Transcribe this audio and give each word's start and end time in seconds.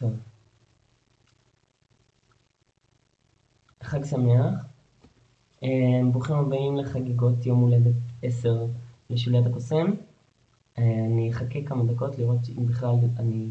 טוב. 0.00 0.12
חג 3.82 4.04
שמח. 4.04 4.66
אה, 5.62 6.00
ברוכים 6.12 6.36
הבאים 6.36 6.76
לחגיגות 6.76 7.46
יום 7.46 7.60
הולדת 7.60 7.94
10 8.22 8.66
לשוליית 9.10 9.46
הקוסם. 9.46 9.86
אה, 10.78 11.04
אני 11.06 11.30
אחכה 11.30 11.58
כמה 11.66 11.92
דקות 11.92 12.18
לראות 12.18 12.40
אם 12.58 12.66
בכלל 12.66 12.94
אני 13.18 13.50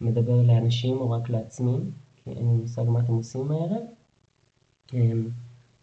מדבר 0.00 0.42
לאנשים 0.42 0.96
או 0.96 1.10
רק 1.10 1.30
לעצמי, 1.30 1.76
כי 2.16 2.30
אין 2.30 2.48
לי 2.48 2.56
מושג 2.56 2.82
מה 2.82 3.00
אתם 3.00 3.12
עושים 3.12 3.50
הערב. 3.50 3.82
אה, 4.94 5.12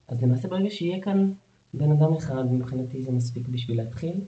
אז 0.07 0.23
למעשה 0.23 0.47
ברגע 0.47 0.69
שיהיה 0.69 1.01
כאן 1.01 1.33
בן 1.73 1.91
אדם 1.91 2.13
אחד, 2.13 2.51
מבחינתי 2.51 3.03
זה 3.03 3.11
מספיק 3.11 3.47
בשביל 3.47 3.77
להתחיל. 3.77 4.21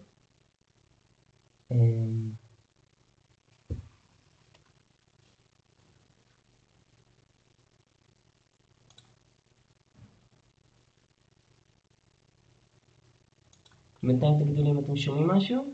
בינתיים 14.03 14.39
תגידו 14.39 14.63
לי 14.63 14.69
אם 14.71 14.79
אתם 14.79 14.95
שומעים 14.95 15.27
משהו. 15.27 15.65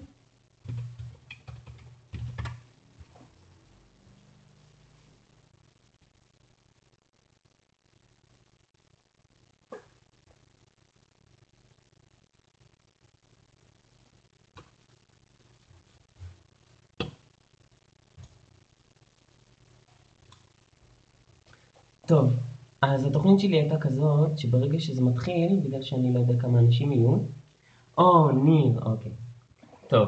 טוב, 22.08 22.34
אז 22.82 23.06
התוכנית 23.06 23.40
שלי 23.40 23.56
הייתה 23.60 23.80
כזאת, 23.80 24.40
שברגע 24.40 24.80
שזה 24.80 25.02
מתחיל, 25.02 25.60
בגלל 25.64 25.82
שאני 25.82 26.14
לא 26.14 26.20
יודע 26.20 26.40
כמה 26.40 26.60
אנשים 26.60 26.92
יהיו, 26.92 27.18
או, 27.98 28.32
ניר, 28.32 28.80
אוקיי. 28.86 29.12
טוב. 29.88 30.08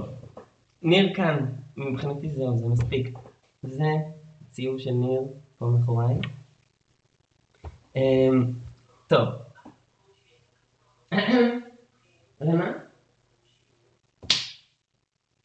ניר 0.82 1.14
כאן, 1.16 1.46
מבחינתי 1.78 2.30
זהו, 2.30 2.58
זה 2.58 2.68
מספיק. 2.68 3.20
זה 3.64 3.92
ציור 4.52 4.78
של 4.78 4.92
ניר 4.92 5.22
פה 5.58 5.66
מאחוריי. 5.66 6.16
אמ, 7.96 8.54
טוב. 9.08 9.30
למה? 12.42 12.72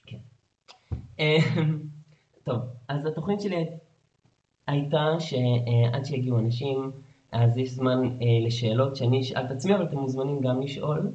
כן. 0.07 0.19
אמ, 1.19 1.79
טוב, 2.45 2.59
אז 2.89 3.07
התוכנית 3.07 3.41
שלי 3.41 3.67
הייתה 4.67 5.17
שעד 5.19 6.05
שיגיעו 6.05 6.39
אנשים, 6.39 6.91
אז 7.33 7.59
יש 7.59 7.71
זמן 7.71 8.05
אה, 8.05 8.47
לשאלות 8.47 8.97
שאני 8.97 9.21
אשאל 9.21 9.45
את 9.47 9.51
עצמי, 9.51 9.75
אבל 9.75 9.85
אתם 9.85 9.99
מוזמנים 9.99 10.41
גם 10.41 10.63
לשאול. 10.63 11.13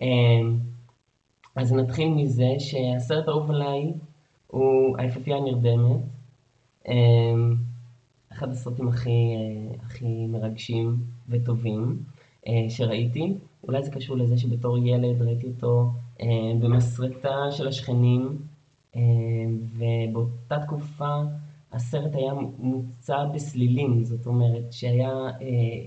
אמ, 0.00 0.58
אז 1.54 1.72
נתחיל 1.72 2.08
מזה 2.08 2.54
שהסרט 2.58 3.28
האהוב 3.28 3.50
עליי 3.50 3.92
הוא 4.46 4.96
היפהפייה 4.98 5.36
הנרדמת. 5.36 6.00
אמ, 6.88 7.54
אחד 8.32 8.50
הסרטים 8.50 8.88
הכי, 8.88 9.10
אה, 9.10 9.76
הכי 9.82 10.26
מרגשים 10.26 10.96
וטובים 11.28 12.02
אה, 12.46 12.70
שראיתי. 12.70 13.34
אולי 13.64 13.82
זה 13.82 13.90
קשור 13.90 14.16
לזה 14.16 14.38
שבתור 14.38 14.78
ילד 14.78 15.22
ראיתי 15.22 15.46
אותו 15.46 15.90
אה, 16.20 16.26
במסרטה 16.60 17.50
של 17.50 17.68
השכנים, 17.68 18.38
ובאותה 19.78 20.58
תקופה 20.66 21.20
הסרט 21.72 22.14
היה 22.14 22.32
מוצע 22.58 23.24
בסלילים, 23.24 24.04
זאת 24.04 24.26
אומרת 24.26 24.72
שהיה, 24.72 25.10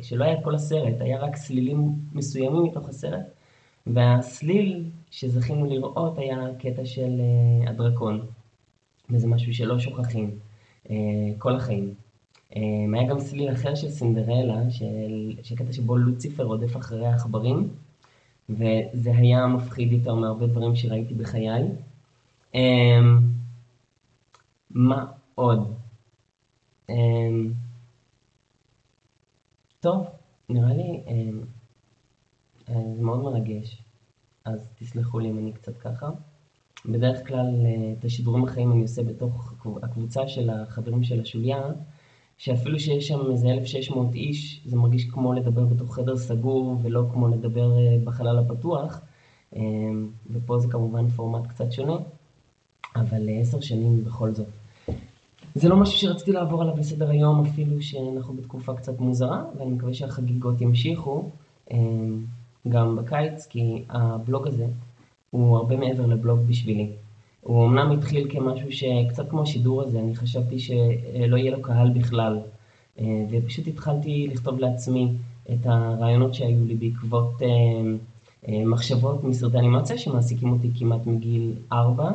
שלא 0.02 0.23
היה 0.23 0.42
כל 0.44 0.56
הסרט, 0.56 0.96
היה 1.00 1.20
רק 1.20 1.36
סלילים 1.36 1.96
מסוימים 2.14 2.64
מתוך 2.64 2.90
הסרט. 2.90 3.41
והסליל 3.88 4.84
שזכינו 5.12 5.66
לראות 5.66 6.18
היה 6.18 6.38
קטע 6.59 6.86
של 6.86 7.22
uh, 7.66 7.69
הדרקון, 7.69 8.25
וזה 9.09 9.28
משהו 9.28 9.53
שלא 9.53 9.80
שוכחים 9.80 10.40
uh, 10.86 10.90
כל 11.38 11.56
החיים. 11.56 11.94
Um, 12.52 12.56
היה 12.94 13.09
גם 13.09 13.19
סליל 13.19 13.52
אחר 13.52 13.75
של 13.75 13.90
סינדרלה, 13.90 14.72
של, 14.72 15.34
של 15.44 15.56
קטע 15.56 15.74
שבו 15.74 15.97
לוציפר 15.97 16.44
רודף 16.44 16.78
אחרי 16.78 17.08
העכברים, 17.08 17.69
וזה 18.50 19.12
היה 19.16 19.47
מפחיד 19.47 19.92
יותר 19.92 20.16
מהרבה 20.16 20.48
דברים 20.48 20.75
שראיתי 20.75 21.13
בחיי. 21.13 21.63
מה 24.72 25.06
עוד? 25.36 25.74
טוב, 29.80 30.06
נראה 30.50 30.74
לי... 30.74 31.03
אה, 32.72 32.96
זה 32.96 33.04
מאוד 33.04 33.20
מרגש, 33.20 33.84
אז 34.46 34.70
תסלחו 34.80 35.20
לי 35.20 35.30
אם 35.30 35.38
אני 35.38 35.54
קצת 35.54 35.78
ככה. 35.78 36.09
בדרך 36.86 37.28
כלל 37.28 37.66
אה, 37.66 37.94
את 38.00 38.06
השידורים 38.06 38.44
החיים 38.44 38.72
אני 38.72 38.82
עושה 38.82 39.04
בתוך 39.04 39.54
הקבוצה 39.84 40.28
של 40.28 40.50
החברים 40.50 41.04
של 41.04 41.22
השוליה, 41.22 41.62
שאפילו 42.38 42.80
שיש 42.80 43.08
שם 43.08 43.31
איזה 43.31 43.48
1,600 43.48 44.16
איש, 44.16 44.62
זה 44.66 44.76
מרגיש 44.76 45.06
כמו 45.06 45.34
לדבר 45.34 45.66
בתוך 45.66 45.96
חדר 45.96 46.18
סגור 46.18 46.78
ולא 46.81 47.04
כמו 47.14 47.28
לדבר 47.28 47.78
אה, 47.78 47.98
בחלל 48.04 48.40
הפתוח. 48.40 49.02
ופה 50.31 50.60
זה 50.60 50.68
כמובן 50.68 51.10
פורמט 51.10 51.48
קצת 51.48 51.72
שונה, 51.72 51.98
אבל 52.96 53.30
עשר 53.42 53.62
שנים 53.62 54.04
בכל 54.04 54.34
זאת. 54.34 54.48
זה 55.56 55.70
לא 55.70 55.78
משהו 55.78 55.98
שרציתי 55.98 56.31
לעבור 56.31 56.62
עליו 56.62 56.78
לסדר 56.78 57.10
היום, 57.10 57.46
אפילו 57.46 57.81
שאנחנו 57.81 58.34
בתקופה 58.34 58.74
קצת 58.74 59.00
מוזרה, 59.00 59.44
ואני 59.58 59.72
מקווה 59.72 59.94
שהחגיגות 59.94 60.62
ימשיכו. 60.62 61.30
גם 62.70 62.96
בקיץ, 62.96 63.46
כי 63.46 63.84
הבלוג 63.90 64.48
הזה 64.48 64.66
הוא 65.30 65.58
הרבה 65.58 65.78
מעבר 65.78 66.06
לבלוג 66.06 66.40
בשבילי. 66.40 66.90
הוא 67.42 67.66
אמנם 67.66 67.92
התחיל 67.92 68.28
כמשהו 68.32 68.72
שקצת 68.72 69.30
כמו 69.30 69.42
השידור 69.42 69.82
הזה, 69.82 70.00
אני 70.00 70.16
חשבתי 70.16 70.60
שלא 70.60 71.38
יהיה 71.38 71.52
לו 71.52 71.62
קהל 71.62 71.90
בכלל. 71.90 72.40
אה, 73.00 73.26
ופשוט 73.30 73.68
התחלתי 73.68 74.28
לכתוב 74.32 74.60
לעצמי 74.60 75.12
את 75.54 75.66
הרעיונות 75.66 76.34
שהיו 76.34 76.66
לי 76.66 76.76
בעקבות 76.76 77.42
אה, 77.42 77.48
אה, 78.48 78.66
מחשבות 78.66 79.24
מסרטי 79.24 79.58
אנימציה 79.58 79.98
שמעסיקים 79.98 80.52
אותי 80.52 80.70
כמעט 80.80 81.06
מגיל 81.06 81.54
ארבע. 81.72 82.12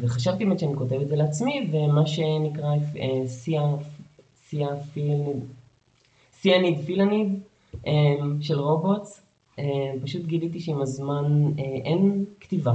וחשבתי 0.00 0.44
באמת 0.44 0.58
שאני 0.58 0.74
כותב 0.74 1.00
את 1.00 1.08
זה 1.08 1.16
לעצמי, 1.16 1.70
ומה 1.72 2.06
שנקרא 2.06 2.74
סיאניד 6.32 6.78
פילניד 6.86 7.40
של 8.40 8.60
רובוטס, 8.60 9.21
פשוט 10.02 10.26
גיליתי 10.26 10.60
שעם 10.60 10.82
הזמן 10.82 11.52
אה, 11.58 11.64
אין 11.64 12.24
כתיבה 12.40 12.74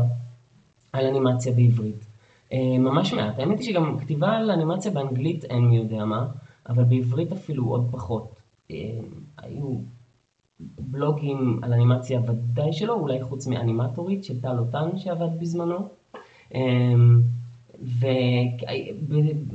על 0.94 1.06
אנימציה 1.06 1.53
בעברית. 1.53 2.06
אה, 2.53 2.78
ממש 2.80 3.14
מעט. 3.14 3.40
האמת 3.40 3.59
היא 3.59 3.66
שגם 3.66 3.98
כתיבה 4.00 4.31
על 4.31 4.52
אנימציה 4.52 4.92
באנגלית 4.92 5.46
אין 5.46 5.66
מי 5.66 5.78
יודע 5.78 6.06
מה, 6.06 6.28
אבל 6.70 6.84
בעברית 6.84 7.31
אפילו 7.31 7.66
עוד 7.66 7.88
פחות. 7.92 8.40
היו 9.38 9.78
בלוגים 10.80 11.59
על 11.62 11.74
אנימציה 11.74 12.22
ודאי 12.28 12.74
שלא, 12.74 12.94
אולי 12.94 13.24
חוץ 13.24 13.48
מאנימטורית 13.48 14.24
של 14.24 14.42
טל 14.42 14.59
אותן 14.59 14.98
שעבד 14.98 15.40
בזמנו. 15.40 15.88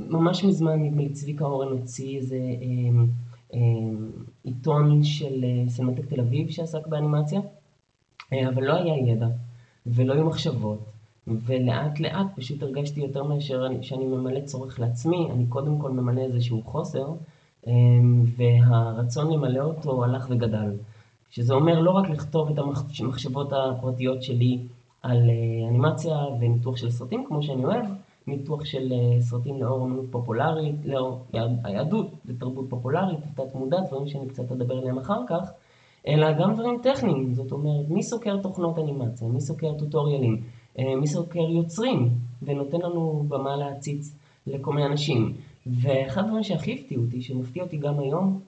וממש 0.07 0.43
מזמן 0.43 0.83
נדמה 0.83 1.01
לי 1.01 1.09
צביקה 1.09 1.45
אורן 1.45 1.67
הוציא 1.67 2.17
איזה 2.17 2.39
עיתון 4.43 5.03
של 5.03 5.43
אה, 5.43 5.69
סינמטק 5.69 6.05
תל 6.05 6.19
אביב 6.19 6.49
שעסק 6.49 6.87
באנימציה, 6.87 7.39
אה, 8.33 8.49
אבל 8.49 8.63
לא 8.63 8.73
היה 8.73 9.11
ידע 9.11 9.27
ולא 9.85 10.13
היו 10.13 10.25
מחשבות, 10.25 10.79
ולאט 11.27 11.99
לאט 11.99 12.27
פשוט 12.35 12.63
הרגשתי 12.63 13.01
יותר 13.01 13.23
מאשר 13.23 13.67
שאני 13.81 14.05
ממלא 14.05 14.39
צורך 14.39 14.79
לעצמי, 14.79 15.27
אני 15.31 15.45
קודם 15.49 15.79
כל 15.79 15.91
ממלא 15.91 16.21
איזשהו 16.21 16.61
חוסר, 16.65 17.07
אה, 17.67 17.73
והרצון 18.37 19.33
למלא 19.33 19.59
אותו 19.59 20.03
הלך 20.03 20.27
וגדל. 20.29 20.71
שזה 21.31 21.53
אומר 21.53 21.79
לא 21.79 21.91
רק 21.91 22.09
לכתוב 22.09 22.49
את 22.49 22.57
המחשבות 22.99 23.53
הפרטיות 23.53 24.23
שלי 24.23 24.59
על 25.01 25.29
אנימציה 25.69 26.17
וניתוח 26.39 26.77
של 26.77 26.91
סרטים 26.91 27.25
כמו 27.27 27.43
שאני 27.43 27.65
אוהב, 27.65 27.85
ניתוח 28.27 28.65
של 28.65 28.93
אה, 28.93 29.21
סרטים 29.21 29.61
לאור 29.61 29.85
אמנות 29.85 30.05
פופולרית, 30.11 30.85
לאור 30.85 31.25
היהדות 31.63 32.07
ותרבות 32.25 32.65
פופולרית, 32.69 33.19
תת 33.35 33.55
מודע, 33.55 33.77
דברים 33.87 34.07
שאני 34.07 34.27
קצת 34.27 34.51
אדבר 34.51 34.77
עליהם 34.77 34.97
אחר 34.97 35.19
כך, 35.27 35.51
אלא 36.07 36.33
גם 36.33 36.53
דברים 36.53 36.79
טכניים, 36.83 37.33
זאת 37.33 37.51
אומרת, 37.51 37.89
מי 37.89 38.03
סוקר 38.03 38.37
תוכנות 38.41 38.79
אנימציה, 38.79 39.27
מי 39.27 39.41
סוקר 39.41 39.73
טוטוריאלים, 39.79 40.41
אה, 40.79 40.95
מי 40.95 41.07
סוקר 41.07 41.39
יוצרים, 41.39 42.09
ונותן 42.41 42.81
לנו 42.81 43.25
במה 43.27 43.55
להציץ 43.55 44.15
לכל 44.47 44.73
מיני 44.73 44.87
אנשים. 44.87 45.33
ואחד 45.65 46.23
הדברים 46.23 46.43
שהכי 46.43 46.73
הפתיע 46.73 46.97
אותי, 46.97 47.21
שמפתיע 47.21 47.63
אותי 47.63 47.77
גם 47.77 47.99
היום, 47.99 48.39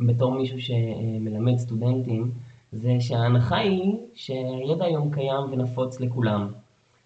בתור 0.00 0.34
מישהו 0.34 0.60
שמלמד 0.60 1.56
סטודנטים, 1.56 2.30
זה 2.72 2.96
שההנחה 3.00 3.56
היא 3.56 3.94
שהידע 4.14 4.84
היום 4.84 5.10
קיים 5.10 5.44
ונפוץ 5.52 6.00
לכולם. 6.00 6.48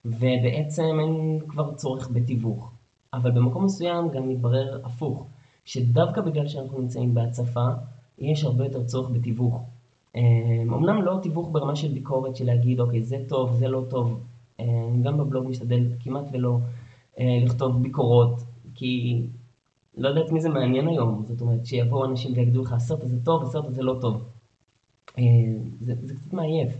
ובעצם 0.04 0.96
אין 1.00 1.40
כבר 1.48 1.74
צורך 1.74 2.10
בתיווך. 2.12 2.70
אבל 3.14 3.30
במקום 3.30 3.64
מסוים 3.64 4.08
גם 4.08 4.28
מתברר 4.28 4.80
הפוך, 4.84 5.26
שדווקא 5.64 6.20
בגלל 6.20 6.48
שאנחנו 6.48 6.78
נמצאים 6.78 7.14
בהצפה, 7.14 7.68
יש 8.18 8.44
הרבה 8.44 8.64
יותר 8.64 8.84
צורך 8.84 9.10
בתיווך. 9.10 9.62
אמנם 10.62 11.02
לא 11.02 11.18
תיווך 11.22 11.48
ברמה 11.52 11.76
של 11.76 11.92
ביקורת, 11.92 12.36
של 12.36 12.46
להגיד, 12.46 12.80
אוקיי, 12.80 13.02
זה 13.02 13.18
טוב, 13.28 13.52
זה 13.52 13.68
לא 13.68 13.84
טוב. 13.90 14.20
אני 14.58 15.02
גם 15.02 15.18
בבלוג 15.18 15.46
משתדל 15.46 15.86
כמעט 16.00 16.24
ולא 16.32 16.58
לכתוב 17.18 17.82
ביקורות, 17.82 18.40
כי 18.74 19.22
לא 19.96 20.08
יודעת 20.08 20.32
מי 20.32 20.40
זה 20.40 20.48
מעניין 20.48 20.88
היום, 20.88 21.24
זאת 21.26 21.40
אומרת, 21.40 21.66
שיבואו 21.66 22.04
אנשים 22.04 22.32
ויגידו 22.34 22.62
לך, 22.62 22.72
הסרט 22.72 23.02
הזה 23.02 23.24
טוב, 23.24 23.42
הסרט 23.42 23.66
הזה 23.66 23.82
לא 23.82 23.96
טוב. 24.00 24.22
זה, 25.80 25.94
זה 26.02 26.14
קצת 26.14 26.32
מעייף. 26.32 26.72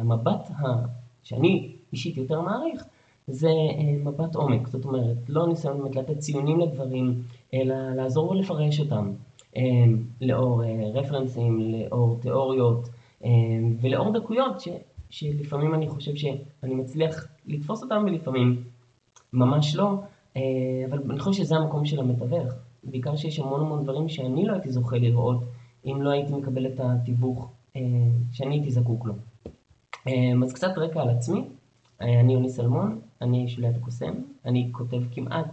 המבט 0.00 0.50
ה... 0.50 0.86
שאני 1.22 1.76
אישית 1.92 2.16
יותר 2.16 2.40
מעריך, 2.40 2.84
זה 3.26 3.50
מבט 4.04 4.34
עומק, 4.34 4.68
זאת 4.68 4.84
אומרת, 4.84 5.16
לא 5.28 5.46
ניסיון 5.48 5.78
באמת 5.78 5.96
לתת 5.96 6.18
ציונים 6.18 6.60
לדברים, 6.60 7.22
אלא 7.54 7.74
לעזור 7.96 8.30
ולפרש 8.30 8.80
אותם, 8.80 9.12
לאור 10.20 10.62
רפרנסים, 10.94 11.60
לאור 11.60 12.18
תיאוריות 12.20 12.88
ולאור 13.80 14.12
דקויות 14.12 14.60
ש, 14.60 14.68
שלפעמים 15.10 15.74
אני 15.74 15.88
חושב 15.88 16.14
שאני 16.14 16.74
מצליח 16.74 17.26
לתפוס 17.46 17.82
אותם 17.82 18.02
ולפעמים 18.06 18.64
ממש 19.32 19.76
לא, 19.76 19.90
אבל 20.90 20.98
אני 21.10 21.18
חושב 21.18 21.42
שזה 21.42 21.56
המקום 21.56 21.84
של 21.84 22.00
המתווך, 22.00 22.52
בעיקר 22.84 23.16
שיש 23.16 23.38
המון 23.38 23.60
המון 23.60 23.82
דברים 23.82 24.08
שאני 24.08 24.46
לא 24.46 24.52
הייתי 24.52 24.70
זוכה 24.70 24.98
לראות 24.98 25.40
אם 25.86 26.02
לא 26.02 26.10
הייתי 26.10 26.32
מקבל 26.32 26.66
את 26.66 26.80
התיווך 26.80 27.50
שאני 28.32 28.54
הייתי 28.54 28.70
זקוק 28.70 29.06
לו. 29.06 29.14
אז 30.44 30.52
קצת 30.52 30.78
רקע 30.78 31.02
על 31.02 31.08
עצמי, 31.08 31.44
אני 32.00 32.32
יוני 32.32 32.50
סלמון, 32.50 32.98
אני 33.22 33.48
שוליית 33.48 33.76
הקוסם, 33.76 34.14
אני 34.44 34.68
כותב 34.72 35.02
כמעט 35.12 35.46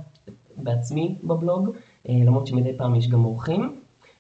בעצמי 0.57 1.15
בבלוג, 1.23 1.69
למרות 2.09 2.47
שמדי 2.47 2.77
פעם 2.77 2.95
יש 2.95 3.09
גם 3.09 3.25
אורחים, 3.25 3.75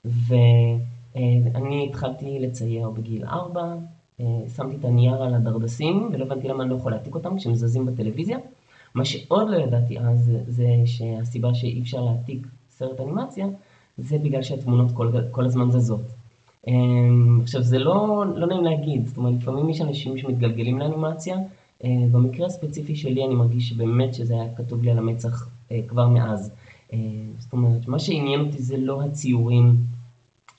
ואני 0.05 1.87
התחלתי 1.89 2.39
לצייר 2.39 2.89
בגיל 2.89 3.25
4, 3.25 3.75
שמתי 4.55 4.75
את 4.79 4.85
הנייר 4.85 5.23
על 5.23 5.33
הדרדסים 5.33 6.09
ולא 6.13 6.25
הבנתי 6.25 6.47
למה 6.47 6.63
אני 6.63 6.69
לא 6.69 6.75
יכול 6.75 6.91
להעתיק 6.91 7.15
אותם 7.15 7.37
כשהם 7.37 7.55
זזים 7.55 7.85
בטלוויזיה. 7.85 8.37
מה 8.95 9.05
שעוד 9.05 9.49
לא 9.49 9.57
ידעתי 9.57 9.99
אז 9.99 10.31
זה 10.47 10.67
שהסיבה 10.85 11.53
שאי 11.53 11.81
אפשר 11.81 12.01
להעתיק 12.01 12.47
סרט 12.69 13.01
אנימציה 13.01 13.47
זה 13.97 14.17
בגלל 14.17 14.41
שהתמונות 14.41 14.91
כל, 14.91 15.11
כל 15.31 15.45
הזמן 15.45 15.71
זזות. 15.71 16.01
עכשיו 17.41 17.61
זה 17.61 17.79
לא, 17.79 18.25
לא 18.35 18.47
נעים 18.47 18.63
להגיד, 18.63 19.07
זאת 19.07 19.17
אומרת 19.17 19.33
לפעמים 19.41 19.69
יש 19.69 19.81
אנשים 19.81 20.17
שמתגלגלים 20.17 20.79
לאנימציה 20.79 21.37
במקרה 21.83 22.45
הספציפי 22.45 22.95
שלי 22.95 23.25
אני 23.25 23.35
מרגיש 23.35 23.69
שבאמת 23.69 24.13
שזה 24.13 24.33
היה 24.33 24.55
כתוב 24.55 24.83
לי 24.83 24.91
על 24.91 24.97
המצח 24.97 25.49
כבר 25.87 26.07
מאז. 26.07 26.51
זאת 27.39 27.53
אומרת, 27.53 27.87
מה 27.87 27.99
שעניין 27.99 28.39
אותי 28.39 28.61
זה 28.61 28.77
לא 28.77 29.03
הציורים 29.03 29.77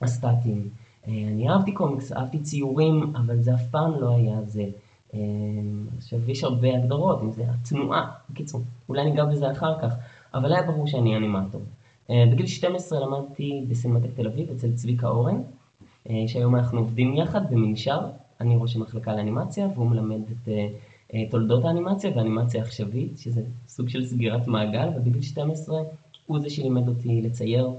הסטטיים. 0.03 0.69
אני 1.07 1.49
אהבתי 1.49 1.73
קומיקס, 1.73 2.13
אהבתי 2.13 2.39
ציורים, 2.39 3.13
אבל 3.17 3.43
זה 3.43 3.55
אף 3.55 3.63
פעם 3.71 4.01
לא 4.01 4.17
היה 4.17 4.43
זה. 4.43 4.65
עכשיו, 5.97 6.31
יש 6.31 6.45
הרבה 6.45 6.77
הגדרות, 6.77 7.23
אם 7.23 7.31
זה 7.31 7.45
התנועה, 7.49 8.11
בקיצור, 8.31 8.61
אולי 8.89 9.05
ניגע 9.05 9.25
בזה 9.25 9.53
אחר 9.53 9.81
כך, 9.83 9.95
אבל 10.35 10.53
היה 10.53 10.63
ברור 10.63 10.87
שאני 10.87 11.17
אנימטור. 11.17 11.61
בגיל 12.11 12.47
12 12.47 13.01
למדתי 13.01 13.65
בסינמטק 13.69 14.09
תל 14.15 14.27
אביב 14.27 14.51
אצל 14.51 14.73
צביקה 14.73 15.09
אורן, 15.09 15.43
שהיום 16.27 16.57
אנחנו 16.57 16.79
עובדים 16.79 17.17
יחד 17.17 17.51
במנשר, 17.51 18.01
אני 18.41 18.57
ראש 18.57 18.77
המחלקה 18.77 19.17
לאנימציה 19.17 19.69
והוא 19.75 19.87
מלמד 19.87 20.21
את 20.31 20.49
תולדות 21.31 21.65
האנימציה 21.65 22.11
ואנימציה 22.17 22.63
עכשווית, 22.63 23.19
שזה 23.19 23.43
סוג 23.69 23.89
של 23.89 24.07
סגירת 24.07 24.47
מעגל, 24.47 24.89
ובגיל 24.97 25.23
12 25.23 25.83
הוא 26.27 26.41
זה 26.41 26.51
שלימד 26.51 26.89
אותי 26.89 27.23
לצייר. 27.23 27.71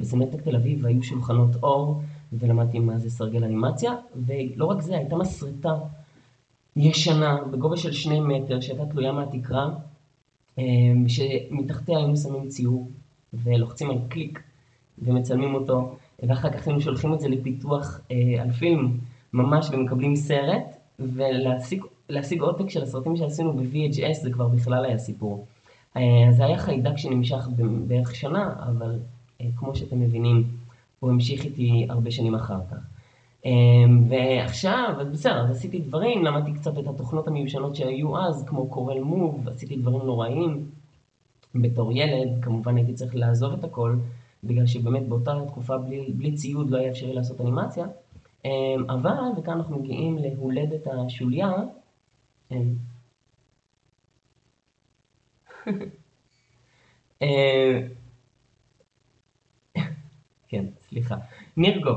בסינמטק 0.00 0.42
תל 0.42 0.56
אביב 0.56 0.86
היו 0.86 1.02
שולחנות 1.02 1.56
אור, 1.62 2.02
ולמדתי 2.32 2.78
מה 2.78 2.98
זה 2.98 3.10
סרגל 3.10 3.44
אנימציה, 3.44 3.92
ולא 4.16 4.66
רק 4.66 4.80
זה, 4.80 4.96
הייתה 4.96 5.16
מסרטה 5.16 5.74
ישנה 6.76 7.38
בגובה 7.50 7.76
של 7.76 7.92
שני 7.92 8.20
מטר 8.20 8.60
שהייתה 8.60 8.86
תלויה 8.86 9.12
מהתקרה, 9.12 9.70
שמתחתיה 11.06 11.98
היינו 11.98 12.16
שמים 12.16 12.48
ציור 12.48 12.88
ולוחצים 13.34 13.90
על 13.90 13.98
קליק 14.08 14.42
ומצלמים 14.98 15.54
אותו, 15.54 15.96
ואחר 16.22 16.50
כך 16.50 16.66
היינו 16.66 16.80
שולחים 16.80 17.14
את 17.14 17.20
זה 17.20 17.28
לפיתוח 17.28 18.00
על 18.40 18.50
פילם 18.52 18.98
ממש 19.32 19.68
ומקבלים 19.72 20.16
סרט, 20.16 20.76
ולהשיג 20.98 21.82
עותק 22.40 22.70
של 22.70 22.82
הסרטים 22.82 23.16
שעשינו 23.16 23.52
ב-VHS 23.52 24.22
זה 24.22 24.30
כבר 24.32 24.48
בכלל 24.48 24.84
היה 24.84 24.98
סיפור. 24.98 25.46
זה 26.30 26.44
היה 26.44 26.58
חיידק 26.58 26.96
שנמשך 26.96 27.48
בערך 27.86 28.14
שנה, 28.14 28.54
אבל 28.58 28.98
כמו 29.56 29.74
שאתם 29.74 30.00
מבינים, 30.00 30.44
הוא 31.00 31.10
המשיך 31.10 31.44
איתי 31.44 31.86
הרבה 31.88 32.10
שנים 32.10 32.34
אחר 32.34 32.58
כך. 32.70 32.76
ועכשיו, 34.08 34.94
אז 35.00 35.08
בסדר, 35.08 35.44
אז 35.44 35.50
עשיתי 35.50 35.78
דברים, 35.78 36.24
למדתי 36.24 36.52
קצת 36.52 36.78
את 36.78 36.86
התוכנות 36.86 37.28
המיושנות 37.28 37.76
שהיו 37.76 38.18
אז, 38.18 38.44
כמו 38.46 38.66
קורל 38.66 39.00
מוב, 39.00 39.48
עשיתי 39.48 39.76
דברים 39.76 40.00
נוראים. 40.00 40.64
בתור 41.54 41.92
ילד, 41.92 42.28
כמובן 42.42 42.76
הייתי 42.76 42.92
צריך 42.92 43.16
לעזוב 43.16 43.52
את 43.52 43.64
הכל, 43.64 43.96
בגלל 44.44 44.66
שבאמת 44.66 45.08
באותה 45.08 45.34
תקופה 45.46 45.78
בלי, 45.78 46.12
בלי 46.12 46.32
ציוד 46.32 46.70
לא 46.70 46.78
היה 46.78 46.90
אפשרי 46.90 47.12
לעשות 47.14 47.40
אנימציה. 47.40 47.86
אבל, 48.88 49.18
וכאן 49.36 49.52
אנחנו 49.52 49.78
מגיעים 49.78 50.18
להולדת 50.18 50.86
השוליה, 50.86 51.52
כן, 60.48 60.64
סליחה. 60.88 61.16
נירגו. 61.56 61.90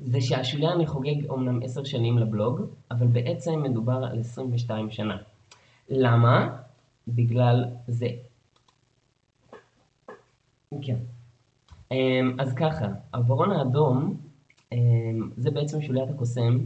זה 0.00 0.20
שהשוליה 0.20 0.72
אני 0.72 0.86
חוגג 0.86 1.26
אומנם 1.28 1.62
עשר 1.62 1.84
שנים 1.84 2.18
לבלוג, 2.18 2.60
אבל 2.90 3.06
בעצם 3.06 3.62
מדובר 3.62 4.04
על 4.04 4.20
22 4.20 4.90
שנה. 4.90 5.16
למה? 5.88 6.56
בגלל 7.08 7.64
זה. 7.88 8.08
כן. 10.82 10.96
אז 12.38 12.54
ככה, 12.56 12.86
הברון 13.12 13.50
האדום 13.50 14.16
זה 15.36 15.50
בעצם 15.50 15.82
שוליית 15.82 16.10
הקוסם, 16.10 16.58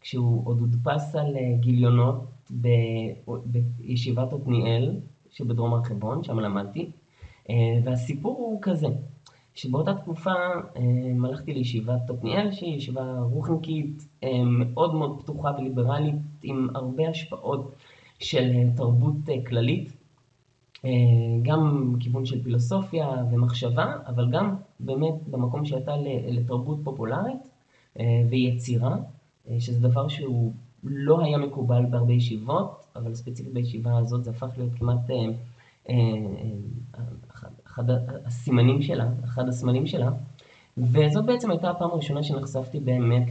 כשהוא 0.00 0.42
עוד 0.44 0.60
הודפס 0.60 1.14
על 1.16 1.36
גיליונות 1.60 2.50
בישיבת 3.78 4.32
עתניאל 4.32 5.00
שבדרום 5.30 5.74
הר 5.74 5.82
חברון, 5.82 6.22
שם 6.24 6.40
למדתי. 6.40 6.90
והסיפור 7.84 8.36
הוא 8.38 8.58
כזה, 8.62 8.86
שבאותה 9.54 9.94
תקופה 9.94 10.32
הלכתי 11.24 11.52
לישיבת 11.52 12.10
עתניאל, 12.10 12.52
שהיא 12.52 12.76
ישיבה 12.76 13.20
רוחניקית 13.20 14.08
מאוד 14.46 14.94
מאוד 14.94 15.22
פתוחה 15.22 15.50
וליברלית, 15.58 16.14
עם 16.42 16.68
הרבה 16.74 17.08
השפעות 17.08 17.74
של 18.18 18.52
תרבות 18.76 19.16
כללית, 19.46 19.92
גם 21.42 21.92
בכיוון 21.92 22.26
של 22.26 22.42
פילוסופיה 22.42 23.08
ומחשבה, 23.30 23.96
אבל 24.06 24.30
גם 24.30 24.54
באמת 24.80 25.14
במקום 25.30 25.64
שהייתה 25.64 25.92
לתרבות 26.28 26.78
פופולרית 26.84 27.48
ויצירה, 28.30 28.96
שזה 29.58 29.88
דבר 29.88 30.08
שהוא 30.08 30.52
לא 30.84 31.20
היה 31.24 31.38
מקובל 31.38 31.86
בהרבה 31.90 32.12
ישיבות, 32.12 32.84
אבל 32.96 33.14
ספציפית 33.14 33.52
בישיבה 33.52 33.98
הזאת 33.98 34.24
זה 34.24 34.30
הפך 34.30 34.48
להיות 34.56 34.74
כמעט 34.74 35.10
אחד 37.66 37.84
הסימנים 38.24 38.82
שלה, 38.82 39.08
אחד 39.24 39.48
הסמלים 39.48 39.86
שלה, 39.86 40.10
וזאת 40.78 41.26
בעצם 41.26 41.50
הייתה 41.50 41.70
הפעם 41.70 41.90
הראשונה 41.90 42.22
שנחשפתי 42.22 42.80
באמת 42.80 43.26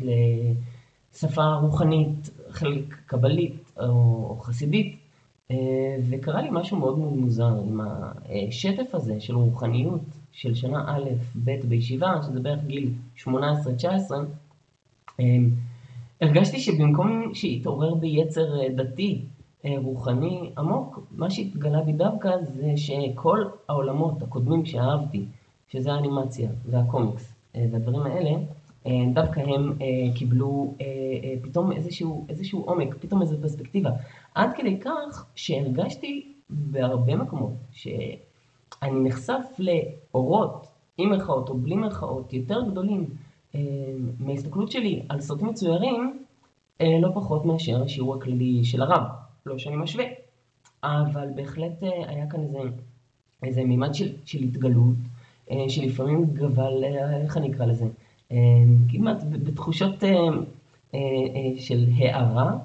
לשפה 1.13 1.53
רוחנית, 1.53 2.29
חלק 2.49 2.95
קבלית 3.05 3.71
או 3.79 4.37
חסידית, 4.41 4.97
וקרה 6.09 6.41
לי 6.41 6.49
משהו 6.51 6.77
מאוד 6.77 6.97
מאוד 6.97 7.13
מוזר 7.13 7.55
עם 7.67 7.81
השטף 7.81 8.95
הזה 8.95 9.19
של 9.19 9.35
רוחניות 9.35 10.01
של 10.31 10.55
שנה 10.55 10.83
א', 10.87 11.09
ב' 11.43 11.59
בישיבה, 11.69 12.19
שזה 12.23 12.39
בערך 12.39 12.63
גיל 12.63 12.91
18-19, 13.17 13.27
הרגשתי 16.21 16.59
שבמקום 16.59 17.33
שיתעורר 17.33 17.93
בי 17.95 18.07
יצר 18.07 18.67
דתי 18.75 19.21
רוחני 19.65 20.51
עמוק, 20.57 20.99
מה 21.11 21.29
שהתגלה 21.29 21.81
בי 21.81 21.91
דווקא 21.91 22.37
זה 22.43 22.73
שכל 22.75 23.45
העולמות 23.69 24.21
הקודמים 24.21 24.65
שאהבתי, 24.65 25.25
שזה 25.67 25.93
האנימציה 25.93 26.49
והקומיקס 26.65 27.33
והדברים 27.55 28.01
האלה, 28.01 28.31
דווקא 29.13 29.39
הם 29.39 29.77
קיבלו 30.15 30.73
פתאום 31.41 31.71
איזשהו, 31.71 32.25
איזשהו 32.29 32.61
עומק, 32.61 32.97
פתאום 32.99 33.21
איזו 33.21 33.37
פרספקטיבה. 33.41 33.89
עד 34.35 34.49
כדי 34.57 34.79
כך 34.79 35.25
שהרגשתי 35.35 36.33
בהרבה 36.49 37.15
מקומות 37.15 37.53
שאני 37.71 38.99
נחשף 39.03 39.59
לאורות, 39.59 40.67
עם 40.97 41.09
מירכאות 41.09 41.49
או 41.49 41.57
בלי 41.57 41.75
מירכאות, 41.75 42.33
יותר 42.33 42.61
גדולים 42.71 43.05
מההסתכלות 44.19 44.71
שלי 44.71 45.01
על 45.09 45.21
סרטים 45.21 45.47
מצוירים, 45.47 46.23
לא 46.83 47.09
פחות 47.13 47.45
מאשר 47.45 47.83
השיעור 47.83 48.15
הכללי 48.15 48.63
של 48.63 48.81
הרב. 48.81 49.03
לא 49.45 49.57
שאני 49.57 49.75
משווה. 49.75 50.05
אבל 50.83 51.27
בהחלט 51.35 51.83
היה 52.07 52.29
כאן 52.29 52.43
איזה, 52.43 52.59
איזה 53.43 53.63
מימד 53.63 53.93
של, 53.93 54.11
של 54.25 54.43
התגלות, 54.43 54.95
שלפעמים 55.67 56.25
גבל, 56.33 56.83
איך 57.23 57.37
אני 57.37 57.51
אקרא 57.51 57.65
לזה? 57.65 57.85
כמעט 58.89 59.23
בתחושות 59.29 60.03
של 61.57 61.85
הערה 61.97 62.57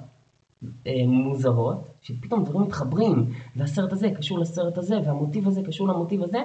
מוזרות, 1.07 1.87
שפתאום 2.01 2.43
דברים 2.43 2.61
מתחברים, 2.61 3.25
והסרט 3.55 3.91
הזה 3.93 4.09
קשור 4.09 4.39
לסרט 4.39 4.77
הזה, 4.77 4.99
והמוטיב 5.05 5.47
הזה 5.47 5.63
קשור 5.63 5.87
למוטיב 5.87 6.21
הזה, 6.23 6.41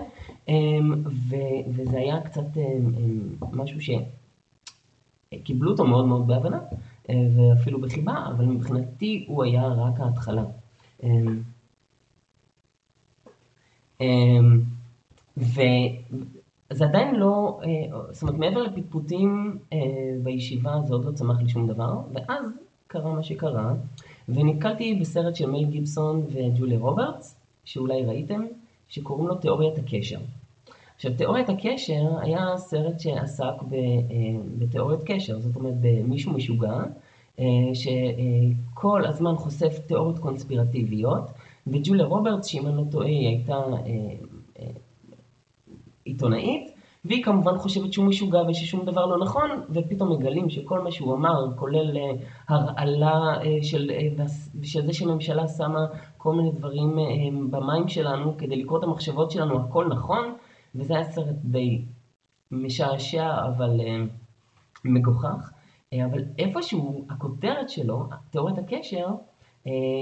וזה 1.69 1.99
היה 1.99 2.21
קצת 2.21 2.47
משהו 3.53 3.81
שקיבלו 5.35 5.71
אותו 5.71 5.87
מאוד 5.87 6.07
מאוד 6.07 6.27
בהבנה, 6.27 6.61
ואפילו 7.09 7.81
בחיבה, 7.81 8.27
אבל 8.27 8.45
מבחינתי 8.45 9.25
הוא 9.29 9.45
היה 9.45 9.69
רק 9.69 10.01
ההתחלה. 10.01 10.45
וזה 15.37 16.85
עדיין 16.85 17.15
לא, 17.15 17.61
זאת 18.11 18.23
אומרת, 18.23 18.39
מעבר 18.39 18.63
לפטפוטים 18.63 19.59
בישיבה 20.23 20.81
זה 20.85 20.95
עוד 20.95 21.05
לא 21.05 21.13
צמח 21.13 21.41
לי 21.41 21.49
שום 21.49 21.67
דבר, 21.67 22.01
ואז 22.13 22.45
קרה 22.87 23.15
מה 23.15 23.23
שקרה, 23.23 23.75
ונתקלתי 24.29 24.95
בסרט 24.95 25.37
של 25.37 25.51
מייל 25.51 25.71
גיבסון 25.71 26.27
וג'וליה 26.33 26.79
רוברטס, 26.79 27.41
שאולי 27.65 28.05
ראיתם, 28.05 28.43
שקוראים 28.89 29.29
לו 29.29 29.35
תיאוריית 29.35 29.79
הקשר. 29.79 30.19
עכשיו, 30.99 31.13
תיאוריית 31.17 31.49
הקשר 31.49 32.19
היה 32.21 32.57
סרט 32.57 33.01
שעסק 33.01 33.63
בתיאוריית 34.59 35.01
קשר, 35.07 35.39
זאת 35.41 35.57
אומרת 35.57 35.75
במישהו 35.81 36.33
משוגע, 36.33 36.81
שכל 37.75 39.07
הזמן 39.07 39.37
חושף 39.37 39.79
תיאוריות 39.87 40.19
קונספירטיביות, 40.19 41.31
וג'וליה 41.67 42.07
רוברטס, 42.07 42.47
שאם 42.47 42.67
אני 42.67 42.77
לא 42.77 42.83
טועה, 42.91 43.07
היא 43.07 43.27
הייתה 43.29 43.57
עיתונאית, 46.05 46.71
והיא 47.05 47.25
כמובן 47.25 47.59
חושבת 47.59 47.93
שהוא 47.93 48.07
משוגע 48.07 48.43
וששום 48.49 48.85
דבר 48.85 49.07
לא 49.07 49.19
נכון, 49.19 49.51
ופתאום 49.71 50.13
מגלים 50.13 50.51
שכל 50.51 50.81
מה 50.81 50.91
שהוא 50.91 51.15
אמר, 51.15 51.57
כולל 51.57 51.97
הרעלה 52.49 53.39
של, 53.63 53.91
של 54.63 54.87
זה 54.87 54.93
שהממשלה 54.93 55.49
שמה 55.49 55.87
כל 56.17 56.35
מיני 56.35 56.51
דברים 56.53 56.99
במים 57.51 57.89
שלנו 57.89 58.37
כדי 58.39 58.57
לקרוא 58.57 58.79
את 58.79 58.85
המחשבות 58.85 59.31
שלנו, 59.31 59.61
הכל 59.61 59.89
נכון, 59.89 60.33
וזה 60.75 60.95
היה 60.95 61.05
סרט 61.05 61.37
די 61.45 61.85
משעשע 62.51 63.47
אבל 63.47 63.81
מגוחך. 64.85 65.53
אבל 65.95 66.25
איפשהו 66.39 67.07
הכותרת 67.11 67.71
שלו, 67.71 68.09
תיאוריית 68.31 68.59
הקשר, 68.59 69.07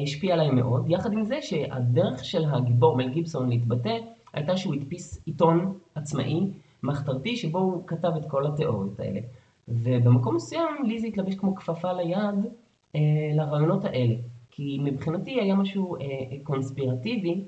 השפיעה 0.02 0.34
עליי 0.34 0.50
מאוד, 0.50 0.90
יחד 0.90 1.12
עם 1.12 1.24
זה 1.24 1.42
שהדרך 1.42 2.24
של 2.24 2.44
הגיבור 2.44 2.96
מל 2.96 3.08
גיבסון 3.08 3.48
להתבטא 3.48 3.98
הייתה 4.32 4.56
שהוא 4.56 4.74
הדפיס 4.74 5.22
עיתון 5.26 5.78
עצמאי 5.94 6.50
מחתרתי 6.82 7.36
שבו 7.36 7.58
הוא 7.58 7.86
כתב 7.86 8.10
את 8.16 8.30
כל 8.30 8.46
התיאוריות 8.46 9.00
האלה. 9.00 9.20
ובמקום 9.68 10.36
מסוים 10.36 10.84
לי 10.84 10.98
זה 10.98 11.06
התלבש 11.06 11.34
כמו 11.34 11.54
כפפה 11.54 11.92
ליד 11.92 12.46
אה, 12.94 13.00
לרעיונות 13.34 13.84
האלה. 13.84 14.14
כי 14.50 14.78
מבחינתי 14.84 15.40
היה 15.40 15.54
משהו 15.54 15.96
אה, 15.96 16.02
קונספירטיבי 16.42 17.44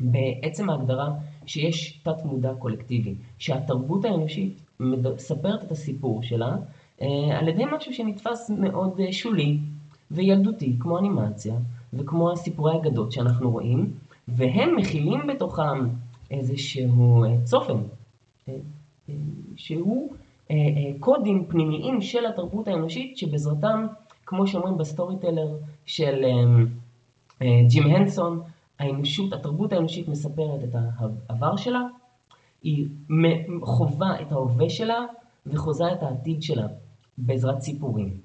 בעצם 0.00 0.70
ההגדרה 0.70 1.10
שיש 1.46 2.00
תת 2.02 2.24
מודע 2.24 2.54
קולקטיבי, 2.54 3.14
שהתרבות 3.38 4.04
האנושית 4.04 4.60
מספרת 4.80 5.62
את 5.62 5.72
הסיפור 5.72 6.22
שלה 6.22 6.56
אה, 7.02 7.38
על 7.38 7.48
ידי 7.48 7.64
משהו 7.76 7.92
שנתפס 7.94 8.50
מאוד 8.50 9.00
אה, 9.00 9.12
שולי 9.12 9.58
וילדותי, 10.10 10.76
כמו 10.80 10.98
אנימציה, 10.98 11.54
וכמו 11.92 12.32
הסיפורי 12.32 12.76
אגדות 12.76 13.12
שאנחנו 13.12 13.50
רואים, 13.50 13.92
והם 14.28 14.76
מכילים 14.76 15.26
בתוכם 15.26 15.88
איזשהו 16.30 17.24
אה, 17.24 17.36
צופן, 17.44 17.78
שהוא 19.56 20.12
קודים 21.00 21.44
פנימיים 21.48 22.00
של 22.00 22.26
התרבות 22.26 22.68
האנושית 22.68 23.18
שבעזרתם, 23.18 23.86
כמו 24.26 24.46
שאומרים 24.46 24.78
בסטורי 24.78 25.16
טלר 25.20 25.56
של 25.86 26.24
ג'ים 27.68 27.86
הנסון, 27.86 28.40
האנושות, 28.78 29.32
התרבות 29.32 29.72
האנושית 29.72 30.08
מספרת 30.08 30.64
את 30.64 30.74
העבר 31.28 31.56
שלה, 31.56 31.80
היא 32.62 32.88
חווה 33.62 34.20
את 34.20 34.32
ההווה 34.32 34.70
שלה 34.70 34.98
וחוזה 35.46 35.92
את 35.92 36.02
העתיד 36.02 36.42
שלה 36.42 36.66
בעזרת 37.18 37.60
סיפורים. 37.60 38.20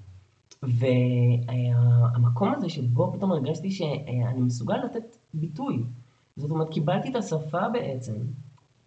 והמקום 0.62 2.54
הזה 2.54 2.68
שבו 2.68 3.12
פתאום 3.12 3.32
הרגשתי 3.32 3.70
שאני 3.70 4.40
מסוגל 4.40 4.76
לתת 4.76 5.16
ביטוי, 5.34 5.82
זאת 6.36 6.50
אומרת 6.50 6.68
קיבלתי 6.68 7.10
את 7.10 7.16
השפה 7.16 7.68
בעצם 7.68 8.14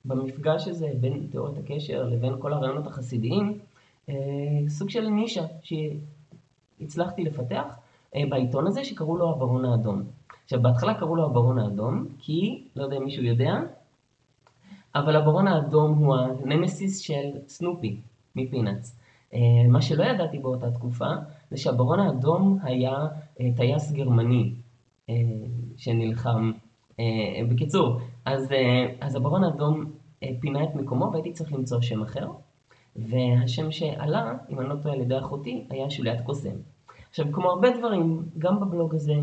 במפגש 0.06 0.68
הזה 0.68 0.92
בין 1.00 1.28
תיאוריית 1.32 1.58
הקשר 1.58 2.04
לבין 2.04 2.34
כל 2.40 2.54
הרעיונות 2.54 2.88
החסידיים, 2.88 3.60
סוג 4.68 4.90
של 4.90 5.10
נישה 5.10 5.46
שהצלחתי 6.82 7.24
לפתח 7.24 7.76
בעיתון 8.16 8.68
הזה 8.68 8.86
שקראו 8.86 9.18
לו 9.18 9.30
הברון 9.30 9.66
האדום. 9.66 10.04
עכשיו 10.44 10.62
בהתחלה 10.62 10.94
קראו 10.94 11.16
לו 11.16 11.26
הברון 11.26 11.60
האדום 11.60 12.08
כי, 12.20 12.64
לא 12.76 12.84
יודע 12.84 12.98
אם 12.98 13.04
מישהו 13.04 13.24
יודע, 13.24 13.54
אבל 14.96 15.16
הברון 15.16 15.48
האדום 15.48 15.98
הוא 15.98 16.16
הנמסיס 16.16 17.00
של 17.00 17.32
סנופי 17.48 17.98
מפינאץ. 18.36 19.00
מה 19.70 19.82
שלא 19.82 20.04
ידעתי 20.04 20.40
באותה 20.40 20.72
תקופה 20.72 21.08
זה 21.52 21.58
שהברון 21.58 22.00
האדום 22.00 22.60
היה 22.62 23.08
טייס 23.56 23.92
גרמני 23.92 24.54
שנלחם. 25.78 26.52
בקיצור, 27.50 28.00
אז, 28.26 28.50
אז 29.02 29.16
הברון 29.16 29.44
האדום 29.44 29.86
פינה 30.40 30.64
את 30.64 30.76
מקומו 30.76 31.10
והייתי 31.12 31.32
צריך 31.32 31.54
למצוא 31.54 31.82
שם 31.82 32.02
אחר, 32.02 32.28
והשם 32.96 33.72
שעלה, 33.72 34.34
אם 34.50 34.60
אני 34.60 34.70
לא 34.70 34.76
טועה 34.76 34.96
על 34.96 35.02
ידי 35.02 35.18
אחותי, 35.18 35.68
היה 35.70 35.90
שוליית 35.90 36.22
קוסם. 36.22 36.56
עכשיו, 37.10 37.26
כמו 37.32 37.50
הרבה 37.50 37.78
דברים, 37.78 38.26
גם 38.38 38.60
בבלוג 38.60 38.96
הזה 38.96 39.14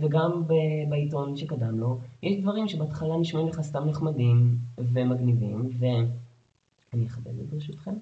וגם 0.00 0.42
בעיתון 0.88 1.36
שקדם 1.36 1.78
לו, 1.78 1.98
יש 2.22 2.40
דברים 2.40 2.68
שבהתחלה 2.68 3.16
נשמעים 3.16 3.48
לך 3.48 3.60
סתם 3.60 3.84
נחמדים 3.88 4.56
ומגניבים, 4.78 5.68
ואני 5.78 7.06
אכבד 7.06 7.38
את 7.40 7.46
ברשותכם. 7.50 7.94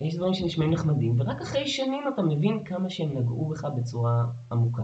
יש 0.00 0.16
דברים 0.16 0.34
שנשמעים 0.34 0.70
נחמדים, 0.70 1.14
ורק 1.18 1.40
אחרי 1.40 1.68
שנים 1.68 2.00
אתה 2.14 2.22
מבין 2.22 2.64
כמה 2.64 2.90
שהם 2.90 3.18
נגעו 3.18 3.48
בך 3.48 3.64
בצורה 3.64 4.26
עמוקה. 4.52 4.82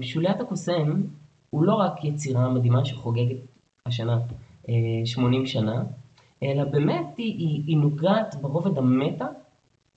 שוליית 0.00 0.40
הקוסם 0.40 1.02
הוא 1.50 1.64
לא 1.64 1.74
רק 1.74 2.04
יצירה 2.04 2.48
מדהימה 2.48 2.84
שחוגגת 2.84 3.36
השנה 3.86 4.18
80 5.04 5.46
שנה, 5.46 5.84
אלא 6.42 6.64
באמת 6.64 7.06
היא, 7.16 7.38
היא, 7.38 7.62
היא 7.66 7.76
נוגעת 7.76 8.34
ברובד 8.40 8.78
המטה 8.78 9.26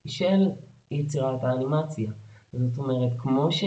של 0.07 0.49
יצירת 0.91 1.43
האנימציה. 1.43 2.11
זאת 2.53 2.77
אומרת, 2.77 3.11
כמו 3.17 3.51
ש... 3.51 3.63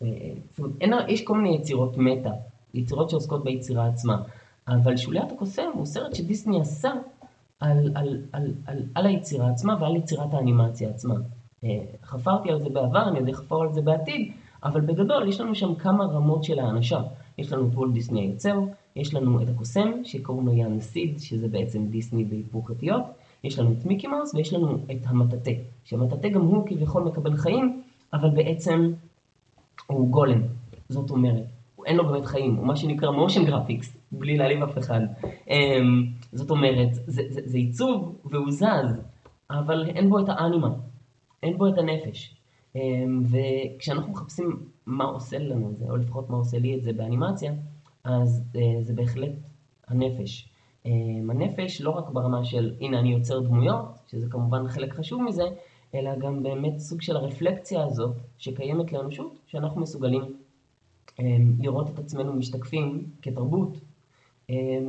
אומרת, 0.00 0.72
אין, 0.80 0.92
יש 1.08 1.24
כל 1.24 1.36
מיני 1.36 1.56
יצירות 1.56 1.96
מטה, 1.96 2.30
יצירות 2.74 3.10
שעוסקות 3.10 3.44
ביצירה 3.44 3.86
עצמה, 3.86 4.22
אבל 4.68 4.96
שוליית 4.96 5.32
הקוסם 5.32 5.70
הוא 5.74 5.86
סרט 5.86 6.14
שדיסני 6.14 6.60
עשה 6.60 6.92
על, 7.60 7.90
על, 7.94 8.22
על, 8.32 8.52
על, 8.66 8.82
על 8.94 9.06
היצירה 9.06 9.50
עצמה 9.50 9.76
ועל 9.80 9.96
יצירת 9.96 10.34
האנימציה 10.34 10.90
עצמה. 10.90 11.14
חפרתי 12.04 12.50
על 12.50 12.62
זה 12.62 12.68
בעבר, 12.68 13.08
אני 13.08 13.18
יודע 13.18 13.32
לחפור 13.32 13.62
על 13.62 13.72
זה 13.72 13.82
בעתיד, 13.82 14.32
אבל 14.64 14.80
בגדול 14.80 15.28
יש 15.28 15.40
לנו 15.40 15.54
שם 15.54 15.74
כמה 15.74 16.04
רמות 16.04 16.44
של 16.44 16.58
האנשה. 16.58 17.02
יש 17.38 17.52
לנו 17.52 17.68
את 17.68 17.74
וולט 17.74 17.92
דיסני 17.92 18.20
היוצר, 18.20 18.58
יש 18.96 19.14
לנו 19.14 19.42
את 19.42 19.48
הקוסם 19.48 19.90
שקוראים 20.04 20.46
לו 20.46 20.52
ין 20.52 20.80
סיד, 20.80 21.20
שזה 21.20 21.48
בעצם 21.48 21.86
דיסני 21.86 22.24
בהיפוך 22.24 22.70
אותיות, 22.70 23.02
יש 23.44 23.58
לנו 23.58 23.72
את 23.72 23.86
מיקי 23.86 24.06
מאוס 24.06 24.34
ויש 24.34 24.52
לנו 24.52 24.78
את 24.90 24.98
המטאטא, 25.04 25.50
שהמטאטא 25.84 26.28
גם 26.28 26.40
הוא 26.40 26.66
כביכול 26.66 27.02
מקבל 27.02 27.36
חיים, 27.36 27.82
אבל 28.12 28.30
בעצם 28.30 28.92
הוא 29.90 30.08
גולם, 30.10 30.42
זאת 30.88 31.10
אומרת, 31.10 31.44
אין 31.86 31.96
לו 31.96 32.08
באמת 32.08 32.26
חיים, 32.26 32.54
הוא 32.54 32.66
מה 32.66 32.76
שנקרא 32.76 33.10
motion 33.10 33.44
graphics, 33.44 33.96
בלי 34.12 34.36
להעליב 34.36 34.62
אף 34.62 34.78
אחד. 34.78 35.00
זאת 36.32 36.50
אומרת, 36.50 36.94
זה, 36.94 37.22
זה, 37.28 37.40
זה 37.44 37.58
עיצוב 37.58 38.18
והוא 38.24 38.50
זז, 38.50 39.00
אבל 39.50 39.86
אין 39.88 40.10
בו 40.10 40.18
את 40.18 40.28
האנימה, 40.28 40.68
אין 41.42 41.58
בו 41.58 41.68
את 41.68 41.78
הנפש. 41.78 42.36
וכשאנחנו 43.30 44.12
מחפשים 44.12 44.58
מה 44.86 45.04
עושה 45.04 45.38
לנו 45.38 45.70
את 45.70 45.78
זה, 45.78 45.84
או 45.90 45.96
לפחות 45.96 46.30
מה 46.30 46.36
עושה 46.36 46.58
לי 46.58 46.76
את 46.76 46.82
זה 46.82 46.92
באנימציה, 46.92 47.52
אז 48.04 48.42
זה 48.82 48.92
בהחלט 48.92 49.32
הנפש. 49.88 50.48
הנפש 51.30 51.80
לא 51.80 51.90
רק 51.90 52.08
ברמה 52.08 52.44
של 52.44 52.74
הנה 52.80 52.98
אני 53.00 53.12
יוצר 53.12 53.40
דמויות, 53.40 53.84
שזה 54.06 54.26
כמובן 54.30 54.68
חלק 54.68 54.94
חשוב 54.94 55.22
מזה, 55.22 55.44
אלא 55.94 56.16
גם 56.18 56.42
באמת 56.42 56.78
סוג 56.78 57.02
של 57.02 57.16
הרפלקציה 57.16 57.84
הזאת 57.84 58.16
שקיימת 58.38 58.92
לאנושות, 58.92 59.38
שאנחנו 59.46 59.80
מסוגלים 59.80 60.22
לראות 61.58 61.90
את 61.90 61.98
עצמנו 61.98 62.32
משתקפים 62.32 63.04
כתרבות, 63.22 63.76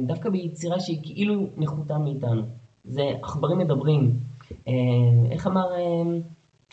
דווקא 0.06 0.30
ביצירה 0.30 0.80
שהיא 0.80 1.00
כאילו 1.04 1.48
נחותה 1.58 1.98
מאיתנו. 1.98 2.42
זה 2.84 3.12
עכברים 3.22 3.58
מדברים. 3.58 4.20
איך 5.32 5.48
אמר 5.48 5.68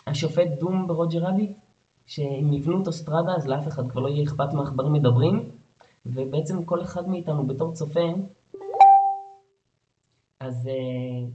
השופט 0.07 0.49
דום 0.59 0.87
ברוג'ר 0.87 1.25
רביט? 1.25 1.51
שאם 2.07 2.53
יבנו 2.53 2.79
אוטוסטרדה 2.79 3.35
אז 3.37 3.47
לאף 3.47 3.69
אחד 3.69 3.91
כבר 3.91 4.01
לא 4.01 4.09
יהיה 4.09 4.25
אכפת 4.25 4.53
מעכברים 4.53 4.93
מדברים, 4.93 5.51
ובעצם 6.07 6.65
כל 6.65 6.83
אחד 6.83 7.09
מאיתנו 7.09 7.47
בתור 7.47 7.73
צופה, 7.73 8.01
אז 10.41 10.67
uh, 10.67 11.31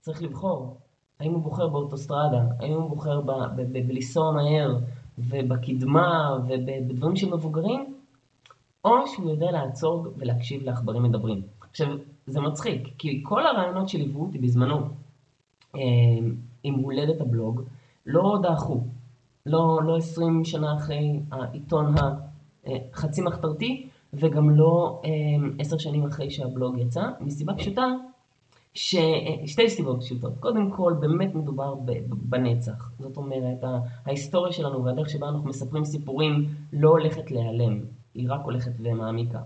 צריך 0.00 0.22
לבחור 0.22 0.76
האם 1.20 1.32
הוא 1.32 1.42
בוחר 1.42 1.68
באוטוסטרדה, 1.68 2.44
האם 2.60 2.72
הוא 2.72 2.90
בוחר 2.90 3.20
בלנסוע 3.56 4.32
מהר 4.32 4.78
ובקדמה 5.18 6.38
ובדברים 6.48 7.16
של 7.16 7.34
מבוגרים, 7.34 7.94
או 8.84 8.90
שהוא 9.06 9.30
יודע 9.30 9.50
לעצור 9.50 10.06
ולהקשיב 10.16 10.62
לעכברים 10.62 11.02
מדברים. 11.02 11.42
עכשיו, 11.70 11.88
זה 12.26 12.40
מצחיק, 12.40 12.88
כי 12.98 13.20
כל 13.24 13.46
הרעיונות 13.46 13.88
שליוו 13.88 14.22
אותי 14.22 14.38
בזמנו 14.38 14.76
אה, 15.76 15.80
עם 16.62 16.74
הולדת 16.74 17.20
הבלוג 17.20 17.62
לא 18.06 18.38
דעכו. 18.42 18.80
לא, 19.46 19.80
לא 19.84 19.96
20 19.96 20.44
שנה 20.44 20.76
אחרי 20.76 21.20
העיתון 21.30 21.94
החצי 22.66 23.22
מחתרתי, 23.22 23.88
וגם 24.12 24.50
לא 24.50 25.02
אה, 25.04 25.10
10 25.58 25.78
שנים 25.78 26.04
אחרי 26.04 26.30
שהבלוג 26.30 26.78
יצא, 26.78 27.02
מסיבה 27.20 27.54
פשוטה, 27.54 27.86
ש... 28.76 28.96
שתי 29.46 29.70
סיבות 29.70 30.00
פשוטות. 30.00 30.32
קודם 30.40 30.70
כל, 30.70 30.92
באמת 31.00 31.34
מדובר 31.34 31.74
בנצח. 32.08 32.90
זאת 32.98 33.16
אומרת, 33.16 33.64
ההיסטוריה 34.06 34.52
שלנו 34.52 34.84
והדרך 34.84 35.10
שבה 35.10 35.28
אנחנו 35.28 35.48
מספרים 35.48 35.84
סיפורים 35.84 36.46
לא 36.72 36.90
הולכת 36.90 37.30
להיעלם, 37.30 37.80
היא 38.14 38.30
רק 38.30 38.40
הולכת 38.44 38.72
ומעמיקה. 38.78 39.40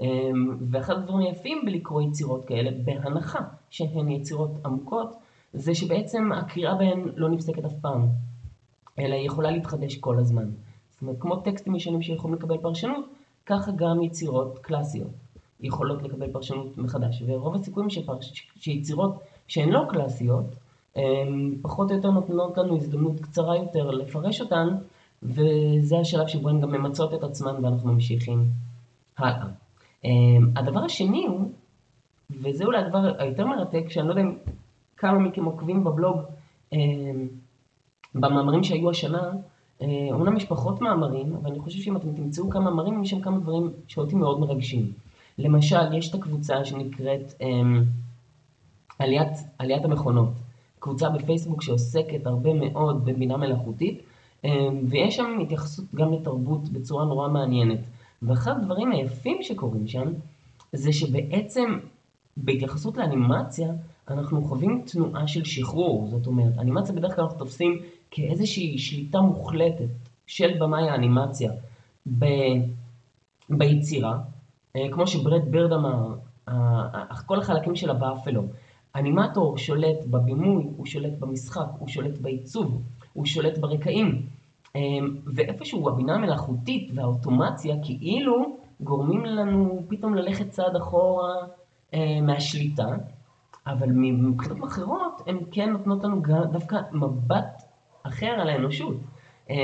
אמ, 0.00 0.56
ואחד 0.70 0.94
הדברים 0.94 1.26
היפים 1.26 1.62
בלקרוא 1.64 2.02
יצירות 2.02 2.44
כאלה, 2.44 2.70
בהנחה 2.84 3.40
שהן 3.70 4.10
יצירות 4.10 4.50
עמוקות, 4.64 5.16
זה 5.52 5.74
שבעצם 5.74 6.32
הקריאה 6.32 6.74
בהן 6.74 7.08
לא 7.16 7.28
נפסקת 7.28 7.64
אף 7.64 7.74
פעם, 7.80 8.08
אלא 8.98 9.14
היא 9.14 9.26
יכולה 9.26 9.50
להתחדש 9.50 9.96
כל 9.96 10.18
הזמן. 10.18 10.50
זאת 10.90 11.02
אומרת, 11.02 11.16
כמו 11.20 11.36
טקסטים 11.36 11.74
ישנים 11.74 12.02
שיכולים 12.02 12.36
לקבל 12.36 12.58
פרשנות, 12.58 13.04
ככה 13.46 13.70
גם 13.76 14.02
יצירות 14.02 14.58
קלאסיות 14.58 15.10
יכולות 15.62 16.02
לקבל 16.02 16.32
פרשנות 16.32 16.78
מחדש. 16.78 17.22
ורוב 17.26 17.54
הסיכויים 17.54 17.90
שפרש... 17.90 18.46
שיצירות 18.56 19.18
שהן 19.48 19.68
לא 19.68 19.84
קלאסיות, 19.88 20.56
פחות 21.62 21.90
או 21.90 21.96
יותר 21.96 22.10
נותנות 22.10 22.58
לנו 22.58 22.76
הזדמנות 22.76 23.20
קצרה 23.20 23.56
יותר 23.56 23.90
לפרש 23.90 24.40
אותן, 24.40 24.68
וזה 25.22 25.98
השלב 26.00 26.26
שבו 26.26 26.48
הן 26.48 26.60
גם 26.60 26.70
ממצות 26.72 27.14
את 27.14 27.22
עצמן 27.22 27.64
ואנחנו 27.64 27.92
ממשיכים 27.92 28.44
הלאה. 29.18 29.46
אמ, 30.04 30.50
הדבר 30.56 30.80
השני 30.80 31.26
הוא, 31.26 31.50
וזה 32.42 32.64
אולי 32.64 32.78
הדבר 32.78 33.12
היותר 33.18 33.46
מרתק, 33.46 33.88
שאני 33.88 34.06
לא 34.06 34.12
יודע 34.12 34.22
אם 34.22 34.34
כמה 34.96 35.18
מכם 35.18 35.44
עוקבים 35.44 35.84
בבלוג 35.84 36.16
אמ, 36.72 37.28
במאמרים 38.14 38.64
שהיו 38.64 38.90
השנה, 38.90 39.30
אומנם 40.12 40.32
אה, 40.32 40.36
יש 40.36 40.44
פחות 40.44 40.80
מאמרים, 40.80 41.34
אבל 41.34 41.50
אני 41.50 41.58
חושב 41.58 41.78
שאם 41.78 41.96
אתם 41.96 42.12
תמצאו 42.12 42.50
כמה 42.50 42.70
מאמרים, 42.70 43.02
יש 43.02 43.10
שם 43.10 43.20
כמה 43.20 43.38
דברים 43.38 43.70
שאותי 43.86 44.14
מאוד 44.14 44.40
מרגשים. 44.40 44.92
למשל, 45.38 45.94
יש 45.94 46.10
את 46.10 46.14
הקבוצה 46.14 46.64
שנקראת 46.64 47.34
אמ, 47.40 47.84
עליית, 48.98 49.32
עליית 49.58 49.84
המכונות. 49.84 50.32
קבוצה 50.78 51.10
בפייסבוק 51.10 51.62
שעוסקת 51.62 52.26
הרבה 52.26 52.54
מאוד 52.54 53.04
בבינה 53.04 53.36
מלאכותית, 53.36 54.02
ויש 54.88 55.16
שם 55.16 55.38
התייחסות 55.42 55.94
גם 55.94 56.12
לתרבות 56.12 56.68
בצורה 56.68 57.04
נורא 57.04 57.28
מעניינת. 57.28 57.78
ואחד 58.22 58.52
הדברים 58.56 58.92
היפים 58.92 59.38
שקורים 59.42 59.88
שם, 59.88 60.12
זה 60.72 60.92
שבעצם 60.92 61.78
בהתייחסות 62.36 62.96
לאנימציה, 62.96 63.72
אנחנו 64.08 64.44
חווים 64.44 64.84
תנועה 64.86 65.28
של 65.28 65.44
שחרור. 65.44 66.08
זאת 66.10 66.26
אומרת, 66.26 66.58
אנימציה 66.58 66.94
בדרך 66.94 67.14
כלל 67.14 67.24
אנחנו 67.24 67.38
תופסים 67.38 67.78
כאיזושהי 68.10 68.78
שליטה 68.78 69.20
מוחלטת 69.20 69.88
של 70.26 70.58
במאי 70.58 70.88
האנימציה 70.88 71.52
ב... 72.18 72.24
ביצירה. 73.50 74.18
אה, 74.76 74.88
כמו 74.92 75.06
שברד 75.06 75.50
בירד 75.50 75.72
אמר, 75.72 76.14
כל 77.26 77.38
החלקים 77.38 77.76
של 77.76 77.90
הבאפלו. 77.90 78.42
אנימטור 78.96 79.58
שולט 79.58 80.04
בבימוי, 80.10 80.64
הוא 80.76 80.86
שולט 80.86 81.18
במשחק, 81.18 81.66
הוא 81.78 81.88
שולט 81.88 82.18
בעיצוב, 82.18 82.82
הוא 83.12 83.26
שולט 83.26 83.58
ברקעים. 83.58 84.26
אמ, 84.74 85.16
ואיפשהו 85.34 85.88
הבינה 85.88 86.14
המלאכותית 86.14 86.90
והאוטומציה 86.94 87.76
כאילו 87.84 88.56
גורמים 88.80 89.24
לנו 89.24 89.82
פתאום 89.88 90.14
ללכת 90.14 90.50
צעד 90.50 90.76
אחורה 90.76 91.34
אה, 91.94 92.20
מהשליטה, 92.22 92.86
אבל 93.66 93.88
מבחינות 93.92 94.64
אחרות 94.64 95.22
הן 95.26 95.38
כן 95.50 95.70
נותנות 95.70 96.04
לנו 96.04 96.22
דווקא 96.52 96.80
מבט 96.92 97.62
אחר 98.02 98.26
על 98.26 98.48
האנושות. 98.48 98.96
אה, 99.50 99.56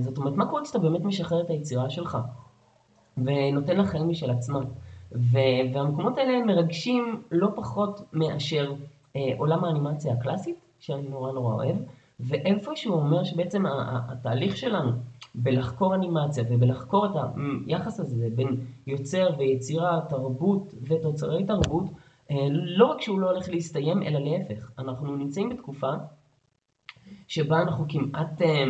זאת 0.00 0.18
אומרת, 0.18 0.34
מה 0.34 0.46
קורה 0.46 0.62
כשאתה 0.62 0.78
באמת 0.78 1.04
משחרר 1.04 1.40
את 1.40 1.50
היצירה 1.50 1.90
שלך 1.90 2.18
ונותן 3.16 3.76
לה 3.76 3.84
חיים 3.84 4.08
משל 4.08 4.30
עצמה? 4.30 4.60
והמקומות 5.12 6.18
האלה 6.18 6.44
מרגשים 6.44 7.22
לא 7.30 7.48
פחות 7.54 8.00
מאשר 8.12 8.72
אה, 9.16 9.20
עולם 9.38 9.64
האנימציה 9.64 10.12
הקלאסית, 10.12 10.56
שאני 10.80 11.08
נורא 11.08 11.32
נורא 11.32 11.54
אוהב, 11.54 11.76
ואיפשהו 12.20 12.94
אומר 12.94 13.24
שבעצם 13.24 13.64
התהליך 14.08 14.56
שלנו 14.56 14.90
בלחקור 15.34 15.94
אנימציה 15.94 16.44
ובלחקור 16.50 17.06
את 17.06 17.10
היחס 17.66 18.00
הזה 18.00 18.28
בין 18.34 18.56
יוצר 18.86 19.30
ויצירה, 19.38 20.00
תרבות 20.08 20.74
ותוצרי 20.82 21.44
תרבות, 21.44 21.84
אה, 22.30 22.48
לא 22.50 22.86
רק 22.86 23.00
שהוא 23.00 23.20
לא 23.20 23.30
הולך 23.30 23.48
להסתיים, 23.48 24.02
אלא 24.02 24.18
להפך. 24.18 24.70
אנחנו 24.78 25.16
נמצאים 25.16 25.48
בתקופה 25.48 25.92
שבה 27.28 27.62
אנחנו 27.62 27.84
כמעט 27.88 28.42
אה, 28.42 28.64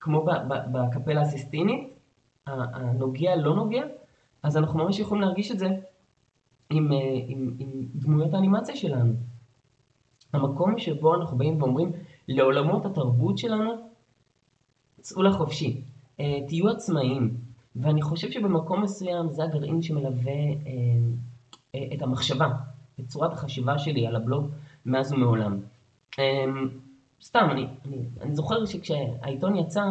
כמו 0.00 0.26
בקפלה 0.72 1.20
הסיסטינית, 1.20 1.97
הנוגע 2.48 3.36
לא 3.36 3.54
נוגע, 3.54 3.82
אז 4.42 4.56
אנחנו 4.56 4.78
ממש 4.84 4.98
יכולים 4.98 5.22
להרגיש 5.22 5.50
את 5.50 5.58
זה 5.58 5.68
עם, 6.70 6.92
אה, 6.92 6.98
עם, 7.26 7.54
עם 7.58 7.68
דמויות 7.94 8.34
האנימציה 8.34 8.76
שלנו. 8.76 9.12
המקום 10.32 10.78
שבו 10.78 11.14
אנחנו 11.14 11.38
באים 11.38 11.62
ואומרים, 11.62 11.92
לעולמות 12.28 12.84
התרבות 12.86 13.38
שלנו, 13.38 13.72
צאו 15.00 15.22
לחופשי, 15.22 15.80
אה, 16.20 16.38
תהיו 16.48 16.68
עצמאיים. 16.68 17.34
ואני 17.76 18.02
חושב 18.02 18.30
שבמקום 18.30 18.82
מסוים 18.82 19.30
זה 19.30 19.44
הגרעין 19.44 19.82
שמלווה 19.82 20.32
אה, 20.32 21.80
את 21.94 22.02
המחשבה, 22.02 22.48
את 23.00 23.06
צורת 23.06 23.32
החשיבה 23.32 23.78
שלי 23.78 24.06
על 24.06 24.16
הבלוג 24.16 24.48
מאז 24.86 25.12
ומעולם. 25.12 25.60
סתם, 27.22 27.48
אני, 27.50 27.66
אני, 27.86 27.96
אני 28.20 28.34
זוכר 28.34 28.66
שכשהעיתון 28.66 29.56
יצא 29.56 29.82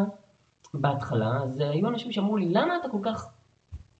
בהתחלה, 0.74 1.40
אז 1.44 1.60
היו 1.60 1.88
אנשים 1.88 2.12
שאמרו 2.12 2.38
לי, 2.38 2.50
למה 2.50 2.78
אתה 2.78 2.90
כל 2.90 3.00
כך 3.04 3.30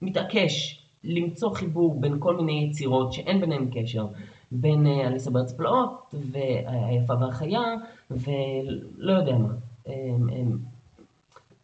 מתעקש 0.02 0.84
למצוא 1.04 1.54
חיבור 1.54 2.02
בין 2.02 2.16
כל 2.20 2.36
מיני 2.36 2.68
יצירות 2.70 3.14
שאין 3.14 3.42
ביניהן 3.42 3.70
קשר? 3.74 4.08
בין 4.52 4.88
אה, 4.88 5.08
אליסה 5.08 5.32
בארץ 5.32 5.54
פלאות, 5.54 6.16
והיפה 6.32 7.14
והחיה, 7.20 7.62
ולא 8.12 9.14
יודע 9.14 9.38
מה. 9.38 9.54
הם, 9.86 10.30
הם, 10.30 10.58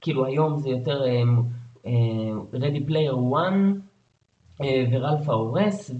כאילו 0.01 0.25
היום 0.25 0.57
זה 0.57 0.69
יותר 0.69 1.03
הם, 1.03 1.43
הם, 1.85 2.45
Ready 2.53 2.89
Player 2.89 3.15
One, 3.31 3.79
אה, 4.61 4.85
ורלף 4.91 5.29
ההורס, 5.29 5.91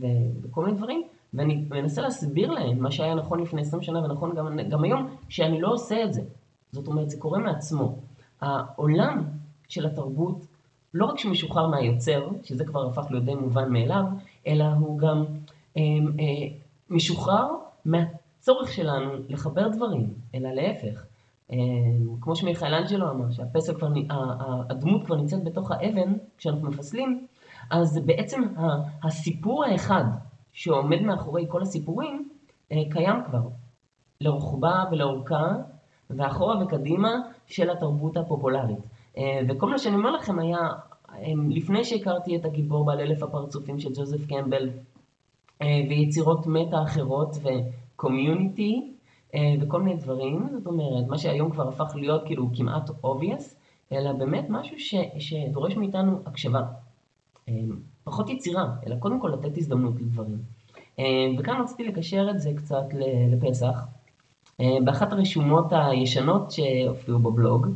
וכל 0.41 0.65
מיני 0.65 0.77
דברים, 0.77 1.03
ואני 1.33 1.65
מנסה 1.69 2.01
להסביר 2.01 2.51
להם 2.51 2.79
מה 2.79 2.91
שהיה 2.91 3.15
נכון 3.15 3.39
לפני 3.39 3.61
20 3.61 3.83
שנה 3.83 4.03
ונכון 4.03 4.35
גם, 4.35 4.59
גם 4.69 4.83
היום, 4.83 5.07
שאני 5.29 5.61
לא 5.61 5.73
עושה 5.73 6.03
את 6.03 6.13
זה. 6.13 6.21
זאת 6.71 6.87
אומרת, 6.87 7.09
זה 7.09 7.17
קורה 7.17 7.39
מעצמו. 7.39 7.95
העולם 8.43 9.23
של 9.69 9.86
התרבות, 9.86 10.45
לא 10.93 11.06
רק 11.06 11.19
שמשוחרר 11.19 11.67
מהיוצר, 11.67 12.27
שזה 12.43 12.65
כבר 12.65 12.88
הפך 12.88 13.08
להיות 13.10 13.25
די 13.25 13.36
מובן 13.36 13.73
מאליו, 13.73 14.03
אלא 14.47 14.65
הוא 14.65 14.99
גם 14.99 15.25
הם, 15.75 16.08
אה, 16.19 16.56
משוחרר 16.89 17.47
מהצורך 17.86 18.71
שלנו 18.73 19.12
לחבר 19.29 19.67
דברים, 19.67 20.13
אלא 20.36 20.49
להפך. 20.49 21.06
אה, 21.51 21.58
כמו 22.21 22.36
שמיכאל 22.36 22.73
אנג'לו 22.73 23.12
אמר, 23.12 23.32
שהפסל 23.32 23.73
כבר, 23.73 23.88
הדמות 24.69 25.06
כבר 25.06 25.15
נמצאת 25.15 25.43
בתוך 25.43 25.71
האבן, 25.71 26.13
כשאנחנו 26.38 26.69
מפסלים, 26.69 27.27
אז 27.69 27.99
בעצם 28.06 28.43
הסיפור 29.03 29.65
האחד 29.65 30.03
שעומד 30.53 31.01
מאחורי 31.01 31.45
כל 31.49 31.62
הסיפורים, 31.62 32.29
אה, 32.71 32.77
קיים 32.89 33.23
כבר. 33.25 33.41
לרוחבה 34.21 34.84
ולאורכה, 34.91 35.56
ואחורה 36.10 36.63
וקדימה 36.63 37.21
של 37.47 37.69
התרבות 37.69 38.17
הפופולרית. 38.17 38.79
אה, 39.17 39.39
וכל 39.49 39.69
מה 39.69 39.77
שאני 39.77 39.95
אומר 39.95 40.12
לכם 40.12 40.39
היה, 40.39 40.69
לפני 41.49 41.84
שהכרתי 41.84 42.36
את 42.36 42.45
הגיבור 42.45 42.86
בעל 42.86 42.99
אלף 42.99 43.23
הפרצופים 43.23 43.79
של 43.79 43.89
ג'וזף 43.95 44.27
קמבל, 44.27 44.69
אה, 45.62 45.82
ויצירות 45.89 46.47
מטה 46.47 46.84
אחרות 46.84 47.38
וקומיוניטי 47.43 48.93
אה, 49.36 49.53
וכל 49.62 49.82
מיני 49.82 49.99
דברים, 49.99 50.47
זאת 50.51 50.67
אומרת, 50.67 51.08
מה 51.08 51.17
שהיום 51.17 51.51
כבר 51.51 51.67
הפך 51.67 51.95
להיות 51.95 52.21
כאילו 52.25 52.49
כמעט 52.56 52.89
obvious, 52.89 53.56
אלא 53.91 54.12
באמת 54.12 54.45
משהו 54.49 54.79
ש, 54.79 54.95
שדורש 55.19 55.75
מאיתנו 55.75 56.19
הקשבה. 56.25 56.62
אה, 57.49 57.53
פחות 58.03 58.29
יצירה, 58.29 58.75
אלא 58.88 58.95
קודם 58.95 59.19
כל 59.19 59.27
לתת 59.27 59.58
הזדמנות 59.58 59.93
לדברים. 60.01 60.38
וכאן 61.39 61.62
רציתי 61.62 61.84
לקשר 61.84 62.27
את 62.29 62.39
זה 62.39 62.51
קצת 62.56 62.86
לפסח, 63.32 63.86
באחת 64.59 65.13
הרשומות 65.13 65.65
הישנות 65.71 66.51
שהופיעו 66.51 67.19
בבלוג, 67.19 67.67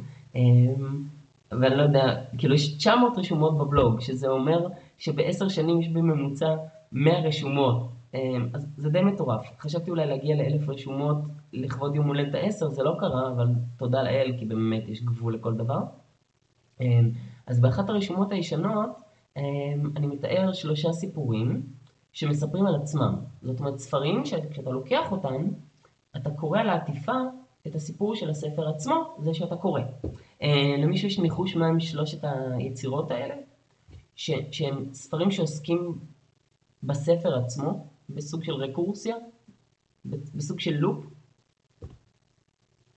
ואני 1.51 1.75
לא 1.75 1.81
יודע, 1.81 2.23
כאילו 2.37 2.55
יש 2.55 2.77
900 2.77 3.17
רשומות 3.17 3.57
בבלוג, 3.57 3.99
שזה 3.99 4.27
אומר 4.27 4.67
שבעשר 4.97 5.47
שנים 5.47 5.81
יש 5.81 5.89
בממוצע 5.89 6.55
100 6.91 7.19
רשומות. 7.19 7.87
אז 8.53 8.67
זה 8.77 8.89
די 8.89 9.01
מטורף. 9.01 9.45
חשבתי 9.59 9.91
אולי 9.91 10.05
להגיע 10.05 10.35
לאלף 10.35 10.69
רשומות 10.69 11.17
לכבוד 11.53 11.95
יום 11.95 12.07
הולדת 12.07 12.33
העשר, 12.33 12.69
זה 12.69 12.83
לא 12.83 12.95
קרה, 12.99 13.31
אבל 13.31 13.47
תודה 13.77 14.03
לאל, 14.03 14.33
כי 14.39 14.45
באמת 14.45 14.87
יש 14.87 15.03
גבול 15.03 15.33
לכל 15.33 15.53
דבר. 15.53 15.79
אז 17.47 17.59
באחת 17.59 17.89
הרשומות 17.89 18.31
הישנות, 18.31 18.89
אני 19.95 20.07
מתאר 20.07 20.53
שלושה 20.53 20.93
סיפורים 20.93 21.61
שמספרים 22.11 22.65
על 22.65 22.75
עצמם. 22.75 23.15
זאת 23.41 23.59
אומרת, 23.59 23.79
ספרים 23.79 24.25
שכשאתה 24.25 24.69
לוקח 24.69 25.11
אותם, 25.11 25.47
אתה 26.17 26.29
קורא 26.29 26.59
על 26.59 26.69
העטיפה 26.69 27.17
את 27.67 27.75
הסיפור 27.75 28.15
של 28.15 28.29
הספר 28.29 28.69
עצמו, 28.69 29.17
זה 29.19 29.33
שאתה 29.33 29.55
קורא. 29.55 29.81
למישהו 30.77 31.07
יש 31.07 31.19
ניחוש 31.19 31.55
מהם 31.55 31.79
שלושת 31.79 32.19
היצירות 32.57 33.11
האלה? 33.11 33.35
ש, 34.15 34.31
שהם 34.51 34.93
ספרים 34.93 35.31
שעוסקים 35.31 35.99
בספר 36.83 37.37
עצמו, 37.37 37.87
בסוג 38.09 38.43
של 38.43 38.53
רקורסיה, 38.53 39.15
בסוג 40.05 40.59
של 40.59 40.73
לופ. 40.73 41.05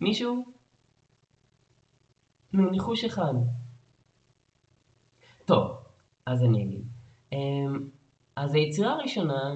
מישהו? 0.01 0.45
נו, 2.53 2.71
ניחוש 2.71 3.05
אחד. 3.05 3.35
טוב, 5.45 5.71
אז 6.27 6.43
אני 6.43 6.63
אגיד. 6.63 6.85
אז 8.37 8.55
היצירה 8.55 8.93
הראשונה 8.93 9.55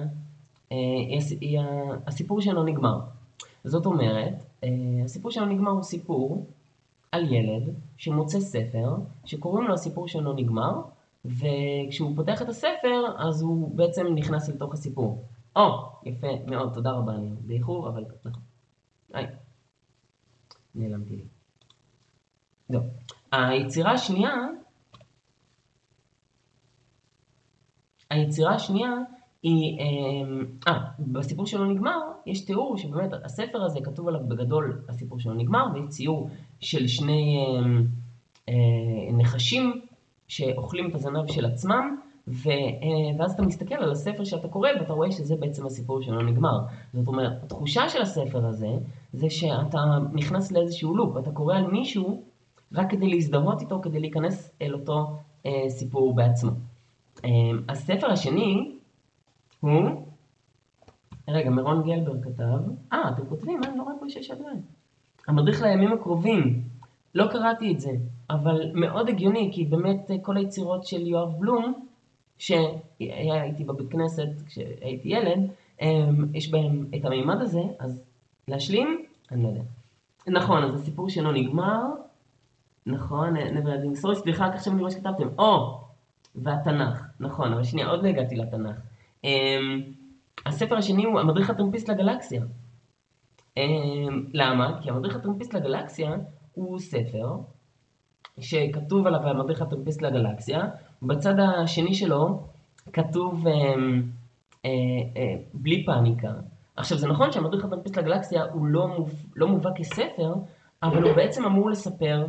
היא 1.41 1.59
הסיפור 2.07 2.41
שלא 2.41 2.65
נגמר. 2.65 2.99
זאת 3.65 3.85
אומרת, 3.85 4.43
הסיפור 5.05 5.31
שלא 5.31 5.45
נגמר 5.45 5.71
הוא 5.71 5.83
סיפור 5.83 6.45
על 7.11 7.33
ילד 7.33 7.75
שמוצא 7.97 8.39
ספר 8.39 8.95
שקוראים 9.25 9.67
לו 9.67 9.73
הסיפור 9.73 10.07
שלא 10.07 10.33
נגמר, 10.33 10.81
וכשהוא 11.25 12.15
פותח 12.15 12.41
את 12.41 12.49
הספר 12.49 13.05
אז 13.17 13.41
הוא 13.41 13.75
בעצם 13.75 14.07
נכנס 14.15 14.49
לתוך 14.49 14.73
הסיפור. 14.73 15.23
או, 15.55 15.89
יפה 16.03 16.27
מאוד, 16.47 16.73
תודה 16.73 16.91
רבה, 16.91 17.15
אני 17.15 17.29
באיחור, 17.41 17.89
אבל 17.89 18.05
נכון. 18.25 18.41
היי, 19.13 19.27
נעלמתי 20.75 21.15
לי. 21.15 21.25
לא. 22.69 22.79
היצירה 23.31 23.91
השנייה, 23.91 24.35
היצירה 28.09 28.55
השנייה 28.55 28.91
היא, 29.45 29.79
אמ, 29.79 30.45
אה, 30.67 30.79
בסיפור 30.99 31.45
שלו 31.45 31.65
נגמר, 31.65 31.99
יש 32.25 32.45
תיאור 32.45 32.77
שבאמת 32.77 33.13
הספר 33.23 33.63
הזה 33.63 33.79
כתוב 33.83 34.07
עליו 34.07 34.21
בגדול 34.27 34.81
הסיפור 34.89 35.19
שלו 35.19 35.33
נגמר, 35.33 35.65
ויש 35.73 35.89
ציור 35.89 36.29
של 36.59 36.87
שני 36.87 37.45
אמ, 37.47 37.85
אה, 38.49 38.53
נחשים 39.13 39.81
שאוכלים 40.27 40.89
את 40.89 40.95
הזנב 40.95 41.31
של 41.31 41.45
עצמם, 41.45 41.97
ו, 42.27 42.49
אה, 42.49 43.17
ואז 43.19 43.31
אתה 43.31 43.41
מסתכל 43.41 43.75
על 43.75 43.91
הספר 43.91 44.23
שאתה 44.23 44.47
קורא 44.47 44.69
ואתה 44.79 44.93
רואה 44.93 45.11
שזה 45.11 45.35
בעצם 45.35 45.65
הסיפור 45.65 46.01
שלא 46.01 46.23
נגמר. 46.23 46.59
זאת 46.93 47.07
אומרת, 47.07 47.43
התחושה 47.43 47.89
של 47.89 48.01
הספר 48.01 48.45
הזה 48.45 48.69
זה 49.13 49.29
שאתה 49.29 49.97
נכנס 50.13 50.51
לאיזשהו 50.51 50.95
לופ, 50.95 51.17
אתה 51.17 51.31
קורא 51.31 51.55
על 51.55 51.67
מישהו 51.67 52.23
רק 52.73 52.91
כדי 52.91 53.07
להזדהות 53.09 53.61
איתו, 53.61 53.79
כדי 53.81 53.99
להיכנס 53.99 54.51
אל 54.61 54.73
אותו 54.73 55.07
אה, 55.45 55.69
סיפור 55.69 56.15
בעצמו. 56.15 56.51
אה, 57.25 57.29
הספר 57.69 58.11
השני 58.11 58.74
רגע, 61.27 61.49
מירון 61.49 61.83
גלבר 61.83 62.21
כתב, 62.21 62.59
אה, 62.93 63.09
אתם 63.09 63.25
כותבים, 63.25 63.63
אני 63.63 63.77
לא 63.77 63.83
רואה 63.83 63.95
פה 63.99 64.09
שיש 64.09 64.31
עדיין. 64.31 64.61
המדריך 65.27 65.61
לימים 65.61 65.93
הקרובים, 65.93 66.63
לא 67.15 67.27
קראתי 67.31 67.73
את 67.73 67.79
זה, 67.79 67.91
אבל 68.29 68.71
מאוד 68.73 69.09
הגיוני, 69.09 69.51
כי 69.53 69.65
באמת 69.65 70.11
אה, 70.11 70.15
כל 70.21 70.37
היצירות 70.37 70.85
של 70.85 71.07
יואב 71.07 71.39
בלום, 71.39 71.87
שהיה 72.37 73.43
איתי 73.43 73.63
בבית 73.63 73.91
כנסת 73.91 74.27
כשהייתי 74.47 75.09
ילד, 75.09 75.39
יש 76.33 76.51
בהם 76.51 76.85
את 76.95 77.05
המימד 77.05 77.41
הזה, 77.41 77.61
אז 77.79 78.03
להשלים? 78.47 79.05
אני 79.31 79.43
לא 79.43 79.47
יודע. 79.47 79.61
נכון, 80.27 80.63
אז 80.63 80.81
הסיפור 80.81 81.09
שלו 81.09 81.31
נגמר, 81.31 81.81
נכון, 82.85 83.37
נבר 83.37 83.69
ילדים 83.69 83.95
סורי, 83.95 84.15
סליחה, 84.15 84.47
רק 84.47 84.53
עכשיו 84.53 84.73
אני 84.73 84.81
רואה 84.81 84.91
שכתבתם, 84.91 85.27
או, 85.37 85.79
והתנ"ך, 86.35 87.07
נכון, 87.19 87.53
אבל 87.53 87.63
שנייה, 87.63 87.87
עוד 87.87 88.03
לא 88.03 88.07
הגעתי 88.09 88.35
לתנ"ך. 88.35 88.75
הספר 90.45 90.77
השני 90.77 91.05
הוא 91.05 91.19
המדריך 91.19 91.49
הטרמפיסט 91.49 91.89
לגלקסיה. 91.89 92.43
למה? 94.33 94.79
כי 94.81 94.89
המדריך 94.89 95.15
הטרמפיסט 95.15 95.53
לגלקסיה 95.53 96.15
הוא 96.53 96.79
ספר 96.79 97.37
שכתוב 98.39 99.07
עליו 99.07 99.27
המדריך 99.27 99.61
הטרמפיסט 99.61 100.01
לגלקסיה, 100.01 100.67
בצד 101.01 101.39
השני 101.39 101.93
שלו 101.93 102.47
כתוב 102.93 103.47
אה, 103.47 103.53
אה, 104.65 104.69
אה, 105.17 105.35
בלי 105.53 105.85
פאניקה. 105.85 106.33
עכשיו 106.75 106.97
זה 106.97 107.07
נכון 107.07 107.31
שהמדריך 107.31 107.65
הטרמפיסט 107.65 107.97
לגלקסיה 107.97 108.43
הוא 108.43 108.65
לא, 108.65 108.87
מוב, 108.87 109.25
לא 109.35 109.47
מובא 109.47 109.69
כספר, 109.75 110.33
אבל 110.83 111.03
הוא 111.03 111.15
בעצם 111.15 111.45
אמור 111.45 111.69
לספר 111.69 112.27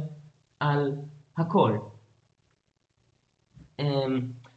על 0.61 0.93
הכל. 1.37 1.79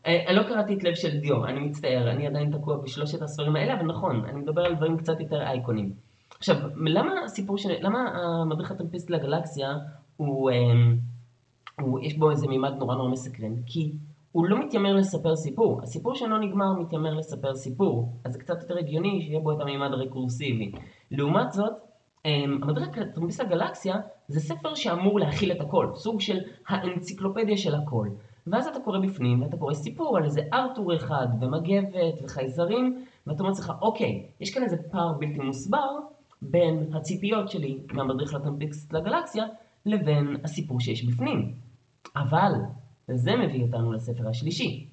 אה, 0.10 0.28
אני 0.28 0.36
לא 0.36 0.43
קראתי 0.43 0.74
את 0.74 0.84
לב 0.84 0.95
של 0.95 1.19
דיו, 1.19 1.45
אני 1.45 1.60
מצטער, 1.60 2.12
אני 2.12 2.28
עדיין 2.28 2.58
תקוע 2.58 2.78
בשלושת 2.78 3.22
הספרים 3.22 3.56
האלה, 3.56 3.74
אבל 3.74 3.86
נכון, 3.86 4.26
אני 4.26 4.39
מדבר 4.39 4.62
על 4.62 4.76
דברים 4.76 4.98
קצת 4.98 5.19
יותר 5.19 5.41
אייקונים. 5.41 5.93
עכשיו, 6.38 6.56
למה 6.86 7.12
הסיפור 7.26 7.58
של... 7.58 7.69
למה 7.80 8.00
המדריך 8.00 8.72
הטרמפיסט 8.72 9.10
לגלקסיה 9.10 9.78
הוא... 10.17 10.52
הוא, 11.82 12.00
יש 12.00 12.17
בו 12.17 12.32
איזה 12.32 12.48
מימד 12.48 12.74
נורא 12.78 12.95
נורא 12.95 13.10
מסקרן, 13.10 13.54
כי 13.65 13.91
הוא 14.32 14.45
לא 14.45 14.60
מתיימר 14.60 14.93
לספר 14.93 15.36
סיפור. 15.36 15.82
הסיפור 15.84 16.15
שלא 16.15 16.39
נגמר 16.39 16.74
מתיימר 16.74 17.13
לספר 17.13 17.56
סיפור, 17.56 18.13
אז 18.26 18.34
זה 18.34 18.39
קצת 18.39 18.62
יותר 18.62 18.78
הגיוני 18.78 19.22
שיהיה 19.22 19.39
בו 19.39 19.52
את 19.52 19.62
המימד 19.62 19.93
הרקורסיבי. 19.93 20.72
לעומת 21.12 21.52
זאת, 21.52 21.74
אמ, 22.26 22.60
המדריך 22.63 22.89
טרמפיסט 23.15 23.39
הגלקסיה 23.39 23.95
זה 24.28 24.39
ספר 24.39 24.76
שאמור 24.76 25.19
להכיל 25.19 25.52
את 25.52 25.62
הכל, 25.62 25.88
סוג 25.95 26.22
של 26.22 26.39
האנציקלופדיה 26.67 27.58
של 27.58 27.76
הכל. 27.76 28.08
ואז 28.52 28.68
אתה 28.68 28.80
קורא 28.80 29.00
בפנים, 29.00 29.42
ואתה 29.42 29.58
קורא 29.58 29.74
סיפור 29.74 30.18
על 30.18 30.24
איזה 30.24 30.42
ארתור 30.54 30.96
אחד, 30.96 31.28
ומגבת, 31.42 32.24
וחייזרים, 32.24 33.06
ואתה 33.28 33.44
אומר 33.44 33.52
לך, 33.52 33.74
אוקיי, 33.82 34.28
יש 34.40 34.54
כאן 34.54 34.64
איזה 34.64 34.78
פער 34.92 35.14
בלתי 35.14 35.40
מוסבר 35.40 35.90
בין 36.42 36.94
הציפיות 36.94 37.50
שלי 37.50 37.80
מהמדריך 37.94 38.34
לטרמפיסט 38.34 38.94
לגלקסיה, 38.94 39.46
לבין 39.86 40.36
הסיפור 40.44 40.80
שיש 40.80 41.06
בפנים. 41.06 41.54
אבל 42.16 42.52
זה 43.08 43.36
מביא 43.36 43.64
אותנו 43.64 43.92
לספר 43.92 44.30
השלישי, 44.30 44.88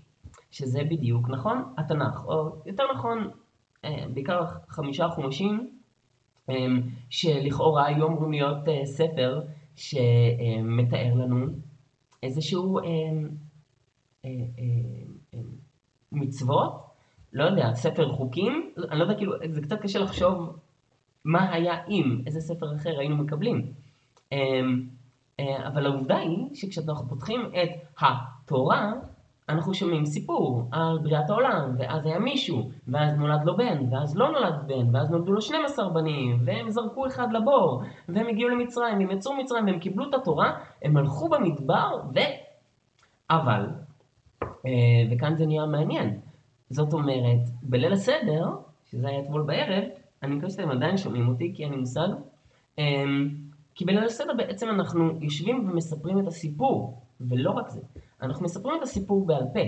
שזה 0.50 0.80
בדיוק 0.90 1.28
נכון 1.28 1.62
התנ"ך, 1.76 2.24
או 2.24 2.48
יותר 2.66 2.84
נכון, 2.94 3.30
אה, 3.84 4.04
בעיקר 4.14 4.44
חמישה 4.68 5.08
חומשים, 5.08 5.70
אה, 6.50 6.66
שלכאורה 7.10 7.86
היו 7.86 8.06
אמורים 8.06 8.32
להיות 8.32 8.68
אה, 8.68 8.86
ספר 8.86 9.40
שמתאר 9.76 11.14
לנו 11.14 11.46
איזשהו 12.22 12.78
מצוות, 16.12 16.86
לא 17.32 17.44
יודע, 17.44 17.74
ספר 17.74 18.12
חוקים, 18.12 18.70
אני 18.90 18.98
לא 18.98 19.04
יודע, 19.04 19.14
כאילו, 19.14 19.32
זה 19.50 19.60
קצת 19.60 19.80
קשה 19.80 19.98
לחשוב 19.98 20.56
מה 21.24 21.52
היה 21.52 21.84
אם, 21.88 22.22
איזה 22.26 22.40
ספר 22.40 22.76
אחר 22.76 22.98
היינו 22.98 23.16
מקבלים. 23.16 23.72
אה, 25.40 25.68
אבל 25.68 25.86
העובדה 25.86 26.16
היא 26.16 26.46
שכשאנחנו 26.54 27.08
פותחים 27.08 27.40
את 27.40 27.70
התורה, 27.98 28.92
אנחנו 29.48 29.74
שומעים 29.74 30.06
סיפור 30.06 30.68
על 30.70 30.98
בריאת 31.02 31.30
העולם, 31.30 31.74
ואז 31.78 32.06
היה 32.06 32.18
מישהו, 32.18 32.70
ואז 32.88 33.14
נולד 33.18 33.44
לו 33.44 33.56
בן, 33.56 33.92
ואז 33.92 34.16
לא 34.16 34.30
נולד 34.30 34.54
בן, 34.66 34.94
ואז 34.94 35.10
נולדו 35.10 35.32
לו 35.32 35.40
12 35.40 35.88
בנים, 35.88 36.38
והם 36.44 36.70
זרקו 36.70 37.06
אחד 37.06 37.32
לבור, 37.32 37.82
והם 38.08 38.26
הגיעו 38.26 38.48
למצרים, 38.48 39.00
הם 39.00 39.10
יצאו 39.10 39.34
ממצרים, 39.34 39.66
והם 39.66 39.78
קיבלו 39.78 40.08
את 40.08 40.14
התורה, 40.14 40.52
הם 40.82 40.96
הלכו 40.96 41.28
במדבר, 41.28 42.00
ו... 42.14 42.18
אבל, 43.30 43.60
אה, 43.60 43.76
וכאן 45.10 45.36
זה 45.36 45.46
נהיה 45.46 45.66
מעניין, 45.66 46.20
זאת 46.70 46.92
אומרת, 46.92 47.40
בליל 47.62 47.92
הסדר, 47.92 48.48
שזה 48.90 49.08
היה 49.08 49.20
אתמול 49.20 49.42
בערב, 49.42 49.84
אני 50.22 50.34
מקווה 50.34 50.50
שאתם 50.50 50.70
עדיין 50.70 50.96
שומעים 50.96 51.28
אותי, 51.28 51.52
כי 51.54 51.64
אין 51.64 51.72
לי 51.72 51.78
מושג, 51.78 52.08
אה, 52.78 53.04
כי 53.74 53.84
בליל 53.84 54.04
הסדר 54.04 54.34
בעצם 54.36 54.68
אנחנו 54.68 55.10
יושבים 55.20 55.68
ומספרים 55.68 56.18
את 56.18 56.26
הסיפור, 56.26 57.00
ולא 57.20 57.50
רק 57.50 57.68
זה, 57.68 57.80
אנחנו 58.22 58.44
מספרים 58.44 58.76
את 58.78 58.82
הסיפור 58.82 59.26
בעל 59.26 59.44
פה. 59.52 59.60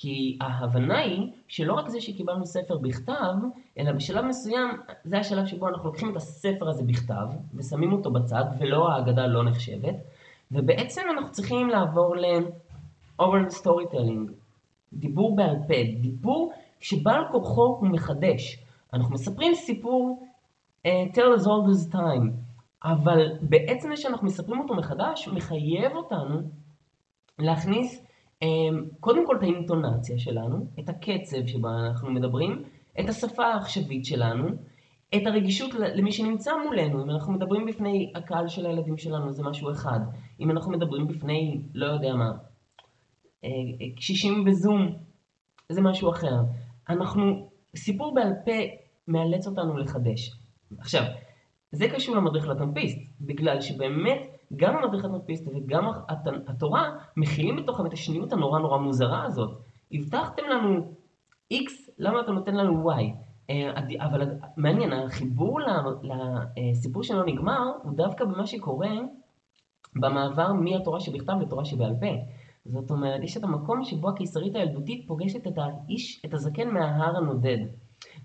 כי 0.00 0.38
ההבנה 0.40 0.98
היא 0.98 1.32
שלא 1.48 1.72
רק 1.72 1.88
זה 1.88 2.00
שקיבלנו 2.00 2.46
ספר 2.46 2.78
בכתב, 2.78 3.34
אלא 3.78 3.92
בשלב 3.92 4.24
מסוים, 4.24 4.68
זה 5.04 5.18
השלב 5.18 5.46
שבו 5.46 5.68
אנחנו 5.68 5.88
לוקחים 5.88 6.10
את 6.10 6.16
הספר 6.16 6.68
הזה 6.68 6.82
בכתב, 6.82 7.26
ושמים 7.54 7.92
אותו 7.92 8.10
בצד, 8.10 8.44
ולא 8.58 8.92
ההגדה 8.92 9.26
לא 9.26 9.44
נחשבת, 9.44 9.94
ובעצם 10.52 11.02
אנחנו 11.10 11.32
צריכים 11.32 11.68
לעבור 11.68 12.16
ל-oral 13.20 13.62
storytelling, 13.62 14.32
דיבור 14.92 15.36
בעל 15.36 15.56
פה, 15.68 15.74
דיבור 16.00 16.52
שבעל 16.80 17.22
כורחו 17.30 17.76
הוא 17.80 17.88
מחדש. 17.88 18.64
אנחנו 18.94 19.14
מספרים 19.14 19.54
סיפור 19.54 20.28
uh, 20.86 20.90
tell 21.14 21.40
us 21.40 21.44
all 21.44 21.72
this 21.72 21.94
time. 21.94 22.30
אבל 22.84 23.28
בעצם 23.42 23.88
זה 23.88 24.02
שאנחנו 24.02 24.26
מספרים 24.26 24.60
אותו 24.60 24.74
מחדש, 24.74 25.28
מחייב 25.28 25.92
אותנו 25.96 26.40
להכניס 27.38 28.04
um, 28.44 28.46
קודם 29.00 29.26
כל 29.26 29.36
את 29.36 29.42
האינטונציה 29.42 30.18
שלנו, 30.18 30.66
את 30.78 30.88
הקצב 30.88 31.46
שבה 31.46 31.70
אנחנו 31.70 32.10
מדברים, 32.10 32.62
את 33.00 33.08
השפה 33.08 33.46
העכשווית 33.46 34.04
שלנו, 34.04 34.48
את 35.16 35.26
הרגישות 35.26 35.74
למי 35.74 36.12
שנמצא 36.12 36.52
מולנו. 36.64 37.04
אם 37.04 37.10
אנחנו 37.10 37.32
מדברים 37.32 37.66
בפני 37.66 38.12
הקהל 38.14 38.48
של 38.48 38.66
הילדים 38.66 38.98
שלנו 38.98 39.32
זה 39.32 39.42
משהו 39.42 39.70
אחד. 39.70 40.00
אם 40.40 40.50
אנחנו 40.50 40.72
מדברים 40.72 41.06
בפני, 41.06 41.60
לא 41.74 41.86
יודע 41.86 42.14
מה, 42.14 42.32
קשישים 43.96 44.44
בזום, 44.44 44.96
זה 45.68 45.80
משהו 45.80 46.10
אחר. 46.10 46.36
אנחנו, 46.88 47.50
סיפור 47.76 48.14
בעל 48.14 48.32
פה 48.44 48.52
מאלץ 49.08 49.46
אותנו 49.46 49.76
לחדש. 49.76 50.30
עכשיו, 50.78 51.02
זה 51.72 51.88
קשור 51.88 52.16
למדריך 52.16 52.48
לטמפיסט, 52.48 52.98
בגלל 53.20 53.60
שבאמת 53.60 54.18
גם 54.56 54.76
המדריך 54.76 55.04
לטמפיסט 55.04 55.48
וגם 55.48 55.90
התורה 56.46 56.90
מכילים 57.16 57.56
בתוכם 57.56 57.86
את 57.86 57.92
השניות 57.92 58.32
הנורא 58.32 58.58
נורא 58.60 58.78
מוזרה 58.78 59.24
הזאת. 59.24 59.58
הבטחתם 59.92 60.42
לנו 60.50 60.92
X, 61.54 61.90
למה 61.98 62.20
אתה 62.20 62.32
נותן 62.32 62.54
לנו 62.54 62.90
Y? 62.90 63.02
אה, 63.50 63.70
אבל 64.04 64.36
מעניין, 64.56 64.92
החיבור 64.92 65.60
לסיפור 65.60 67.02
שלא 67.02 67.26
נגמר 67.26 67.72
הוא 67.82 67.92
דווקא 67.96 68.24
במה 68.24 68.46
שקורה 68.46 68.90
במעבר 69.96 70.52
מהתורה 70.52 71.00
שבכתב 71.00 71.34
לתורה 71.40 71.64
שבעל 71.64 71.94
פה. 72.00 72.06
זאת 72.68 72.90
אומרת, 72.90 73.20
יש 73.22 73.36
את 73.36 73.44
המקום 73.44 73.84
שבו 73.84 74.08
הקיסרית 74.08 74.56
הילדותית 74.56 75.04
פוגשת 75.06 75.46
את 75.46 75.58
האיש, 75.58 76.22
את 76.24 76.34
הזקן 76.34 76.68
מההר 76.68 77.16
הנודד. 77.16 77.58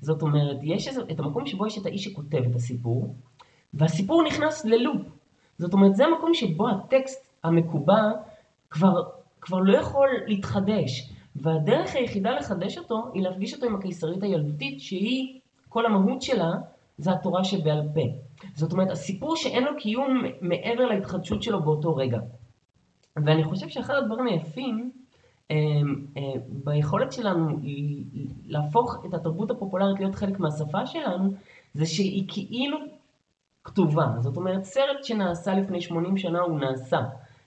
זאת 0.02 0.22
אומרת, 0.22 0.58
יש 0.64 0.88
את 0.88 1.20
המקום 1.20 1.46
שבו 1.46 1.68
יש 1.68 1.78
את 1.78 1.86
האיש 1.86 2.04
שכותב 2.04 2.42
את 2.52 2.56
הסיפור, 2.56 3.16
והסיפור 3.74 4.24
נכנס 4.24 4.66
ללופ. 4.66 5.02
זאת 5.58 5.74
אומרת, 5.74 5.96
זה 5.96 6.06
המקום 6.06 6.34
שבו 6.34 6.70
הטקסט 6.70 7.28
המקובע 7.44 8.12
כבר, 8.70 9.02
כבר 9.42 9.60
לא 9.60 9.78
יכול 9.78 10.10
להתחדש. 10.28 11.10
והדרך 11.36 11.96
היחידה 11.96 12.32
לחדש 12.32 12.78
אותו 12.78 13.04
היא 13.14 13.24
להפגיש 13.24 13.54
אותו 13.54 13.66
עם 13.66 13.76
הקיסרית 13.76 14.24
הילדותית, 14.24 14.82
שהיא, 14.82 15.40
כל 15.70 15.86
המהות 15.86 16.22
שלה 16.22 16.52
זה 16.98 17.12
התורה 17.12 17.44
שבעל 17.44 17.82
פה. 17.94 18.02
זאת 18.56 18.72
אומרת, 18.72 18.92
הסיפור 18.92 19.36
שאין 19.36 19.64
לו 19.64 19.72
קיום 19.78 20.24
מעבר 20.42 20.86
להתחדשות 20.86 21.44
שלו 21.44 21.64
באותו 21.64 21.96
רגע. 21.96 22.20
ואני 23.16 23.44
חושב 23.44 23.70
שאחד 23.70 23.94
הדברים 23.94 24.28
היפים 24.28 24.92
אה, 25.52 25.56
אה, 26.18 26.22
ביכולת 26.48 27.12
שלנו 27.12 27.60
להפוך 28.46 29.06
את 29.06 29.14
התרבות 29.14 29.52
הפופולרית 29.52 30.00
להיות 30.00 30.16
חלק 30.16 30.40
מהשפה 30.40 30.86
שלנו, 30.86 31.34
זה 31.74 31.86
שהיא 31.86 32.26
כאילו 32.28 32.78
כתובה. 33.64 34.08
זאת 34.20 34.38
אומרת, 34.38 34.64
סרט 34.64 35.04
שנעשה 35.04 35.54
לפני 35.54 35.82
80 35.82 36.18
שנה 36.18 36.40
הוא 36.40 36.60
נעשה. 36.60 37.02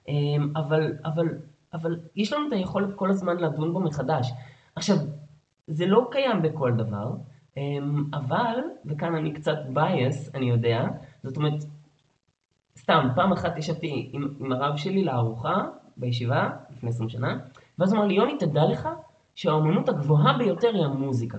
אה, 0.08 0.14
אבל, 0.56 0.92
אבל 1.04 1.28
אבל 1.76 1.98
יש 2.16 2.32
לנו 2.32 2.48
את 2.48 2.52
היכולת 2.52 2.94
כל 2.94 3.10
הזמן 3.10 3.36
לדון 3.36 3.72
בו 3.72 3.80
מחדש. 3.80 4.32
עכשיו, 4.76 4.96
זה 5.66 5.86
לא 5.86 6.08
קיים 6.10 6.42
בכל 6.42 6.72
דבר, 6.72 7.10
אמ, 7.56 8.04
אבל, 8.14 8.58
וכאן 8.84 9.14
אני 9.14 9.32
קצת 9.32 9.58
בייס, 9.72 10.34
אני 10.34 10.50
יודע, 10.50 10.84
זאת 11.22 11.36
אומרת, 11.36 11.64
סתם, 12.86 13.08
פעם 13.14 13.32
אחת 13.32 13.58
ישבתי 13.58 14.10
עם, 14.12 14.28
עם 14.40 14.52
הרב 14.52 14.76
שלי 14.76 15.04
לארוחה 15.04 15.64
בישיבה, 15.96 16.50
לפני 16.70 16.90
20 16.90 17.08
שנה, 17.08 17.38
ואז 17.78 17.92
הוא 17.92 17.98
אמר 17.98 18.08
לי, 18.08 18.14
יוני, 18.14 18.38
תדע 18.38 18.64
לך 18.64 18.88
שהאומנות 19.34 19.88
הגבוהה 19.88 20.38
ביותר 20.38 20.68
היא 20.74 20.84
המוזיקה. 20.84 21.38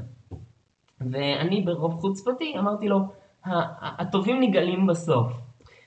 ואני 1.01 1.62
ברוב 1.62 1.93
חוצפתי 1.93 2.55
אמרתי 2.60 2.88
לו, 2.88 2.99
הטובים 3.81 4.41
נגאלים 4.41 4.88
בסוף. 4.88 5.33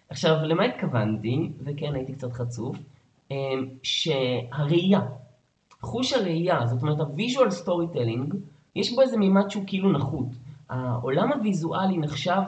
עכשיו, 0.08 0.36
למה 0.42 0.64
התכוונתי, 0.64 1.52
וכן, 1.64 1.94
הייתי 1.94 2.12
קצת 2.12 2.32
חצוף, 2.32 2.76
אמ, 3.30 3.36
שהראייה, 3.82 5.00
חוש 5.80 6.12
הראייה, 6.12 6.66
זאת 6.66 6.82
אומרת 6.82 7.00
ה 7.00 7.50
visual 7.50 7.86
storytelling, 7.92 8.34
יש 8.76 8.94
בו 8.94 9.00
איזה 9.00 9.16
מימד 9.16 9.50
שהוא 9.50 9.64
כאילו 9.66 9.92
נחות. 9.92 10.26
העולם 10.68 11.32
הוויזואלי 11.32 11.98
נחשב 11.98 12.42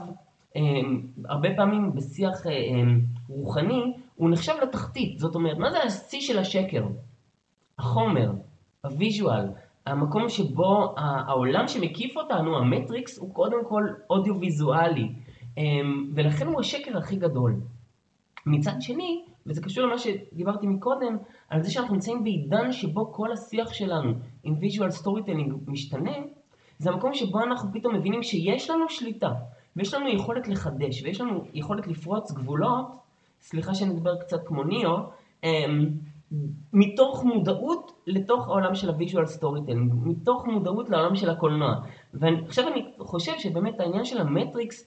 הרבה 1.24 1.48
פעמים 1.56 1.94
בשיח 1.94 2.46
אמ, 2.46 3.00
רוחני, 3.28 3.92
הוא 4.14 4.30
נחשב 4.30 4.52
לתחתית. 4.62 5.18
זאת 5.18 5.34
אומרת, 5.34 5.58
מה 5.58 5.70
זה 5.70 5.82
השיא 5.82 6.20
של 6.20 6.38
השקר? 6.38 6.84
החומר, 7.78 8.32
ה 8.84 8.92
visual, 8.92 9.48
המקום 9.86 10.28
שבו 10.28 10.94
העולם 10.96 11.68
שמקיף 11.68 12.16
אותנו, 12.16 12.58
המטריקס, 12.58 13.18
הוא 13.18 13.34
קודם 13.34 13.64
כל 13.64 13.82
אודיו-ויזואלי. 14.10 15.12
ולכן 16.14 16.46
הוא 16.46 16.60
השקר 16.60 16.98
הכי 16.98 17.16
גדול. 17.16 17.60
מצד 18.46 18.72
שני, 18.80 19.24
וזה 19.46 19.62
קשור 19.62 19.84
למה 19.84 19.98
שדיברתי 19.98 20.66
מקודם, 20.66 21.16
על 21.48 21.62
זה 21.62 21.70
שאנחנו 21.70 21.94
נמצאים 21.94 22.24
בעידן 22.24 22.72
שבו 22.72 23.12
כל 23.12 23.32
השיח 23.32 23.72
שלנו 23.72 24.12
עם 24.42 24.54
visual 24.60 24.90
storytelling 24.90 25.54
משתנה, 25.66 26.16
זה 26.78 26.90
המקום 26.90 27.14
שבו 27.14 27.40
אנחנו 27.40 27.72
פתאום 27.72 27.94
מבינים 27.94 28.22
שיש 28.22 28.70
לנו 28.70 28.88
שליטה, 28.88 29.32
ויש 29.76 29.94
לנו 29.94 30.08
יכולת 30.08 30.48
לחדש, 30.48 31.02
ויש 31.02 31.20
לנו 31.20 31.44
יכולת 31.54 31.86
לפרוץ 31.86 32.32
גבולות, 32.32 32.86
סליחה 33.40 33.74
שאני 33.74 33.90
מדבר 33.90 34.16
קצת 34.16 34.46
כמו 34.46 34.64
ניאו, 34.64 34.96
אמ, 35.44 35.90
מתוך 36.72 37.24
מודעות 37.24 37.92
לתוך 38.06 38.48
העולם 38.48 38.74
של 38.74 38.88
ה 38.88 39.26
visual 39.26 39.60
storytelling, 39.66 39.92
מתוך 40.04 40.46
מודעות 40.46 40.90
לעולם 40.90 41.16
של 41.16 41.30
הקולנוע. 41.30 41.74
ועכשיו 42.14 42.68
אני 42.68 42.84
חושב 42.98 43.32
שבאמת 43.38 43.80
העניין 43.80 44.04
של 44.04 44.18
המטריקס 44.18 44.86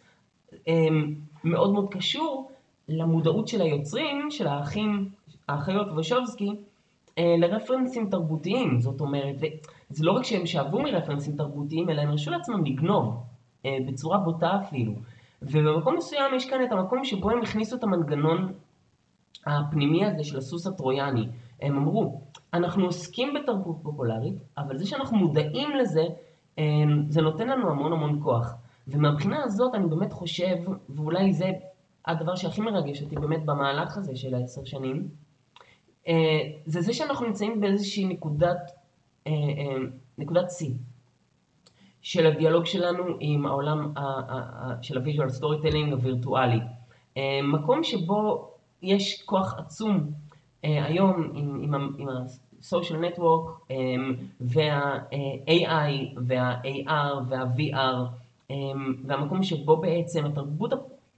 אמ, 0.67 1.15
מאוד 1.43 1.73
מאוד 1.73 1.93
קשור 1.93 2.51
למודעות 2.89 3.47
של 3.47 3.61
היוצרים, 3.61 4.31
של 4.31 4.47
האחים, 4.47 5.09
האחיות 5.47 5.87
וצ'ובסקי, 5.87 6.49
אה, 7.17 7.35
לרפרנסים 7.37 8.09
תרבותיים. 8.09 8.79
זאת 8.79 9.01
אומרת, 9.01 9.35
זה 9.89 10.05
לא 10.05 10.11
רק 10.11 10.23
שהם 10.23 10.45
שאבו 10.45 10.81
מרפרנסים 10.81 11.35
תרבותיים, 11.35 11.89
אלא 11.89 12.01
הם 12.01 12.09
הרשו 12.09 12.31
לעצמם 12.31 12.65
לגנוב, 12.65 13.23
בצורה 13.87 14.17
בוטה 14.17 14.59
אפילו. 14.63 14.93
ובמקום 15.41 15.95
מסוים 15.95 16.35
יש 16.35 16.49
כאן 16.49 16.63
את 16.63 16.71
המקום 16.71 17.03
שבו 17.03 17.29
הם 17.29 17.41
הכניסו 17.41 17.75
את 17.75 17.83
המנגנון 17.83 18.53
הפנימי 19.45 20.05
הזה 20.05 20.23
של 20.23 20.37
הסוס 20.37 20.67
הטרויאני. 20.67 21.27
הם 21.61 21.77
אמרו, 21.77 22.21
אנחנו 22.53 22.85
עוסקים 22.85 23.33
בתרבות 23.33 23.77
פופולרית, 23.83 24.35
אבל 24.57 24.77
זה 24.77 24.85
שאנחנו 24.85 25.17
מודעים 25.17 25.69
לזה, 25.75 26.03
אה, 26.59 26.63
זה 27.07 27.21
נותן 27.21 27.47
לנו 27.47 27.69
המון 27.69 27.93
המון 27.93 28.19
כוח. 28.23 28.55
ומהבחינה 28.87 29.43
הזאת 29.43 29.75
אני 29.75 29.87
באמת 29.87 30.13
חושב, 30.13 30.55
ואולי 30.89 31.33
זה 31.33 31.51
הדבר 32.05 32.35
שהכי 32.35 32.61
מרגש 32.61 33.01
אותי 33.01 33.15
באמת 33.15 33.45
במהלך 33.45 33.97
הזה 33.97 34.15
של 34.15 34.33
העשר 34.33 34.65
שנים, 34.65 35.07
אה, 36.07 36.41
זה 36.65 36.81
זה 36.81 36.93
שאנחנו 36.93 37.27
נמצאים 37.27 37.61
באיזושהי 37.61 38.05
נקודת, 38.05 38.71
אה, 39.27 39.31
אה, 39.31 39.77
נקודת 40.17 40.51
שיא 40.51 40.73
של 42.05 42.27
הדיאלוג 42.27 42.65
שלנו 42.65 43.03
עם 43.19 43.45
העולם 43.45 43.93
של 44.81 44.97
ה 44.97 45.29
visual 45.29 45.61
storytelling 45.61 45.93
הווירטואלי. 45.93 46.59
מקום 47.43 47.83
שבו 47.83 48.49
יש 48.81 49.23
כוח 49.23 49.53
עצום 49.57 50.11
היום 50.63 51.31
עם, 51.33 51.59
עם, 51.63 51.73
עם 51.97 52.09
ה 52.09 52.22
social 52.22 52.95
network 53.17 53.73
וה 54.41 56.19
AI 56.27 56.57
וה 56.57 56.86
AR 56.86 57.15
וה 57.29 57.62
VR 57.62 57.95
והמקום 59.05 59.43
שבו 59.43 59.77
בעצם 59.77 60.25
התרבות 60.25 60.73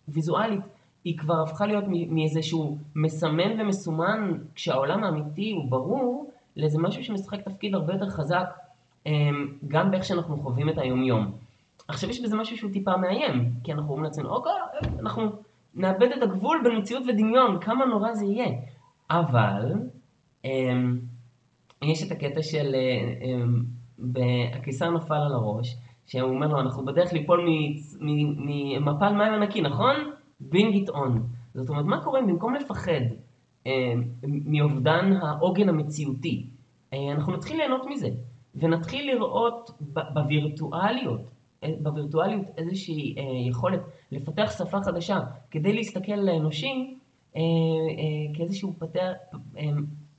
הוויזואלית 0.08 0.62
היא 1.04 1.18
כבר 1.18 1.42
הפכה 1.42 1.66
להיות 1.66 1.86
מאיזשהו 1.88 2.78
מסמן 2.96 3.62
ומסומן, 3.62 4.32
כשהעולם 4.56 5.04
האמיתי 5.04 5.52
הוא 5.52 5.72
ברור, 5.72 6.32
לאיזה 6.58 6.80
משהו 6.80 7.04
שמשחק 7.04 7.42
תפקיד 7.42 7.76
הרבה 7.76 7.94
יותר 7.94 8.10
חזק, 8.10 8.50
גם 9.68 9.92
באיך 9.92 10.04
שאנחנו 10.04 10.38
חווים 10.38 10.70
את 10.70 10.78
היומיום. 10.78 11.32
עכשיו 11.88 12.10
יש 12.10 12.22
בזה 12.22 12.38
משהו 12.38 12.58
שהוא 12.58 12.72
טיפה 12.72 12.98
מאיים, 12.98 13.52
כי 13.64 13.74
אנחנו 13.74 13.90
אומרים 13.90 14.04
לעצמנו, 14.04 14.30
אוקיי, 14.30 14.52
אנחנו 15.00 15.30
נאבד 15.76 16.10
את 16.18 16.24
הגבול 16.24 16.62
בין 16.64 16.78
מציאות 16.78 17.04
ודמיון, 17.08 17.60
כמה 17.60 17.86
נורא 17.86 18.14
זה 18.14 18.26
יהיה. 18.26 18.48
אבל, 19.10 19.74
אמ, 20.46 21.00
יש 21.82 22.04
את 22.04 22.12
הקטע 22.12 22.42
של 22.42 22.76
אמ, 23.22 23.64
הקיסר 24.54 24.92
נפל 24.92 25.14
על 25.14 25.34
הראש, 25.34 25.78
שהוא 26.06 26.30
אומר 26.30 26.48
לו, 26.48 26.60
אנחנו 26.60 26.86
בדרך 26.86 27.14
ליפול 27.14 27.48
ממפל 28.00 29.14
מים 29.14 29.34
ענקי, 29.34 29.62
נכון? 29.62 29.96
bring 30.52 30.74
it 30.76 30.90
on. 30.90 31.20
זאת 31.54 31.70
אומרת, 31.70 31.86
מה 31.86 32.04
קורה 32.04 32.22
במקום 32.22 32.56
לפחד 32.56 33.02
אה, 33.68 33.94
מאובדן 34.24 35.14
העוגן 35.14 35.70
המציאותי, 35.70 36.46
אה, 36.94 37.12
אנחנו 37.12 37.34
נתחיל 37.34 37.58
ליהנות 37.58 37.86
מזה, 37.90 38.10
ונתחיל 38.60 39.12
לראות 39.12 39.72
בווירטואליות, 40.14 41.22
אה, 41.64 41.74
בווירטואליות 41.80 42.46
איזושהי 42.58 43.16
אה, 43.18 43.24
יכולת 43.50 43.80
לפתח 44.12 44.52
שפה 44.58 44.84
חדשה 44.84 45.20
כדי 45.52 45.74
להסתכל 45.74 46.12
על 46.12 46.30
האנושי 46.30 46.96
אה, 47.36 47.42
כאיזשהו 48.34 48.74
פתח, 48.80 49.12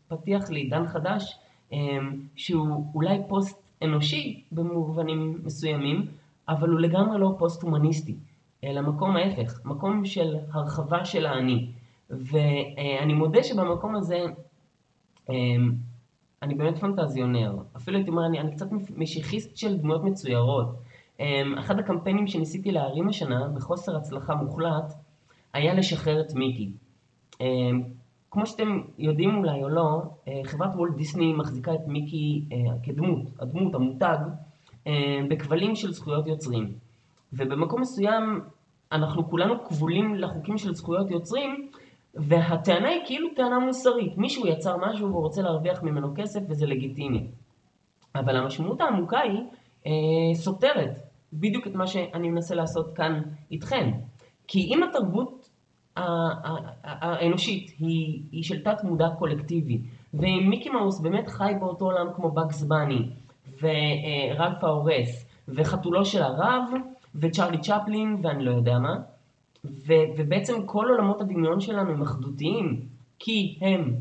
פתיח 0.08 0.50
לעידן 0.50 0.86
חדש, 0.86 1.38
שהוא 2.36 2.84
אולי 2.94 3.18
פוסט 3.28 3.62
אנושי 3.82 4.42
במובנים 4.52 5.40
מסוימים, 5.44 6.06
אבל 6.48 6.68
הוא 6.68 6.80
לגמרי 6.80 7.18
לא 7.18 7.34
פוסט 7.38 7.62
הומניסטי. 7.62 8.14
אלא 8.64 8.80
מקום 8.80 9.16
ההפך, 9.16 9.60
מקום 9.64 10.04
של 10.04 10.36
הרחבה 10.52 11.04
של 11.04 11.26
האני. 11.26 11.66
ואני 12.10 13.14
מודה 13.14 13.42
שבמקום 13.42 13.96
הזה 13.96 14.24
אני 16.42 16.54
באמת 16.54 16.78
פנטזיונר. 16.78 17.56
אפילו 17.76 17.96
הייתי 17.96 18.10
אומר, 18.10 18.26
אני, 18.26 18.40
אני 18.40 18.50
קצת 18.50 18.66
משיחיסט 18.96 19.56
של 19.56 19.76
דמויות 19.76 20.04
מצוירות. 20.04 20.66
אמ, 21.20 21.58
אחד 21.58 21.78
הקמפיינים 21.78 22.26
שניסיתי 22.26 22.70
להרים 22.70 23.08
השנה, 23.08 23.48
בחוסר 23.48 23.96
הצלחה 23.96 24.34
מוחלט, 24.34 24.92
היה 25.52 25.74
לשחרר 25.74 26.20
את 26.20 26.34
מיקי. 26.34 26.70
אמ, 27.40 27.82
כמו 28.30 28.46
שאתם 28.46 28.80
יודעים 28.98 29.36
אולי 29.36 29.62
או 29.62 29.68
לא, 29.68 30.02
אה, 30.28 30.40
חברת 30.44 30.74
וולט 30.74 30.94
דיסני 30.96 31.32
מחזיקה 31.32 31.74
את 31.74 31.86
מיקי 31.86 32.44
אה, 32.52 32.56
כדמות, 32.82 33.22
הדמות, 33.40 33.74
המותג, 33.74 34.18
בכבלים 35.30 35.74
של 35.74 35.92
זכויות 35.92 36.26
יוצרים. 36.26 36.72
ובמקום 37.32 37.80
מסוים 37.80 38.40
אנחנו 38.92 39.30
כולנו 39.30 39.64
כבולים 39.64 40.14
לחוקים 40.14 40.58
של 40.58 40.74
זכויות 40.74 41.10
יוצרים, 41.10 41.70
והטענה 42.18 42.88
היא 42.88 43.00
כאילו 43.06 43.28
טענה 43.36 43.58
מוסרית. 43.58 44.16
מישהו 44.16 44.46
יצר 44.46 44.76
משהו 44.76 45.08
והוא 45.08 45.22
רוצה 45.22 45.42
להרוויח 45.42 45.82
ממנו 45.82 46.12
כסף 46.16 46.40
וזה 46.48 46.66
לגיטימי. 46.66 47.26
אבל 48.14 48.36
המשמעות 48.36 48.80
העמוקה 48.80 49.20
היא 49.20 49.40
אה, 49.86 50.34
סותרת 50.34 51.00
בדיוק 51.32 51.66
את 51.66 51.74
מה 51.74 51.86
שאני 51.86 52.28
מנסה 52.28 52.54
לעשות 52.54 52.92
כאן 52.94 53.22
איתכם. 53.50 53.90
כי 54.46 54.60
אם 54.60 54.82
התרבות 54.82 55.48
האנושית 56.84 57.70
היא, 57.78 58.22
היא 58.32 58.42
של 58.42 58.62
תת 58.62 58.84
מודע 58.84 59.08
קולקטיבי, 59.18 59.82
ואם 60.14 60.46
מיקי 60.50 60.70
מאוס 60.70 61.00
באמת 61.00 61.28
חי 61.28 61.52
באותו 61.60 61.84
עולם 61.84 62.06
כמו 62.16 62.30
בקס 62.30 62.62
בני, 62.62 63.08
ורלף 63.62 64.64
ההורס, 64.64 65.26
וחתולו 65.48 66.04
של 66.04 66.22
הרב, 66.22 66.62
וצ'רלי 67.14 67.58
צ'פלין, 67.58 68.16
ואני 68.22 68.44
לא 68.44 68.50
יודע 68.50 68.78
מה, 68.78 68.96
ו- 69.86 70.08
ובעצם 70.16 70.66
כל 70.66 70.86
עולמות 70.90 71.20
הדמיון 71.20 71.60
שלנו 71.60 71.90
הם 71.90 72.02
אחדותיים, 72.02 72.80
כי 73.18 73.58
הם 73.60 73.94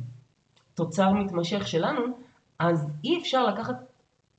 תוצר 0.76 1.14
מתמשך 1.14 1.68
שלנו, 1.68 2.02
אז 2.60 2.90
אי 3.04 3.20
אפשר 3.20 3.48
לקחת 3.48 3.76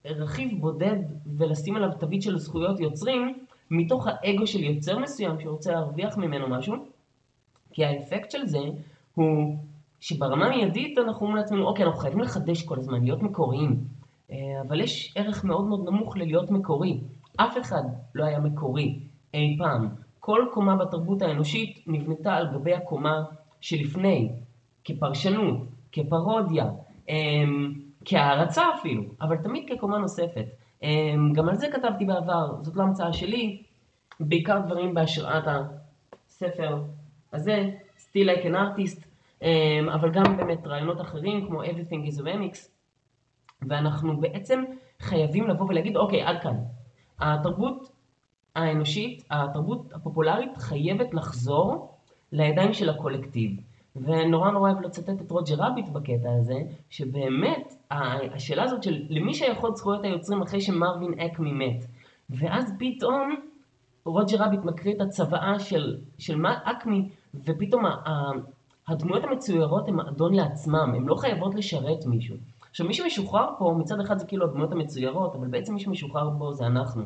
רכיב 0.05 0.61
בודד 0.61 0.97
ולשים 1.37 1.77
עליו 1.77 1.91
תווית 1.99 2.23
של 2.23 2.38
זכויות 2.38 2.81
יוצרים, 2.81 3.38
מתוך 3.71 4.07
האגו 4.07 4.47
של 4.47 4.61
יוצר 4.64 4.99
מסוים 4.99 5.41
שרוצה 5.41 5.73
להרוויח 5.73 6.17
ממנו 6.17 6.49
משהו, 6.49 6.75
כי 7.73 7.85
האפקט 7.85 8.31
של 8.31 8.47
זה 8.47 8.59
הוא 9.14 9.57
שברמה 10.01 10.47
המיידית 10.47 10.99
אנחנו 10.99 11.27
אומרים 11.27 11.37
לעצמנו, 11.37 11.67
אוקיי, 11.67 11.85
אנחנו 11.85 12.01
חייבים 12.01 12.21
לחדש 12.21 12.62
כל 12.62 12.79
הזמן, 12.79 13.05
להיות 13.05 13.23
מקוריים, 13.23 13.85
אה, 14.31 14.37
אבל 14.69 14.81
יש 14.81 15.12
ערך 15.17 15.45
מאוד 15.45 15.64
מאוד 15.64 15.85
נמוך 15.85 16.17
ללהיות 16.17 16.51
מקורי. 16.51 17.01
אף 17.37 17.59
אחד 17.59 17.83
לא 18.14 18.25
היה 18.25 18.41
מקורי 18.41 18.99
אי 19.35 19.57
פעם. 19.59 19.88
כל 20.29 20.47
קומה 20.53 20.77
בתרבות 20.77 21.23
האנושית 21.23 21.85
נבנתה 21.87 22.35
על 22.35 22.49
גבי 22.53 22.75
הקומה 22.75 23.23
שלפני, 23.61 24.33
כפרשנות, 24.85 25.57
כפרודיה, 25.93 26.64
אמ, 27.09 27.73
כהערצה 28.05 28.62
אפילו, 28.79 29.03
אבל 29.21 29.37
תמיד 29.37 29.64
כקומה 29.69 29.99
נוספת. 29.99 30.45
אמ, 30.83 31.33
גם 31.33 31.49
על 31.49 31.55
זה 31.55 31.67
כתבתי 31.73 32.05
בעבר, 32.05 32.62
זאת 32.62 32.77
לא 32.77 32.83
המצאה 32.83 33.12
שלי, 33.12 33.62
בעיקר 34.21 34.59
דברים 34.67 34.95
בהשראת 34.95 35.45
הספר 36.29 36.83
הזה, 37.33 37.71
Still 37.99 38.27
Like 38.27 38.45
an 38.45 38.55
Artist, 38.55 39.05
אמ, 39.43 39.88
אבל 39.88 40.11
גם 40.11 40.37
באמת 40.37 40.67
רעיונות 40.67 41.01
אחרים 41.01 41.47
כמו 41.47 41.64
Everything 41.64 42.09
is 42.11 42.21
a 42.21 42.25
Remix, 42.25 42.69
ואנחנו 43.69 44.21
בעצם 44.21 44.62
חייבים 45.01 45.49
לבוא 45.49 45.67
ולהגיד, 45.69 45.97
אוקיי, 45.97 46.23
עד 46.23 46.43
כאן. 46.43 46.57
התרבות 47.21 47.97
האנושית, 48.64 49.25
התרבות 49.31 49.92
הפופולרית 49.94 50.59
חייבת 50.59 51.14
לחזור 51.14 51.94
לידיים 52.33 52.73
של 52.73 52.88
הקולקטיב. 52.90 53.61
ונורא 53.97 54.51
נורא 54.51 54.71
אוהב 54.71 54.81
לצטט 54.81 55.21
את 55.21 55.31
רוג'ר 55.31 55.55
רביט 55.59 55.88
בקטע 55.88 56.33
הזה, 56.38 56.62
שבאמת 56.90 57.73
השאלה 57.90 58.62
הזאת 58.62 58.83
של 58.83 59.03
למי 59.09 59.35
שייכות 59.35 59.77
זכויות 59.77 60.05
היוצרים 60.05 60.42
אחרי 60.42 60.61
שמרווין 60.61 61.21
אקמי 61.21 61.53
מת. 61.53 61.85
ואז 62.31 62.73
פתאום 62.79 63.37
רוג'ר 64.05 64.37
רביט 64.44 64.61
מקריא 64.64 64.94
את 64.94 65.01
הצוואה 65.01 65.59
של, 65.59 65.97
של 66.18 66.47
אקמי, 66.64 67.09
ופתאום 67.44 67.85
הדמויות 68.88 69.25
המצוירות 69.25 69.88
הן 69.88 70.01
אדון 70.01 70.35
לעצמם, 70.35 70.92
הן 70.97 71.05
לא 71.05 71.14
חייבות 71.14 71.55
לשרת 71.55 72.07
מישהו. 72.07 72.37
עכשיו 72.71 72.87
מי 72.87 72.94
שמשוחרר 72.94 73.49
פה, 73.59 73.75
מצד 73.79 74.01
אחד 74.01 74.18
זה 74.18 74.27
כאילו 74.27 74.44
הדמויות 74.44 74.73
המצוירות, 74.73 75.35
אבל 75.35 75.47
בעצם 75.47 75.75
מי 75.75 75.81
שמשוחרר 75.81 76.31
פה 76.38 76.53
זה 76.53 76.66
אנחנו. 76.66 77.03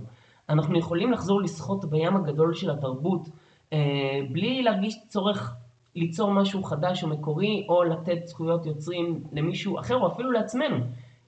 אנחנו 0.52 0.78
יכולים 0.78 1.12
לחזור 1.12 1.42
לשחות 1.42 1.84
בים 1.84 2.16
הגדול 2.16 2.54
של 2.54 2.70
התרבות 2.70 3.28
אה, 3.72 4.20
בלי 4.32 4.62
להרגיש 4.62 4.98
צורך 5.08 5.56
ליצור 5.94 6.30
משהו 6.30 6.62
חדש 6.62 7.02
או 7.04 7.08
מקורי, 7.08 7.66
או 7.68 7.84
לתת 7.84 8.26
זכויות 8.26 8.66
יוצרים 8.66 9.24
למישהו 9.32 9.78
אחר, 9.78 9.96
או 9.96 10.12
אפילו 10.12 10.30
לעצמנו. 10.30 10.76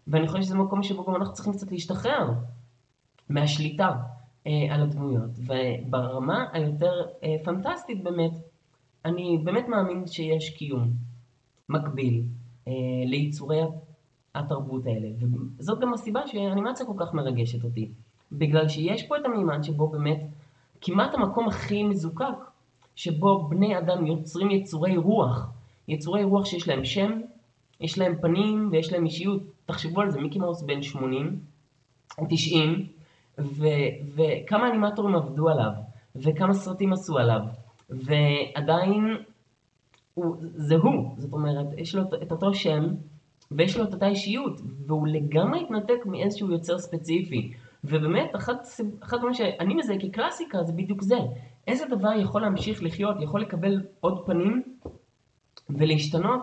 ואני 0.07 0.29
חושב 0.29 0.43
שזה 0.43 0.55
מקום 0.55 0.83
שבו 0.83 1.05
גם 1.05 1.17
אנחנו 1.17 1.35
צריכים 1.35 1.53
קצת 1.53 1.73
להשתחרר 1.73 2.31
מהשליטה 3.29 3.91
אה, 4.47 4.75
על 4.75 4.83
הדמויות. 4.83 5.31
וברמה 5.39 6.45
היותר 6.53 6.93
אה, 7.25 7.37
פנטסטית 7.45 8.03
באמת, 8.03 8.33
אני 9.05 9.39
באמת 9.45 9.69
מאמין 9.69 10.07
שיש 10.07 10.51
קיום 10.51 10.91
מקביל 11.69 12.23
אה, 12.69 12.73
ליצורי 13.07 13.61
התרבות 14.35 14.87
האלה. 14.87 15.09
וזאת 15.59 15.81
גם 15.81 15.95
הסיבה 15.95 16.21
שהאנימציה 16.27 16.87
כל 16.87 16.95
כך 16.99 17.15
מרגשת 17.15 17.65
אותי. 17.65 17.91
בגלל 18.33 18.69
שיש 18.69 19.03
פה 19.07 19.17
את 19.17 19.25
המימד 19.25 19.63
שבו 19.63 19.89
באמת 19.89 20.21
כמעט 20.81 21.15
המקום 21.15 21.49
הכי 21.49 21.83
מזוקק, 21.83 22.25
שבו 22.97 23.49
בני 23.49 23.79
אדם 23.79 24.07
יוצרים 24.07 24.51
יצורי 24.51 24.97
רוח, 24.97 25.51
יצורי 25.89 26.25
רוח 26.25 26.45
שיש 26.45 26.69
להם 26.69 26.85
שם, 26.85 27.21
יש 27.81 27.99
להם 27.99 28.15
פנים 28.21 28.69
ויש 28.73 28.93
להם 28.93 29.05
אישיות. 29.05 29.43
תחשבו 29.67 30.01
על 30.01 30.11
זה, 30.11 30.21
מיקי 30.21 30.39
מאוס 30.39 30.63
בן 30.63 30.83
80, 30.83 31.39
90, 32.29 32.87
ו, 33.39 33.65
וכמה 34.15 34.69
אנימטורים 34.71 35.15
עבדו 35.15 35.49
עליו, 35.49 35.71
וכמה 36.17 36.55
סרטים 36.55 36.93
עשו 36.93 37.19
עליו, 37.19 37.41
ועדיין 37.91 39.17
הוא, 40.15 40.37
זה 40.41 40.77
הוא, 40.77 41.15
זאת 41.19 41.33
אומרת, 41.33 41.67
יש 41.77 41.95
לו 41.95 42.03
את 42.23 42.33
אותו 42.33 42.55
שם, 42.55 42.85
ויש 43.51 43.77
לו 43.77 43.85
את 43.85 43.95
אותה 43.95 44.09
אישיות, 44.09 44.61
והוא 44.87 45.09
לגמרי 45.09 45.61
התנתק 45.61 46.07
מאיזשהו 46.07 46.51
יוצר 46.51 46.79
ספציפי. 46.79 47.53
ובאמת, 47.85 48.37
אחת 48.37 48.66
הדברים 49.03 49.35
שאני 49.35 49.75
מזהה 49.75 49.99
כקלאסיקה 50.01 50.62
זה 50.62 50.73
בדיוק 50.73 51.03
זה. 51.03 51.18
איזה 51.66 51.85
דבר 51.90 52.12
יכול 52.12 52.42
להמשיך 52.42 52.83
לחיות, 52.83 53.16
יכול 53.20 53.40
לקבל 53.40 53.83
עוד 54.01 54.27
פנים 54.27 54.62
ולהשתנות 55.70 56.40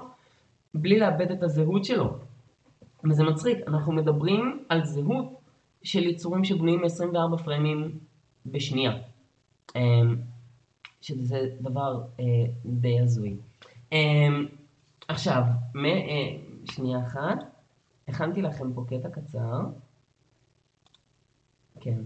בלי 0.73 0.99
לאבד 0.99 1.31
את 1.31 1.43
הזהות 1.43 1.85
שלו. 1.85 2.17
וזה 3.09 3.23
מצחיק, 3.23 3.57
אנחנו 3.67 3.91
מדברים 3.91 4.63
על 4.69 4.85
זהות 4.85 5.41
של 5.83 6.03
יצורים 6.03 6.43
שבנויים 6.43 6.81
מ-24 6.81 7.43
פריימים 7.43 7.99
בשנייה. 8.45 8.91
אמ, 9.75 10.15
שזה 11.01 11.39
דבר 11.61 12.01
אה, 12.19 12.25
די 12.65 12.99
הזוי. 12.99 13.35
אמ, 13.91 14.45
עכשיו, 15.07 15.43
אה, 15.85 16.37
שנייה 16.65 16.99
אחת, 17.07 17.37
הכנתי 18.07 18.41
לכם 18.41 18.73
פה 18.73 18.85
קטע 18.87 19.09
קצר. 19.09 19.59
כן. 21.81 21.99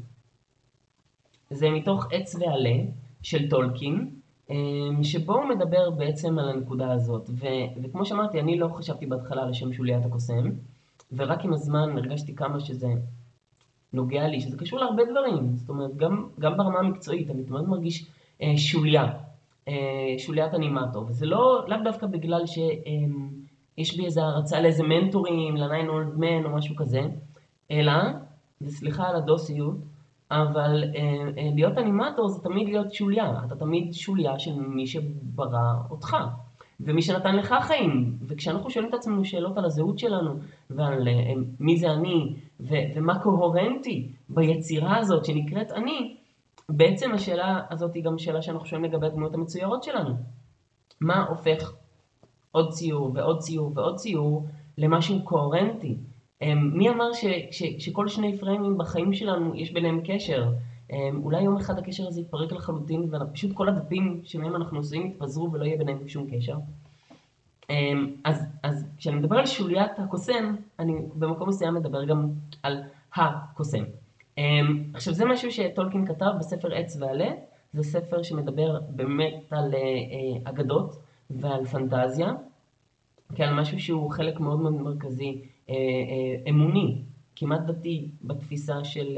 זה 1.50 1.70
מתוך 1.70 2.08
עץ 2.12 2.36
ועלה 2.36 2.76
של 3.22 3.50
טולקין, 3.50 4.10
אמ, 4.50 5.04
שבו 5.04 5.34
הוא 5.34 5.46
מדבר 5.46 5.90
בעצם 5.90 6.40
על 6.40 6.50
הנקודה 6.50 6.92
הזאת. 6.92 7.30
ו, 7.30 7.46
וכמו 7.84 8.06
שאמרתי, 8.06 8.40
אני 8.40 8.60
לא 8.60 8.68
חשבתי 8.68 9.06
בהתחלה 9.06 9.46
לשם 9.46 9.74
שוליית 9.74 10.06
הקוסם, 10.06 10.50
ורק 11.12 11.46
עם 11.46 11.54
הזמן 11.54 11.98
הרגשתי 11.98 12.36
כמה 12.36 12.60
שזה 12.60 12.88
נוגע 13.94 14.28
לי, 14.28 14.42
שזה 14.42 14.58
קשור 14.58 14.80
להרבה 14.80 15.04
דברים. 15.12 15.56
זאת 15.56 15.70
אומרת, 15.70 15.98
גם, 15.98 16.28
גם 16.40 16.58
ברמה 16.58 16.80
המקצועית, 16.80 17.30
אני 17.30 17.44
תמיד 17.44 17.62
מרגיש 17.62 18.06
אה, 18.42 18.58
שוליה, 18.58 19.14
אה, 19.68 20.16
שוליית 20.18 20.54
אנימטור. 20.54 21.06
וזה 21.08 21.26
לא, 21.26 21.66
לאו 21.68 21.78
דווקא 21.84 22.08
בגלל 22.08 22.48
שיש 22.48 23.92
אה, 23.92 23.98
בי 23.98 24.06
איזו 24.06 24.22
הערצה 24.22 24.62
לאיזה 24.62 24.84
מנטורים, 24.84 25.58
ל-9 25.58 25.90
old 25.90 26.20
man 26.20 26.46
או 26.46 26.50
משהו 26.50 26.76
כזה, 26.76 27.02
אלא 27.72 27.94
וסליחה 28.62 29.08
על 29.08 29.16
הדוסיות, 29.16 29.76
אבל 30.32 30.84
אה, 30.96 31.02
אה, 31.38 31.50
להיות 31.56 31.78
אנימטור 31.78 32.28
זה 32.28 32.44
תמיד 32.44 32.68
להיות 32.68 32.94
שוליה, 32.94 33.32
אתה 33.48 33.56
תמיד 33.56 33.94
שוליה 33.94 34.40
של 34.40 34.60
מי 34.60 34.88
שברא 34.88 35.74
אותך, 35.90 36.16
ומי 36.80 37.02
שנתן 37.02 37.36
לך 37.36 37.56
חיים, 37.62 38.18
וכשאנחנו 38.28 38.70
שואלים 38.70 38.90
את 38.90 38.94
עצמנו 38.94 39.26
שאלות 39.26 39.58
על 39.58 39.66
הזהות 39.66 40.00
שלנו, 40.00 40.36
ועל 40.70 41.08
אה, 41.08 41.34
מי 41.60 41.78
זה 41.78 41.92
אני, 41.92 42.36
ו- 42.60 42.86
ומה 42.96 43.20
קוהרנטי 43.20 44.12
ביצירה 44.30 44.98
הזאת 44.98 45.26
שנקראת 45.26 45.72
אני, 45.72 46.16
בעצם 46.70 47.12
השאלה 47.12 47.62
הזאת 47.70 47.94
היא 47.94 48.04
גם 48.04 48.18
שאלה 48.18 48.42
שאנחנו 48.42 48.66
שואלים 48.66 48.92
לגבי 48.92 49.06
הדמויות 49.06 49.34
המצוירות 49.34 49.84
שלנו. 49.84 50.16
מה 51.02 51.26
הופך 51.26 51.74
עוד 52.52 52.70
ציור 52.70 53.12
ועוד 53.14 53.40
ציור 53.40 53.72
ועוד 53.76 53.96
ציור 53.96 54.46
למשהו 54.78 55.24
קוהרנטי? 55.24 55.96
אמ, 56.46 56.72
מי 56.74 56.90
אמר 56.90 57.14
ש, 57.14 57.26
ש, 57.52 57.64
שכל 57.80 58.08
שני 58.08 58.38
פריימים 58.38 58.78
בחיים 58.78 59.14
שלנו 59.14 59.56
יש 59.56 59.72
ביניהם 59.72 60.02
קשר? 60.06 60.50
אולי 61.24 61.42
יום 61.42 61.58
אחד 61.58 61.80
הקשר 61.80 62.08
הזה 62.08 62.22
יתפרק 62.22 62.52
לחלוטין, 62.52 63.10
ופשוט 63.14 63.54
כל 63.54 63.70
הדפים 63.70 64.22
שמהם 64.24 64.56
אנחנו 64.56 64.78
עושים 64.78 65.06
יתפזרו 65.06 65.52
ולא 65.52 65.66
יהיה 65.66 65.78
ביניהם 65.78 66.08
שום 66.08 66.28
קשר. 66.32 66.56
אז, 68.24 68.46
אז 68.64 68.86
כשאני 68.98 69.16
מדבר 69.16 69.38
על 69.38 69.46
שוליית 69.46 69.92
הקוסם, 69.98 70.56
אני 70.80 70.94
במקום 71.16 71.50
מסוים 71.50 71.74
מדבר 71.74 72.06
גם 72.06 72.30
על 72.64 72.84
הקוסם. 73.16 73.84
עכשיו 74.94 75.14
זה 75.14 75.26
משהו 75.26 75.52
שטולקין 75.52 76.06
כתב 76.06 76.32
בספר 76.40 76.74
עץ 76.74 76.98
ועלה, 77.00 77.32
זה 77.74 77.84
ספר 77.84 78.24
שמדבר 78.24 78.80
באמת 78.90 79.44
על 79.52 79.74
אגדות 80.44 80.96
ועל 81.30 81.66
פנטזיה, 81.66 82.34
כעל 83.36 83.54
משהו 83.54 83.80
שהוא 83.80 84.12
חלק 84.12 84.40
מאוד 84.40 84.60
מאוד 84.60 84.74
מרכזי, 84.74 85.42
אמוני, 86.50 87.02
כמעט 87.36 87.62
דתי 87.62 88.10
בתפיסה 88.22 88.84
של, 88.84 89.18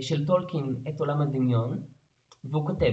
של 0.00 0.26
טולקין 0.26 0.76
את 0.88 1.00
עולם 1.00 1.20
הדמיון, 1.20 1.82
והוא 2.44 2.66
כותב 2.66 2.92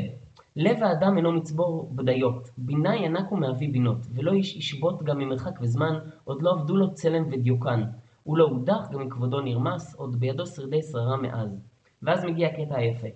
לב 0.56 0.84
האדם 0.84 1.18
אינו 1.18 1.32
מצבור 1.32 1.90
בדיות, 1.96 2.50
בינה 2.58 2.96
ינק 2.96 3.32
ומאבי 3.32 3.68
בינות, 3.68 3.98
ולא 4.14 4.34
איש 4.34 4.56
ישבות 4.56 5.04
גם 5.04 5.18
ממרחק 5.20 5.62
וזמן, 5.62 6.00
עוד 6.24 6.42
לא 6.42 6.52
עבדו 6.52 6.78
לו 6.78 6.94
צלם 6.94 7.24
ודיוקן. 7.32 7.84
הוא 8.24 8.38
לא 8.38 8.44
הודח, 8.44 8.90
גם 8.92 9.02
מכבודו 9.02 9.42
נרמס, 9.42 9.96
עוד 9.96 10.16
בידו 10.16 10.46
שרידי 10.46 10.82
שררה 10.82 11.18
מאז. 11.18 11.60
ואז 12.02 12.26
מגיע 12.26 12.48
הקטע 12.48 12.78
היפה. 12.78 13.08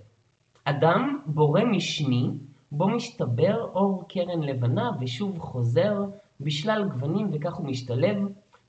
אדם 0.63 1.19
בורא 1.25 1.63
משני, 1.63 2.29
בו 2.71 2.89
משתבר 2.89 3.69
אור 3.73 4.03
קרן 4.07 4.43
לבנה, 4.43 4.91
ושוב 4.99 5.39
חוזר, 5.39 6.05
בשלל 6.41 6.89
גוונים 6.89 7.29
וכך 7.33 7.55
הוא 7.55 7.67
משתלב, 7.67 8.17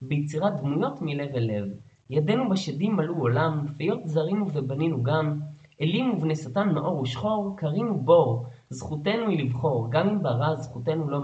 ביצירת 0.03 0.57
דמויות 0.57 1.03
מלב 1.03 1.35
אל 1.35 1.51
לב. 1.51 1.69
ידינו 2.11 2.51
בשדים 2.51 2.97
מלאו 2.97 3.15
עולם, 3.15 3.67
פיות 3.77 4.01
זרינו 4.05 4.47
ובנינו 4.53 5.03
גם, 5.03 5.41
אלים 5.81 6.11
ובני 6.11 6.37
שטן 6.37 6.75
מאור 6.75 7.01
ושחור, 7.01 7.55
קרינו 7.57 7.99
בור, 7.99 8.47
זכותנו 8.71 9.29
היא 9.29 9.45
לבחור, 9.45 9.87
גם 9.91 10.09
אם 10.09 10.23
ברע 10.23 10.57
זכותנו 10.57 11.11
לא 11.11 11.23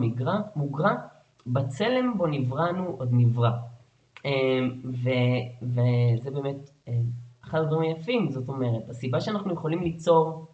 מוגרע, 0.56 0.94
בצלם 1.46 2.18
בו 2.18 2.26
נבראנו 2.26 2.84
עוד 2.98 3.08
נברא. 3.12 3.50
אמ, 4.24 4.30
וזה 4.82 6.30
באמת 6.30 6.70
אמ, 6.88 6.92
אחד 7.44 7.58
הדברים 7.58 7.94
היפים, 7.94 8.30
זאת 8.30 8.48
אומרת, 8.48 8.88
הסיבה 8.88 9.20
שאנחנו 9.20 9.52
יכולים 9.52 9.82
ליצור 9.82 10.46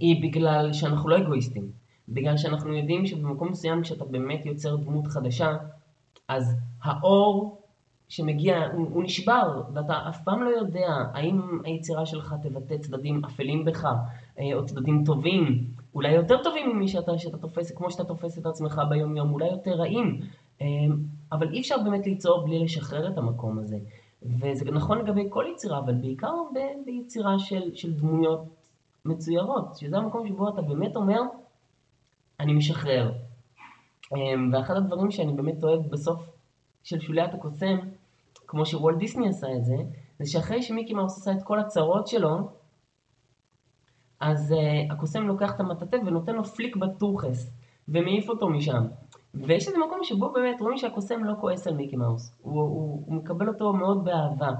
היא 0.00 0.22
בגלל 0.22 0.72
שאנחנו 0.72 1.08
לא 1.08 1.18
אגואיסטים. 1.18 1.70
בגלל 2.08 2.36
שאנחנו 2.36 2.74
יודעים 2.74 3.06
שבמקום 3.06 3.48
מסוים 3.48 3.82
כשאתה 3.82 4.04
באמת 4.04 4.46
יוצר 4.46 4.76
דמות 4.76 5.06
חדשה, 5.06 5.56
אז 6.28 6.56
האור 6.82 7.62
שמגיע, 8.08 8.66
הוא, 8.72 8.88
הוא 8.90 9.02
נשבר, 9.02 9.62
ואתה 9.74 10.08
אף 10.08 10.24
פעם 10.24 10.42
לא 10.42 10.48
יודע 10.48 10.88
האם 11.14 11.40
היצירה 11.64 12.06
שלך 12.06 12.34
תבטא 12.42 12.76
צדדים 12.78 13.24
אפלים 13.24 13.64
בך, 13.64 13.84
אה, 14.38 14.54
או 14.54 14.66
צדדים 14.66 15.02
טובים, 15.06 15.66
אולי 15.94 16.12
יותר 16.12 16.42
טובים 16.42 16.70
ממי 16.70 16.88
שאתה, 16.88 17.18
שאתה 17.18 17.38
תופס, 17.38 17.70
כמו 17.70 17.90
שאתה 17.90 18.04
תופס 18.04 18.38
את 18.38 18.46
עצמך 18.46 18.80
ביום 18.88 19.16
יום, 19.16 19.32
אולי 19.32 19.48
יותר 19.48 19.74
רעים, 19.74 20.20
אה, 20.60 20.66
אבל 21.32 21.52
אי 21.52 21.60
אפשר 21.60 21.76
באמת 21.84 22.06
ליצור 22.06 22.44
בלי 22.44 22.58
לשחרר 22.58 23.08
את 23.08 23.18
המקום 23.18 23.58
הזה. 23.58 23.78
וזה 24.22 24.64
נכון 24.64 24.98
לגבי 24.98 25.26
כל 25.28 25.44
יצירה, 25.52 25.78
אבל 25.78 25.94
בעיקר 25.94 26.34
ב- 26.54 26.84
ביצירה 26.86 27.38
של, 27.38 27.74
של 27.74 27.92
דמויות 27.92 28.44
מצוירות, 29.04 29.76
שזה 29.76 29.96
המקום 29.96 30.28
שבו 30.28 30.48
אתה 30.48 30.62
באמת 30.62 30.96
אומר, 30.96 31.20
אני 32.40 32.52
משחרר. 32.52 33.12
אה, 34.12 34.18
ואחד 34.52 34.76
הדברים 34.76 35.10
שאני 35.10 35.32
באמת 35.32 35.64
אוהב 35.64 35.90
בסוף 35.90 36.30
של 36.84 37.00
שוליית 37.00 37.34
הקוסם, 37.34 37.76
כמו 38.46 38.66
שוולט 38.66 38.98
דיסני 38.98 39.28
עשה 39.28 39.46
את 39.56 39.64
זה, 39.64 39.76
זה 40.18 40.30
שאחרי 40.30 40.62
שמיקי 40.62 40.94
מאוס 40.94 41.18
עשה 41.18 41.32
את 41.32 41.42
כל 41.42 41.58
הצרות 41.58 42.06
שלו, 42.06 42.38
אז 44.20 44.52
uh, 44.52 44.92
הקוסם 44.92 45.26
לוקח 45.26 45.54
את 45.54 45.60
המטאטא 45.60 45.96
ונותן 46.06 46.34
לו 46.34 46.44
פליק 46.44 46.76
בטוחס, 46.76 47.50
ומעיף 47.88 48.28
אותו 48.28 48.48
משם. 48.48 48.84
ויש 49.34 49.66
איזה 49.68 49.78
מקום 49.86 49.98
שבו 50.02 50.32
באמת 50.32 50.60
רואים 50.60 50.76
שהקוסם 50.76 51.24
לא 51.24 51.34
כועס 51.40 51.66
על 51.66 51.74
מיקי 51.74 51.96
מאוס, 51.96 52.36
הוא, 52.42 52.60
הוא, 52.60 53.02
הוא 53.06 53.14
מקבל 53.14 53.48
אותו 53.48 53.72
מאוד 53.72 54.04
באהבה. 54.04 54.50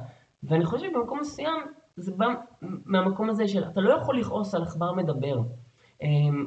ואני 0.42 0.64
חושב 0.64 0.86
שבמקום 0.90 1.20
מסוים 1.20 1.56
זה 1.96 2.12
בא 2.16 2.26
מהמקום 2.62 3.30
הזה 3.30 3.48
של 3.48 3.64
אתה 3.64 3.80
לא 3.80 3.94
יכול 3.94 4.18
לכעוס 4.18 4.54
על 4.54 4.62
עכבר 4.62 4.92
מדבר, 4.92 5.38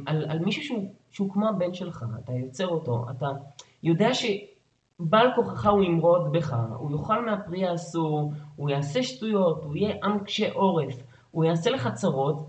על, 0.06 0.26
על 0.30 0.40
מישהו 0.40 0.64
שהוא, 0.64 0.94
שהוא 1.12 1.30
כמו 1.34 1.50
הבן 1.50 1.74
שלך, 1.74 2.06
אתה 2.24 2.34
יוצר 2.34 2.68
אותו, 2.68 3.06
אתה 3.12 3.28
יודע 3.84 4.14
ש... 4.14 4.26
בעל 5.00 5.28
כוחך 5.36 5.68
הוא 5.68 5.84
ימרוד 5.84 6.32
בך, 6.32 6.56
הוא 6.78 6.92
יאכל 6.92 7.26
מהפרי 7.26 7.66
האסור, 7.68 8.34
הוא 8.56 8.70
יעשה 8.70 9.04
שטויות, 9.04 9.64
הוא 9.64 9.76
יהיה 9.76 9.96
עם 10.04 10.20
קשה 10.20 10.52
עורף, 10.54 11.04
הוא 11.32 11.46
יעשה 11.46 11.70
לך 11.70 11.90
צרות, 11.94 12.48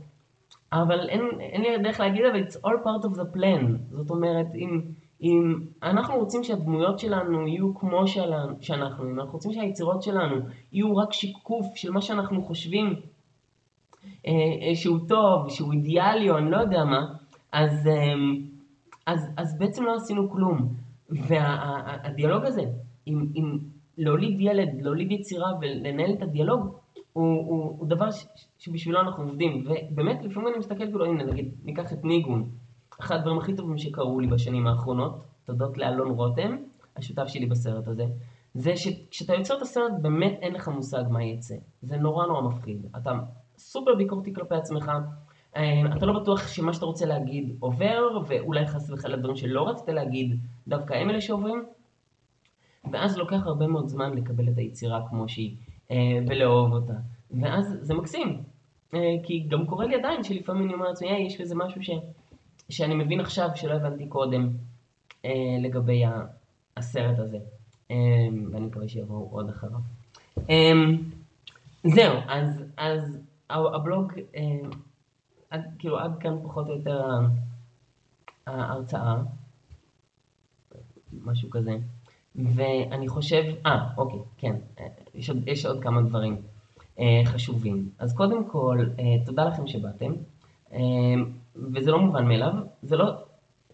אבל 0.72 1.08
אין, 1.08 1.20
אין 1.40 1.62
לי 1.62 1.78
דרך 1.82 2.00
להגיד, 2.00 2.24
אבל 2.24 2.42
it's 2.42 2.56
all 2.56 2.84
part 2.84 3.04
of 3.04 3.16
the 3.16 3.36
plan. 3.36 3.64
זאת 3.90 4.10
אומרת, 4.10 4.46
אם, 4.54 4.80
אם 5.22 5.60
אנחנו 5.82 6.14
רוצים 6.14 6.44
שהדמויות 6.44 6.98
שלנו 6.98 7.48
יהיו 7.48 7.74
כמו 7.74 8.06
שלנו, 8.06 8.54
שאנחנו, 8.60 9.04
אם 9.10 9.20
אנחנו 9.20 9.32
רוצים 9.32 9.52
שהיצירות 9.52 10.02
שלנו 10.02 10.36
יהיו 10.72 10.96
רק 10.96 11.12
שיקוף 11.12 11.66
של 11.74 11.90
מה 11.90 12.00
שאנחנו 12.00 12.42
חושבים 12.42 12.94
שהוא 14.74 14.98
טוב, 15.08 15.50
שהוא 15.50 15.72
אידיאלי 15.72 16.30
או 16.30 16.38
אני 16.38 16.50
לא 16.50 16.56
יודע 16.56 16.84
מה, 16.84 17.06
אז, 17.52 17.86
אה, 17.86 18.14
אז, 19.06 19.30
אז 19.36 19.58
בעצם 19.58 19.84
לא 19.84 19.94
עשינו 19.94 20.30
כלום. 20.30 20.74
והדיאלוג 21.10 22.44
הזה, 22.44 22.62
עם, 23.06 23.26
עם 23.34 23.58
להוליד 23.98 24.40
ילד, 24.40 24.68
להוליד 24.80 25.12
יצירה 25.12 25.52
ולנהל 25.60 26.12
את 26.12 26.22
הדיאלוג, 26.22 26.74
הוא, 27.12 27.46
הוא, 27.46 27.76
הוא 27.78 27.88
דבר 27.88 28.10
ש, 28.10 28.26
שבשבילו 28.58 29.00
אנחנו 29.00 29.22
עובדים. 29.22 29.64
ובאמת, 29.66 30.24
לפעמים 30.24 30.48
אני 30.48 30.58
מסתכל 30.58 30.84
כאילו, 30.84 31.04
הנה, 31.04 31.24
נגיד, 31.24 31.54
ניקח 31.64 31.92
את 31.92 32.04
ניגון. 32.04 32.48
אחד 33.00 33.16
הדברים 33.16 33.38
הכי 33.38 33.54
טובים 33.56 33.78
שקרו 33.78 34.20
לי 34.20 34.26
בשנים 34.26 34.66
האחרונות, 34.66 35.20
תודות 35.44 35.78
לאלון 35.78 36.10
רותם, 36.10 36.56
השותף 36.96 37.26
שלי 37.26 37.46
בסרט 37.46 37.88
הזה, 37.88 38.04
זה 38.54 38.76
שכשאתה 38.76 39.34
יוצר 39.34 39.56
את 39.56 39.62
הסרט, 39.62 39.92
באמת 40.02 40.38
אין 40.42 40.54
לך 40.54 40.68
מושג 40.68 41.04
מה 41.10 41.24
יצא. 41.24 41.54
זה 41.82 41.96
נורא 41.96 42.26
נורא 42.26 42.42
מפחיד. 42.42 42.86
אתה 42.96 43.12
סופר 43.60 43.94
ביקורתי 43.94 44.34
כלפי 44.34 44.54
עצמך, 44.54 44.90
אה, 45.56 45.82
אתה 45.96 46.06
לא 46.06 46.20
בטוח 46.20 46.48
שמה 46.48 46.72
שאתה 46.72 46.86
רוצה 46.86 47.06
להגיד 47.06 47.56
עובר, 47.60 48.18
ואולי 48.26 48.66
חס 48.66 48.90
וחלילה 48.90 49.16
דברים 49.16 49.36
שלא 49.36 49.68
רצית 49.68 49.88
להגיד, 49.88 50.40
דווקא 50.68 50.94
הם 50.94 51.10
אלה 51.10 51.20
שעוברים. 51.20 51.64
ואז 52.92 53.16
לוקח 53.16 53.46
הרבה 53.46 53.66
מאוד 53.66 53.88
זמן 53.88 54.14
לקבל 54.14 54.48
את 54.48 54.58
היצירה 54.58 55.00
כמו 55.08 55.28
שהיא, 55.28 55.56
אה, 55.90 55.96
ולאהוב 56.28 56.72
אותה. 56.72 56.92
ואז 57.40 57.78
זה 57.80 57.94
מקסים. 57.94 58.42
אה, 58.94 59.16
כי 59.22 59.46
גם 59.48 59.66
קורה 59.66 59.86
לי 59.86 59.94
עדיין 59.94 60.22
שלפעמים 60.24 60.64
אני 60.64 60.74
אומר 60.74 60.88
לעצמי, 60.88 61.10
יש 61.10 61.40
בזה 61.40 61.54
משהו 61.54 61.82
ש... 61.82 61.90
שאני 62.68 62.94
מבין 62.94 63.20
עכשיו 63.20 63.48
שלא 63.54 63.72
הבנתי 63.72 64.06
קודם 64.06 64.48
לגבי 65.60 66.02
הסרט 66.76 67.18
הזה. 67.18 67.38
ואני 68.52 68.66
מקווה 68.66 68.88
שיבואו 68.88 69.28
עוד 69.30 69.48
אחריו. 69.48 69.78
זהו, 71.84 72.16
אז, 72.28 72.64
אז 72.76 73.16
הבלוג 73.50 74.12
עד, 75.50 75.60
כאילו 75.78 75.98
עד 75.98 76.18
כאן 76.20 76.36
פחות 76.42 76.68
או 76.68 76.76
יותר 76.76 77.02
ההרצאה, 78.46 79.16
משהו 81.24 81.50
כזה. 81.50 81.76
ואני 82.36 83.08
חושב, 83.08 83.42
אה, 83.66 83.88
אוקיי, 83.96 84.18
כן, 84.38 84.56
יש 85.14 85.30
עוד, 85.30 85.48
יש 85.48 85.66
עוד 85.66 85.82
כמה 85.82 86.02
דברים 86.02 86.42
אה, 86.98 87.22
חשובים. 87.24 87.88
אז 87.98 88.14
קודם 88.14 88.44
כל, 88.44 88.78
אה, 88.98 89.24
תודה 89.26 89.44
לכם 89.44 89.66
שבאתם, 89.66 90.12
אה, 90.72 90.78
וזה 91.74 91.90
לא 91.90 91.98
מובן 91.98 92.28
מאליו, 92.28 92.52
זה 92.82 92.96
לא, 92.96 93.12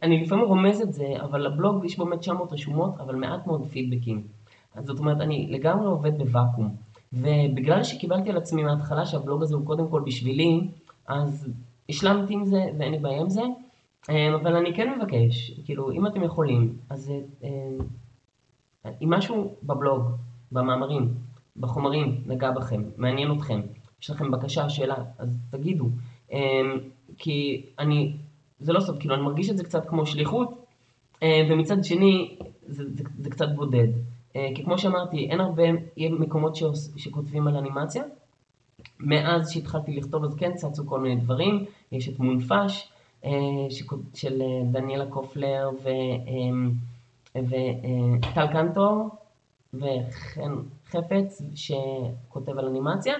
אני 0.02 0.24
לפעמים 0.24 0.44
רומז 0.44 0.80
את 0.80 0.92
זה, 0.92 1.06
אבל 1.22 1.46
לבלוג 1.46 1.84
יש 1.84 1.98
באמת 1.98 2.18
900 2.18 2.52
רשומות, 2.52 3.00
אבל 3.00 3.14
מעט 3.14 3.46
מאוד 3.46 3.66
פידבקים. 3.66 4.26
זאת 4.84 4.98
אומרת, 4.98 5.20
אני 5.20 5.46
לגמרי 5.50 5.86
עובד 5.86 6.18
בוואקום. 6.18 6.76
ובגלל 7.12 7.84
שקיבלתי 7.84 8.30
על 8.30 8.36
עצמי 8.36 8.62
מההתחלה 8.62 9.06
שהבלוג 9.06 9.42
הזה 9.42 9.54
הוא 9.54 9.66
קודם 9.66 9.88
כל 9.88 10.02
בשבילי, 10.06 10.60
אז 11.06 11.48
השלמתי 11.88 12.34
עם 12.34 12.44
זה 12.44 12.64
ואין 12.78 12.92
לי 12.92 12.98
בעיה 12.98 13.20
עם 13.20 13.30
זה, 13.30 13.42
אמ, 14.10 14.34
אבל 14.34 14.56
אני 14.56 14.74
כן 14.74 14.98
מבקש, 14.98 15.60
כאילו, 15.64 15.92
אם 15.92 16.06
אתם 16.06 16.22
יכולים, 16.22 16.76
אז 16.90 17.12
אמ, 17.42 17.78
אם 19.02 19.10
משהו 19.10 19.54
בבלוג, 19.62 20.02
במאמרים, 20.52 21.14
בחומרים, 21.56 22.20
נגע 22.26 22.50
בכם, 22.50 22.82
מעניין 22.96 23.32
אתכם, 23.32 23.60
יש 24.02 24.10
לכם 24.10 24.30
בקשה, 24.30 24.68
שאלה, 24.68 24.96
אז 25.18 25.38
תגידו. 25.50 25.88
אמ, 26.32 26.38
כי 27.18 27.66
אני, 27.78 28.16
זה 28.60 28.72
לא 28.72 28.80
סוד, 28.80 29.00
כאילו, 29.00 29.14
אני 29.14 29.22
מרגיש 29.22 29.50
את 29.50 29.56
זה 29.56 29.64
קצת 29.64 29.88
כמו 29.88 30.06
שליחות, 30.06 30.62
ומצד 31.50 31.84
שני, 31.84 32.36
זה, 32.66 32.84
זה, 32.94 33.04
זה 33.18 33.30
קצת 33.30 33.48
בודד. 33.54 33.88
כי 34.54 34.64
כמו 34.64 34.78
שאמרתי, 34.78 35.28
אין 35.30 35.40
הרבה 35.40 35.62
מקומות 35.96 36.56
שכותבים 36.96 37.46
על 37.46 37.56
אנימציה, 37.56 38.02
מאז 39.00 39.50
שהתחלתי 39.50 39.96
לכתוב 39.96 40.24
אז 40.24 40.34
כן 40.34 40.54
צצו 40.54 40.86
כל 40.86 41.00
מיני 41.00 41.16
דברים, 41.16 41.64
יש 41.92 42.08
את 42.08 42.18
מונפש 42.18 42.88
אה, 43.24 43.30
של 44.14 44.42
אה, 44.42 44.46
דניאלה 44.72 45.06
קופלר 45.06 45.70
וטל 47.34 48.40
אה, 48.40 48.52
קנטור 48.52 49.08
וחן 49.74 50.52
חפץ 50.86 51.42
שכותב 51.54 52.58
על 52.58 52.66
אנימציה 52.66 53.14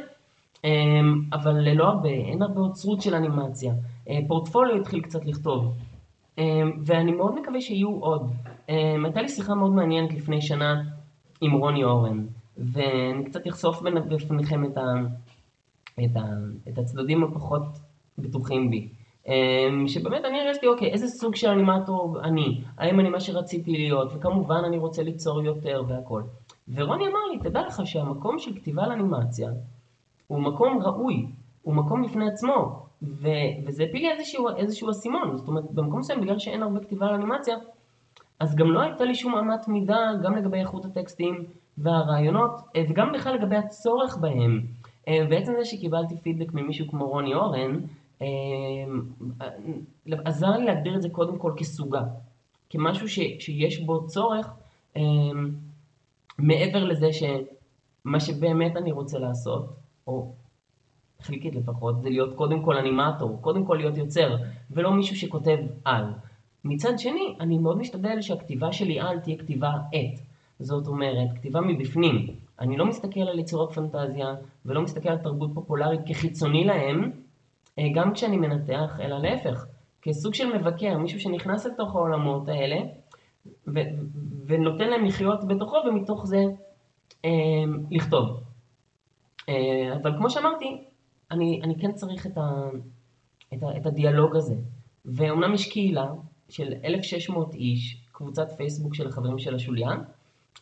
אבל 1.32 1.72
לא 1.72 1.84
הרבה, 1.84 2.08
אין 2.08 2.42
הרבה 2.42 2.60
אוצרות 2.60 3.02
של 3.02 3.14
אנימציה. 3.14 3.74
פורטפוליו 4.28 4.76
התחיל 4.76 5.00
קצת 5.00 5.24
לכתוב, 5.24 5.74
ואני 6.84 7.12
מאוד 7.12 7.40
מקווה 7.40 7.60
שיהיו 7.60 7.90
עוד. 7.90 8.32
הייתה 8.68 9.22
לי 9.22 9.28
שיחה 9.28 9.54
מאוד 9.54 9.72
מעניינת 9.72 10.14
לפני 10.14 10.40
שנה 10.40 10.82
עם 11.40 11.52
רוני 11.52 11.84
אורן, 11.84 12.26
ואני 12.56 13.24
קצת 13.24 13.48
אחשוף 13.48 13.82
בפניכם 13.82 14.64
את, 14.64 14.76
ה, 14.76 14.82
את, 16.04 16.16
ה, 16.16 16.20
את 16.68 16.78
הצדדים 16.78 17.24
הפחות 17.24 17.62
בטוחים 18.18 18.70
בי. 18.70 18.88
אמ, 19.26 19.88
שבאמת 19.88 20.24
אני 20.24 20.40
הרגשתי, 20.40 20.66
אוקיי, 20.66 20.92
איזה 20.92 21.08
סוג 21.08 21.34
של 21.34 21.48
אנימטור 21.48 22.20
אני? 22.24 22.60
האם 22.78 23.00
אני 23.00 23.08
מה 23.08 23.20
שרציתי 23.20 23.72
להיות? 23.72 24.12
וכמובן 24.14 24.62
אני 24.66 24.78
רוצה 24.78 25.02
ליצור 25.02 25.42
יותר 25.42 25.82
והכל. 25.88 26.22
ורוני 26.74 27.04
אמר 27.06 27.24
לי, 27.32 27.38
תדע 27.38 27.66
לך 27.66 27.82
שהמקום 27.84 28.38
של 28.38 28.54
כתיבה 28.54 28.84
על 28.84 28.92
אנימציה 28.92 29.50
הוא 30.26 30.40
מקום 30.40 30.78
ראוי, 30.82 31.26
הוא 31.62 31.74
מקום 31.74 32.02
בפני 32.02 32.28
עצמו, 32.28 32.86
ו- 33.02 33.66
וזה 33.66 33.84
הפיל 33.84 34.02
לי 34.02 34.12
איזשהו, 34.12 34.48
איזשהו 34.56 34.90
אסימון. 34.90 35.36
זאת 35.36 35.48
אומרת, 35.48 35.64
במקום 35.70 35.98
מסוים, 35.98 36.20
בגלל 36.20 36.38
שאין 36.38 36.62
הרבה 36.62 36.80
כתיבה 36.80 37.06
על 37.06 37.14
אנימציה, 37.14 37.56
אז 38.40 38.54
גם 38.54 38.72
לא 38.72 38.80
הייתה 38.80 39.04
לי 39.04 39.14
שום 39.14 39.34
אמת 39.34 39.68
מידה 39.68 39.98
גם 40.22 40.36
לגבי 40.36 40.58
איכות 40.58 40.84
הטקסטים 40.84 41.44
והרעיונות, 41.78 42.50
אה, 42.76 42.84
וגם 42.88 43.12
בכלל 43.12 43.34
לגבי 43.34 43.56
הצורך 43.56 44.16
בהם. 44.16 44.62
אה, 45.08 45.26
בעצם 45.30 45.52
זה 45.58 45.64
שקיבלתי 45.64 46.16
פידבק 46.16 46.54
ממישהו 46.54 46.88
כמו 46.88 47.08
רוני 47.08 47.34
אורן, 47.34 47.80
אה, 48.22 48.26
עזר 50.24 50.50
לי 50.50 50.64
להגדיר 50.64 50.96
את 50.96 51.02
זה 51.02 51.08
קודם 51.08 51.38
כל 51.38 51.52
כסוגה, 51.56 52.02
כמשהו 52.70 53.08
ש, 53.08 53.18
שיש 53.38 53.80
בו 53.80 54.06
צורך, 54.06 54.52
מעבר 56.38 56.84
לזה 56.84 57.08
שמה 57.12 58.20
שבאמת 58.20 58.76
אני 58.76 58.92
רוצה 58.92 59.18
לעשות, 59.18 59.76
או 60.06 60.32
חלקית 61.20 61.54
לפחות, 61.54 62.00
זה 62.00 62.08
להיות 62.08 62.34
קודם 62.34 62.62
כל 62.62 62.76
אנימטור, 62.76 63.38
קודם 63.40 63.64
כל 63.64 63.74
להיות 63.74 63.96
יוצר, 63.96 64.36
ולא 64.70 64.92
מישהו 64.92 65.16
שכותב 65.16 65.58
על. 65.84 66.04
מצד 66.68 66.98
שני, 66.98 67.36
אני 67.40 67.58
מאוד 67.58 67.78
משתדל 67.78 68.20
שהכתיבה 68.20 68.72
שלי 68.72 69.00
על 69.00 69.18
תהיה 69.20 69.36
כתיבה 69.38 69.70
את. 69.88 70.20
זאת 70.58 70.86
אומרת, 70.86 71.28
כתיבה 71.34 71.60
מבפנים. 71.60 72.26
אני 72.60 72.76
לא 72.76 72.86
מסתכל 72.86 73.20
על 73.20 73.38
יצירות 73.38 73.72
פנטזיה, 73.72 74.34
ולא 74.66 74.82
מסתכל 74.82 75.08
על 75.08 75.18
תרבות 75.18 75.50
פופולרית 75.54 76.00
כחיצוני 76.06 76.64
להם, 76.64 77.10
אה, 77.78 77.84
גם 77.94 78.12
כשאני 78.14 78.36
מנתח, 78.36 79.00
אלא 79.00 79.18
להפך, 79.18 79.66
כסוג 80.02 80.34
של 80.34 80.58
מבקר, 80.58 80.98
מישהו 80.98 81.20
שנכנס 81.20 81.66
לתוך 81.66 81.96
העולמות 81.96 82.48
האלה, 82.48 82.76
ו- 83.66 83.90
ונותן 84.46 84.88
להם 84.88 85.04
לחיות 85.04 85.48
בתוכו, 85.48 85.76
ומתוך 85.88 86.26
זה 86.26 86.44
אה, 87.24 87.30
לכתוב. 87.90 88.40
אה, 89.48 89.96
אבל 90.02 90.18
כמו 90.18 90.30
שאמרתי, 90.30 90.84
אני, 91.30 91.60
אני 91.62 91.74
כן 91.80 91.92
צריך 91.92 92.26
את, 92.26 92.38
ה, 92.38 92.68
את, 93.54 93.62
ה, 93.62 93.76
את 93.76 93.86
הדיאלוג 93.86 94.36
הזה. 94.36 94.54
ואומנם 95.04 95.54
יש 95.54 95.72
קהילה 95.72 96.06
של 96.48 96.72
1,600 96.84 97.54
איש, 97.54 98.02
קבוצת 98.12 98.52
פייסבוק 98.56 98.94
של 98.94 99.06
החברים 99.06 99.38
של 99.38 99.54
השוליה, 99.54 99.90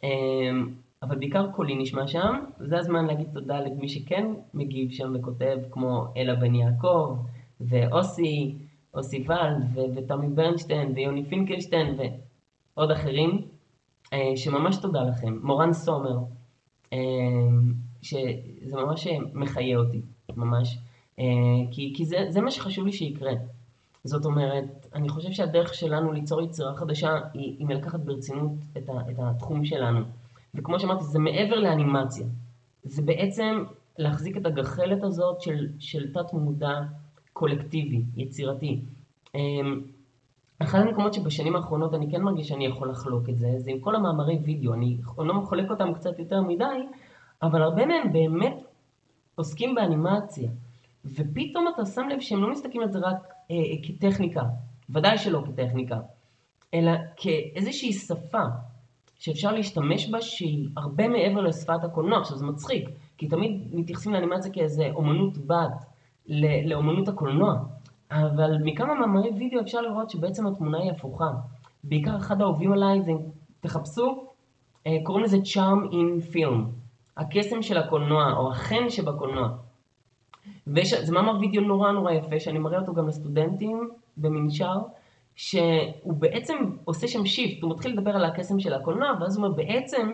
אמ, 0.03 0.75
אבל 1.03 1.19
בעיקר 1.19 1.51
קולי 1.53 1.75
נשמע 1.75 2.07
שם, 2.07 2.45
זה 2.59 2.79
הזמן 2.79 3.07
להגיד 3.07 3.27
תודה 3.35 3.61
למי 3.61 3.89
שכן 3.89 4.27
מגיב 4.55 4.91
שם 4.91 5.13
וכותב, 5.15 5.59
כמו 5.71 6.07
אלה 6.17 6.35
בן 6.35 6.55
יעקב, 6.55 7.17
ואוסי, 7.61 8.55
אוסי 8.95 9.25
ולד, 9.27 9.89
ותמי 9.97 10.29
ברנשטיין, 10.29 10.93
ויוני 10.95 11.25
פינקלשטיין, 11.25 11.97
ועוד 12.77 12.91
אחרים, 12.91 13.43
אה, 14.13 14.37
שממש 14.37 14.77
תודה 14.77 15.03
לכם. 15.03 15.39
מורן 15.43 15.73
סומר, 15.73 16.19
אמ, 16.93 17.73
שזה 18.03 18.77
ממש 18.77 19.07
מחיה 19.33 19.79
אותי, 19.79 20.01
ממש, 20.37 20.79
אה, 21.19 21.25
כי, 21.71 21.93
כי 21.97 22.05
זה, 22.05 22.27
זה 22.29 22.41
מה 22.41 22.51
שחשוב 22.51 22.87
לי 22.87 22.93
שיקרה. 22.93 23.33
זאת 24.05 24.25
אומרת, 24.25 24.87
אני 24.95 25.09
חושב 25.09 25.33
שהדרך 25.33 25.75
שלנו 25.75 26.13
ליצור 26.13 26.43
יצירה 26.43 26.75
חדשה 26.75 27.19
היא, 27.35 27.57
היא 27.59 27.67
מלקחת 27.67 28.01
ברצינות 28.01 28.53
את, 28.77 28.89
ה, 28.89 28.93
את 29.11 29.17
התחום 29.19 29.65
שלנו. 29.65 30.01
וכמו 30.55 30.81
שאמרתי, 30.81 31.05
זה 31.05 31.19
מעבר 31.19 31.57
לאנימציה. 31.59 32.27
זה 32.83 33.03
בעצם 33.03 33.65
להחזיק 33.99 34.37
את 34.37 34.47
הגחלת 34.47 35.03
הזאת 35.03 35.41
של, 35.79 36.13
תת 36.13 36.33
מודע 36.33 36.81
קולקטיבי, 37.33 38.03
יצירתי. 38.17 38.81
אמ, 39.35 39.81
אחד 40.59 40.79
המקומות 40.79 41.15
שבשנים 41.15 41.57
האחרונות 41.57 41.95
אני 41.95 42.11
כן 42.11 42.23
מרגיש 42.23 42.49
שאני 42.49 42.67
יכול 42.67 42.91
לחלוק 42.91 43.29
את 43.29 43.39
זה, 43.39 43.49
זה 43.59 43.71
עם 43.71 43.81
כל 43.81 43.97
המאמרי 43.97 44.39
וידאו. 44.45 44.75
אני 44.75 44.97
אומנם 45.19 45.47
חולק 45.47 45.71
אותם 45.71 45.95
קצת 45.95 46.19
יותר 46.19 46.43
מדי, 46.43 46.87
אבל 47.43 47.63
הרבה 47.63 47.87
מהם 47.87 48.13
באמת 48.13 48.57
עוסקים 49.35 49.75
באנימציה. 49.75 50.51
ופתאום 51.05 51.69
אתה 51.75 51.87
שם 51.87 52.09
לב 52.09 52.21
שהם 52.21 52.43
לא 52.43 52.51
מסתכלים 52.51 52.83
על 52.83 52.93
זה 52.93 52.99
רק 52.99 53.34
אה, 53.51 53.57
כטכניקה, 53.83 54.43
ודאי 54.91 55.19
שלא 55.19 55.43
כטכניקה, 55.47 56.01
אלא 56.75 56.93
כאיזושהי 57.17 57.93
שפה 57.93 58.43
שאפשר 59.19 59.53
להשתמש 59.53 60.11
בה 60.11 60.21
שהיא 60.21 60.69
הרבה 60.77 61.09
מעבר 61.09 61.41
לשפת 61.41 61.85
הקולנוע. 61.85 62.19
עכשיו 62.19 62.37
זה 62.37 62.47
מצחיק, 62.47 62.89
כי 63.19 63.29
תמיד 63.29 63.69
מתייחסים 63.73 64.13
לאנימציה 64.13 64.53
כאיזה 64.53 64.91
אומנות 64.95 65.39
בת 65.39 65.85
לאומנות 66.65 67.09
הקולנוע, 67.09 67.55
אבל 68.11 68.57
מכמה 68.65 68.95
מאמרי 68.95 69.31
וידאו 69.39 69.61
אפשר 69.61 69.81
לראות 69.81 70.11
שבעצם 70.11 70.47
התמונה 70.47 70.79
היא 70.79 70.91
הפוכה. 70.91 71.31
בעיקר 71.85 72.17
אחד 72.17 72.41
האהובים 72.41 72.73
עליי 72.73 73.03
זה, 73.03 73.13
תחפשו, 73.61 74.27
אה, 74.87 74.97
קוראים 75.03 75.25
לזה 75.25 75.37
charm 75.37 75.93
in 75.93 76.35
film, 76.35 76.61
הקסם 77.17 77.63
של 77.63 77.79
הקולנוע, 77.79 78.33
או 78.33 78.51
החן 78.53 78.91
שבקולנוע. 78.91 79.49
וזה 80.67 81.13
מאמר 81.13 81.39
וידאו 81.41 81.63
נורא 81.63 81.93
נורא 81.93 82.13
יפה, 82.13 82.41
שאני 82.41 82.59
מראה 82.59 82.79
אותו 82.79 82.95
גם 82.95 83.09
לסטודנטים 83.09 83.91
במנשר, 84.17 84.79
שהוא 85.37 86.13
בעצם 86.19 86.55
עושה 86.85 87.09
שם 87.09 87.27
shift, 87.27 87.63
הוא 87.63 87.71
מתחיל 87.71 87.93
לדבר 87.93 88.11
על 88.11 88.25
הקסם 88.25 88.61
של 88.61 88.73
הקולנוע, 88.75 89.09
ואז 89.21 89.37
הוא 89.37 89.45
אומר, 89.45 89.57
בעצם 89.57 90.11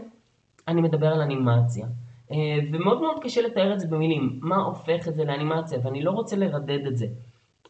אני 0.68 0.80
מדבר 0.80 1.06
על 1.06 1.20
אנימציה. 1.20 1.86
אה, 2.32 2.36
ומאוד 2.72 3.00
מאוד 3.00 3.22
קשה 3.22 3.42
לתאר 3.42 3.74
את 3.74 3.80
זה 3.80 3.86
במילים, 3.86 4.38
מה 4.42 4.56
הופך 4.56 5.08
את 5.08 5.14
זה 5.14 5.24
לאנימציה, 5.24 5.78
ואני 5.82 6.02
לא 6.02 6.10
רוצה 6.10 6.36
לרדד 6.36 6.86
את 6.86 6.96
זה. 6.96 7.06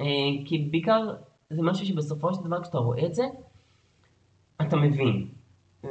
אה, 0.01 0.07
כי 0.45 0.59
בעיקר 0.71 1.15
זה 1.51 1.63
משהו 1.63 1.87
שבסופו 1.87 2.35
של 2.35 2.45
דבר 2.45 2.63
כשאתה 2.63 2.79
רואה 2.79 3.07
את 3.07 3.15
זה, 3.15 3.25
אתה 4.61 4.77
מבין. 4.77 5.29
אה, 5.85 5.91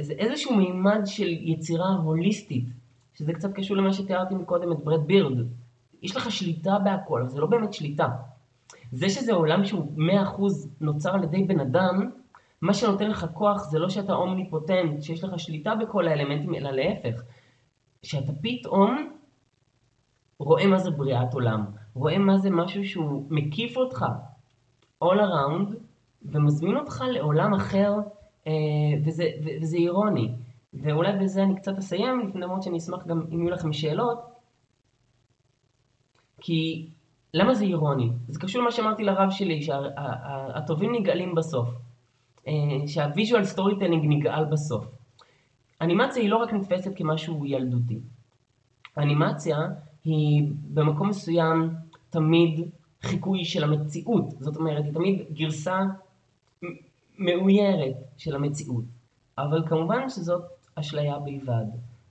זה 0.00 0.12
איזשהו 0.12 0.56
מימד 0.56 1.00
של 1.06 1.28
יצירה 1.28 1.88
הוליסטית, 1.88 2.64
שזה 3.14 3.32
קצת 3.32 3.52
קשור 3.52 3.76
למה 3.76 3.92
שתיארתי 3.92 4.34
מקודם 4.34 4.72
את 4.72 4.84
בראד 4.84 5.06
בירד, 5.06 5.38
יש 6.04 6.16
לך 6.16 6.30
שליטה 6.30 6.78
בהכל, 6.78 7.20
אבל 7.20 7.30
זה 7.30 7.40
לא 7.40 7.46
באמת 7.46 7.72
שליטה. 7.72 8.08
זה 8.92 9.08
שזה 9.08 9.32
עולם 9.32 9.64
שהוא 9.64 9.92
100% 9.96 10.42
נוצר 10.80 11.14
על 11.14 11.24
ידי 11.24 11.44
בן 11.44 11.60
אדם, 11.60 12.10
מה 12.62 12.74
שנותן 12.74 13.10
לך 13.10 13.26
כוח 13.34 13.64
זה 13.70 13.78
לא 13.78 13.88
שאתה 13.88 14.12
אומניפוטנט, 14.12 15.02
שיש 15.02 15.24
לך 15.24 15.40
שליטה 15.40 15.74
בכל 15.74 16.08
האלמנטים, 16.08 16.54
אלא 16.54 16.70
להפך. 16.70 17.22
שאתה 18.02 18.32
פתאום 18.42 19.10
רואה 20.38 20.66
מה 20.66 20.78
זה 20.78 20.90
בריאת 20.90 21.34
עולם, 21.34 21.64
רואה 21.94 22.18
מה 22.18 22.38
זה 22.38 22.50
משהו 22.50 22.84
שהוא 22.84 23.26
מקיף 23.30 23.76
אותך 23.76 24.06
all 25.04 25.16
around, 25.16 25.74
ומזמין 26.22 26.76
אותך 26.76 27.04
לעולם 27.12 27.54
אחר, 27.54 27.92
אה, 28.46 28.52
וזה, 29.04 29.24
וזה 29.44 29.76
אירוני. 29.76 30.34
ואולי 30.74 31.12
בזה 31.12 31.42
אני 31.42 31.56
קצת 31.56 31.78
אסיים, 31.78 32.32
למרות 32.34 32.62
שאני 32.62 32.78
אשמח 32.78 33.06
גם 33.06 33.22
אם 33.32 33.42
יהיו 33.42 33.50
לכם 33.50 33.72
שאלות. 33.72 34.33
כי 36.44 36.86
למה 37.34 37.54
זה 37.54 37.64
אירוני? 37.64 38.10
זה 38.28 38.40
קשור 38.40 38.62
למה 38.62 38.70
שאמרתי 38.70 39.04
לרב 39.04 39.30
שלי, 39.30 39.62
שהטובים 39.62 40.94
נגאלים 40.94 41.34
בסוף. 41.34 41.68
שה 42.86 43.44
visual 43.44 43.78
storytelling 43.78 44.04
נגאל 44.08 44.44
בסוף. 44.44 44.84
אנימציה 45.80 46.22
היא 46.22 46.30
לא 46.30 46.36
רק 46.36 46.52
נתפסת 46.52 46.90
כמשהו 46.96 47.46
ילדותי. 47.46 47.98
אנימציה 48.98 49.58
היא 50.04 50.42
במקום 50.74 51.08
מסוים 51.08 51.70
תמיד 52.10 52.60
חיקוי 53.02 53.44
של 53.44 53.64
המציאות. 53.64 54.24
זאת 54.40 54.56
אומרת, 54.56 54.84
היא 54.84 54.92
תמיד 54.92 55.22
גרסה 55.32 55.80
מאוירת 57.18 57.96
של 58.16 58.34
המציאות. 58.34 58.84
אבל 59.38 59.68
כמובן 59.68 60.08
שזאת 60.08 60.42
אשליה 60.74 61.18
בלבד. 61.18 61.66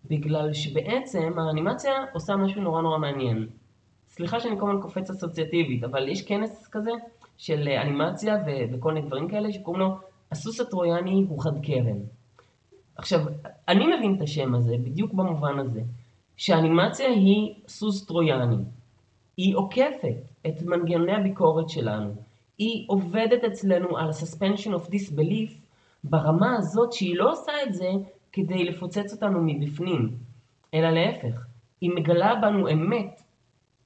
בגלל 0.05 0.53
שבעצם 0.53 1.39
האנימציה 1.39 1.93
עושה 2.13 2.35
משהו 2.35 2.61
נורא 2.61 2.81
נורא 2.81 2.97
מעניין. 2.97 3.47
סליחה 4.15 4.39
שאני 4.39 4.59
כל 4.59 4.69
הזמן 4.69 4.81
קופץ 4.81 5.09
אסוציאטיבית, 5.09 5.83
אבל 5.83 6.07
יש 6.09 6.21
כנס 6.21 6.67
כזה 6.67 6.91
של 7.37 7.67
אה, 7.67 7.81
אנימציה 7.81 8.35
ו- 8.45 8.73
וכל 8.73 8.93
מיני 8.93 9.07
דברים 9.07 9.27
כאלה 9.27 9.51
שקוראים 9.51 9.81
לו 9.81 9.97
הסוס 10.31 10.59
הטרויאני 10.59 11.25
הוא 11.29 11.43
חד 11.43 11.65
קרן. 11.65 11.97
עכשיו, 12.95 13.19
אני 13.67 13.87
מבין 13.87 14.15
את 14.15 14.21
השם 14.21 14.55
הזה 14.55 14.75
בדיוק 14.77 15.13
במובן 15.13 15.59
הזה, 15.59 15.81
שאנימציה 16.37 17.07
היא 17.07 17.53
סוס 17.67 18.05
טרויאני. 18.05 18.63
היא 19.37 19.55
עוקפת 19.55 20.15
את 20.47 20.61
מנגנוני 20.61 21.15
הביקורת 21.15 21.69
שלנו. 21.69 22.13
היא 22.57 22.85
עובדת 22.87 23.43
אצלנו 23.43 23.97
על 23.97 24.09
ה-suspension 24.09 24.69
of 24.69 24.89
disbelief 24.89 25.51
ברמה 26.03 26.55
הזאת 26.57 26.93
שהיא 26.93 27.17
לא 27.17 27.31
עושה 27.31 27.51
את 27.63 27.73
זה 27.73 27.89
כדי 28.31 28.63
לפוצץ 28.63 29.13
אותנו 29.13 29.39
מבפנים, 29.43 30.15
אלא 30.73 30.89
להפך, 30.89 31.45
היא 31.81 31.91
מגלה 31.95 32.35
בנו 32.35 32.69
אמת 32.69 33.22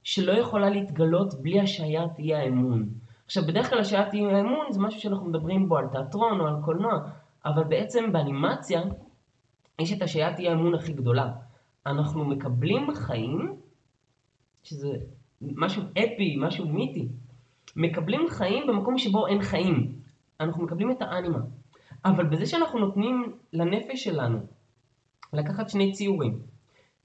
שלא 0.08 0.32
יכולה 0.32 0.70
להתגלות 0.70 1.42
בלי 1.42 1.60
השעיית 1.60 2.20
אי 2.20 2.36
האמון. 2.36 2.90
עכשיו, 3.26 3.44
בדרך 3.48 3.70
כלל 3.70 3.80
השעיית 3.80 4.14
אי 4.14 4.26
האמון 4.26 4.66
זה 4.72 4.80
משהו 4.80 5.02
שאנחנו 5.02 5.26
מדברים 5.26 5.70
בו 5.70 5.78
על 5.78 5.88
תיאטרון 5.88 6.40
או 6.40 6.48
על 6.48 6.56
קולנוע, 6.66 7.00
אבל 7.46 7.64
בעצם 7.64 8.12
באנימציה 8.12 8.82
יש 9.80 9.94
את 9.94 10.02
השעיית 10.02 10.40
אי 10.40 10.50
האמון 10.50 10.76
הכי 10.76 10.94
גדולה. 10.94 11.32
אנחנו 11.86 12.26
מקבלים 12.26 12.88
חיים, 12.96 13.56
שזה 14.64 14.90
משהו 15.42 15.84
אפי, 15.92 16.36
משהו 16.40 16.70
מיתי, 16.70 17.08
מקבלים 17.76 18.28
חיים 18.30 18.68
במקום 18.68 18.98
שבו 18.98 19.28
אין 19.28 19.42
חיים. 19.42 19.96
אנחנו 20.40 20.64
מקבלים 20.64 20.92
את 20.92 21.02
האנימה. 21.02 21.40
אבל 22.06 22.26
בזה 22.26 22.46
שאנחנו 22.46 22.80
נותנים 22.80 23.34
לנפש 23.54 24.04
שלנו 24.04 24.40
לקחת 25.34 25.70
שני 25.70 25.92
ציורים 25.92 26.40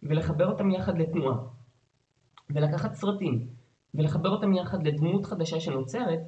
ולחבר 0.02 0.46
אותם 0.50 0.70
יחד 0.70 0.98
לתנועה 0.98 1.36
ולקחת 2.50 2.94
סרטים 2.94 3.46
ולחבר 3.94 4.28
אותם 4.28 4.52
יחד 4.52 4.86
לדמות 4.86 5.26
חדשה 5.26 5.60
שנוצרת, 5.60 6.20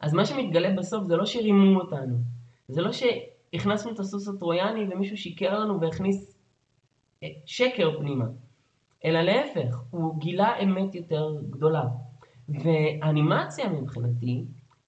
אז 0.00 0.14
מה 0.14 0.24
שמתגלה 0.24 0.74
בסוף 0.76 1.04
זה 1.04 1.16
לא 1.16 1.26
שרימו 1.26 1.80
אותנו, 1.80 2.16
זה 2.68 2.82
לא 2.82 2.90
שהכנסנו 2.92 3.92
את 3.92 3.98
הסוס 3.98 4.28
הטרויאני 4.28 4.86
ומישהו 4.90 5.16
שיקר 5.16 5.58
לנו 5.58 5.80
והכניס 5.80 6.38
אה, 7.22 7.28
שקר 7.46 7.98
פנימה, 7.98 8.24
אלא 9.04 9.20
להפך, 9.22 9.82
הוא 9.90 10.18
גילה 10.18 10.58
אמת 10.62 10.94
יותר 10.94 11.36
גדולה. 11.50 11.84
והאנימציה 12.48 13.68
מבחינתי 13.68 14.44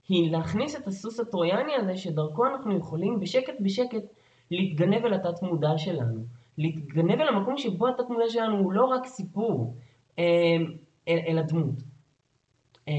היא 0.09 0.33
להכניס 0.33 0.77
את 0.77 0.87
הסוס 0.87 1.21
הטרויאני 1.21 1.75
הזה 1.75 1.97
שדרכו 1.97 2.47
אנחנו 2.47 2.77
יכולים 2.77 3.21
בשקט 3.21 3.55
בשקט 3.61 4.03
להתגנב 4.51 5.05
אל 5.05 5.15
התת 5.15 5.43
מודע 5.43 5.79
שלנו. 5.79 6.25
להתגנב 6.59 7.21
אל 7.21 7.29
המקום 7.29 7.59
שבו 7.59 7.89
התת 7.89 8.09
מודע 8.09 8.29
שלנו 8.29 8.59
הוא 8.59 8.73
לא 8.73 8.85
רק 8.85 9.07
סיפור, 9.07 9.75
אל, 10.19 10.67
אל 11.09 11.39
הדמות. 11.39 11.83
אה, 12.89 12.93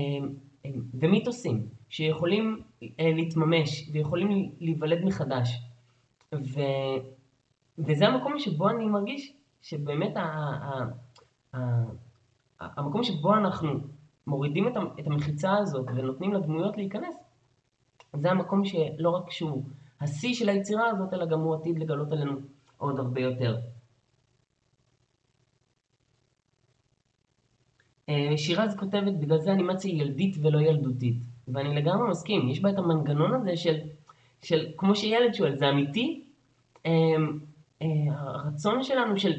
אה, 0.65 0.69
ומיתוסים 0.93 1.67
שיכולים 1.89 2.61
להתממש 2.99 3.89
ויכולים 3.93 4.51
להיוולד 4.59 5.05
מחדש. 5.05 5.61
ו, 6.33 6.59
וזה 7.77 8.07
המקום 8.07 8.39
שבו 8.39 8.69
אני 8.69 8.85
מרגיש 8.85 9.33
שבאמת 9.61 10.17
ה, 10.17 10.21
ה, 10.21 10.83
ה, 11.55 11.59
המקום 12.59 13.03
שבו 13.03 13.33
אנחנו 13.33 13.69
מורידים 14.27 14.67
את 14.99 15.07
המחיצה 15.07 15.57
הזאת 15.57 15.85
ונותנים 15.95 16.33
לדמויות 16.33 16.77
להיכנס, 16.77 17.15
זה 18.13 18.31
המקום 18.31 18.65
שלא 18.65 19.09
רק 19.09 19.31
שהוא 19.31 19.63
השיא 20.01 20.33
של 20.33 20.49
היצירה 20.49 20.89
הזאת, 20.89 21.13
אלא 21.13 21.25
גם 21.25 21.39
הוא 21.39 21.55
עתיד 21.55 21.79
לגלות 21.79 22.11
עלינו 22.11 22.31
עוד 22.77 22.99
הרבה 22.99 23.21
יותר. 23.21 23.57
שירז 28.37 28.75
כותבת, 28.75 29.13
בגלל 29.13 29.37
זה 29.37 29.51
אנימציה 29.51 29.91
ילדית 29.91 30.35
ולא 30.41 30.59
ילדותית. 30.59 31.17
ואני 31.47 31.75
לגמרי 31.75 32.09
מסכים, 32.09 32.49
יש 32.49 32.59
בה 32.59 32.69
את 32.69 32.77
המנגנון 32.77 33.33
הזה 33.33 33.57
של, 33.57 33.77
של 34.41 34.65
כמו 34.77 34.95
שילד 34.95 35.33
שואל, 35.33 35.55
זה 35.55 35.69
אמיתי? 35.69 36.23
אה, 36.85 36.91
אה, 37.81 37.87
הרצון 38.09 38.83
שלנו 38.83 39.19
של, 39.19 39.33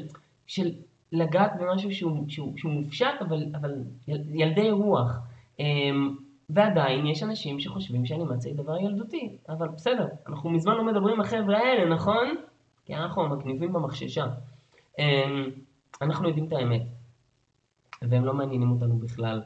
של 0.47 0.71
לגעת 1.11 1.51
במשהו 1.59 1.91
שהוא, 1.91 2.25
שהוא, 2.29 2.57
שהוא 2.57 2.71
מופשט, 2.71 3.21
אבל, 3.21 3.45
אבל 3.55 3.73
ילדי 4.33 4.71
רוח. 4.71 5.19
ועדיין 6.49 7.07
יש 7.07 7.23
אנשים 7.23 7.59
שחושבים 7.59 8.05
שאנימציה 8.05 8.51
היא 8.51 8.57
דבר 8.57 8.77
ילדותי, 8.77 9.37
אבל 9.49 9.67
בסדר, 9.67 10.07
אנחנו 10.27 10.49
מזמן 10.49 10.75
לא 10.75 10.85
מדברים 10.85 11.13
עם 11.15 11.21
החבר'ה 11.21 11.57
האלה, 11.57 11.89
נכון? 11.95 12.35
כי 12.85 12.95
אנחנו 12.95 13.23
המגניבים 13.23 13.73
במחששה. 13.73 14.25
אנחנו 16.01 16.27
יודעים 16.27 16.45
את 16.45 16.53
האמת, 16.53 16.81
והם 18.01 18.25
לא 18.25 18.33
מעניינים 18.33 18.71
אותנו 18.71 18.97
בכלל. 18.97 19.41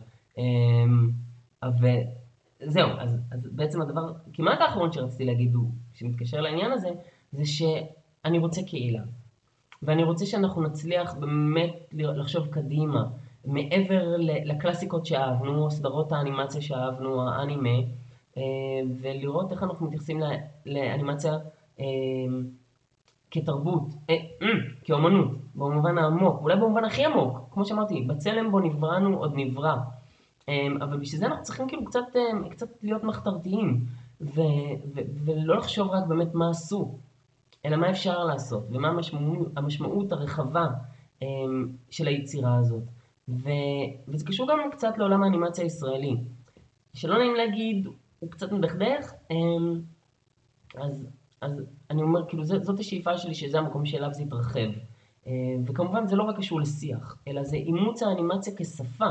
וזהו, 1.82 2.89
אז, 2.99 3.20
אז 3.32 3.47
בעצם 3.52 3.82
הדבר 3.82 4.14
כמעט 4.34 4.62
האחרון 4.62 4.91
שרציתי 4.91 5.26
להגיד 5.26 5.56
הוא, 5.56 5.70
שמתקשר 5.93 6.41
לעניין 6.41 6.72
הזה, 6.72 6.89
זה 7.32 7.45
שאני 7.45 8.38
רוצה 8.38 8.62
קהילה. 8.64 9.02
ואני 9.84 10.04
רוצה 10.04 10.26
שאנחנו 10.26 10.62
נצליח 10.62 11.14
באמת 11.14 11.76
לחשוב 11.93 12.47
קדימה, 12.47 13.04
מעבר 13.45 14.16
לקלאסיקות 14.18 15.06
שאהבנו, 15.06 15.72
סדרות 15.72 16.12
האנימציה 16.12 16.62
שאהבנו, 16.62 17.30
האנימה, 17.30 17.88
אה, 18.38 18.43
ולראות 19.02 19.52
איך 19.52 19.64
אנחנו 19.64 19.86
מתייחסים 19.86 20.20
לאנימציה 20.66 21.34
אה, 21.80 21.86
כתרבות, 23.32 23.84
אה, 24.09 24.15
כאומנות, 24.84 25.32
במובן 25.55 25.97
העמוק, 25.97 26.41
אולי 26.41 26.55
במובן 26.55 26.86
הכי 26.86 27.05
עמוק, 27.05 27.39
כמו 27.51 27.65
שאמרתי, 27.65 28.01
בצלם 28.01 28.51
בו 28.51 28.59
נבראנו 28.59 29.17
עוד 29.17 29.34
נברא. 29.36 29.75
אבל 30.82 30.97
בשביל 30.97 31.19
זה 31.19 31.25
אנחנו 31.25 31.43
צריכים 31.43 31.67
כאילו 31.67 31.86
קצת, 31.86 32.05
קצת 32.49 32.67
להיות 32.84 33.03
מחתרתיים, 33.03 33.86
ו- 34.21 34.41
ו- 34.95 35.25
ולא 35.25 35.57
לחשוב 35.57 35.89
רק 35.89 36.07
באמת 36.07 36.34
מה 36.34 36.49
עשו, 36.49 36.95
אלא 37.65 37.77
מה 37.77 37.89
אפשר 37.89 38.23
לעשות, 38.23 38.63
ומה 38.71 38.88
המשמעות, 38.88 39.47
המשמעות 39.55 40.11
הרחבה 40.11 40.67
של 41.89 42.07
היצירה 42.07 42.57
הזאת. 42.57 42.84
ו... 43.29 43.49
וזה 44.07 44.25
קשור 44.25 44.47
גם 44.51 44.59
קצת 44.71 44.97
לעולם 44.97 45.23
האנימציה 45.23 45.63
הישראלי. 45.63 46.15
שלא 46.93 47.17
נעים 47.17 47.36
להגיד, 47.36 47.88
הוא 48.19 48.29
קצת 48.32 48.51
מדכדך, 48.51 49.11
אמ, 49.32 49.82
אז, 50.75 51.07
אז 51.42 51.62
אני 51.89 52.02
אומר, 52.02 52.28
כאילו, 52.28 52.44
זאת, 52.46 52.80
השאיפה 52.80 53.18
שלי, 53.18 53.34
שזה 53.34 53.60
המקום 53.60 53.86
שאליו 53.86 54.14
זה 54.14 54.24
יתרחב. 54.24 54.70
אמ, 55.28 55.64
וכמובן 55.66 56.08
זה 56.08 56.16
לא 56.16 56.24
רק 56.24 56.38
קשור 56.38 56.62
לשיח, 56.62 57.18
אלא 57.28 57.44
זה 57.44 57.56
אימוץ 57.56 58.04
האנימציה 58.04 58.54
כשפה. 58.58 59.10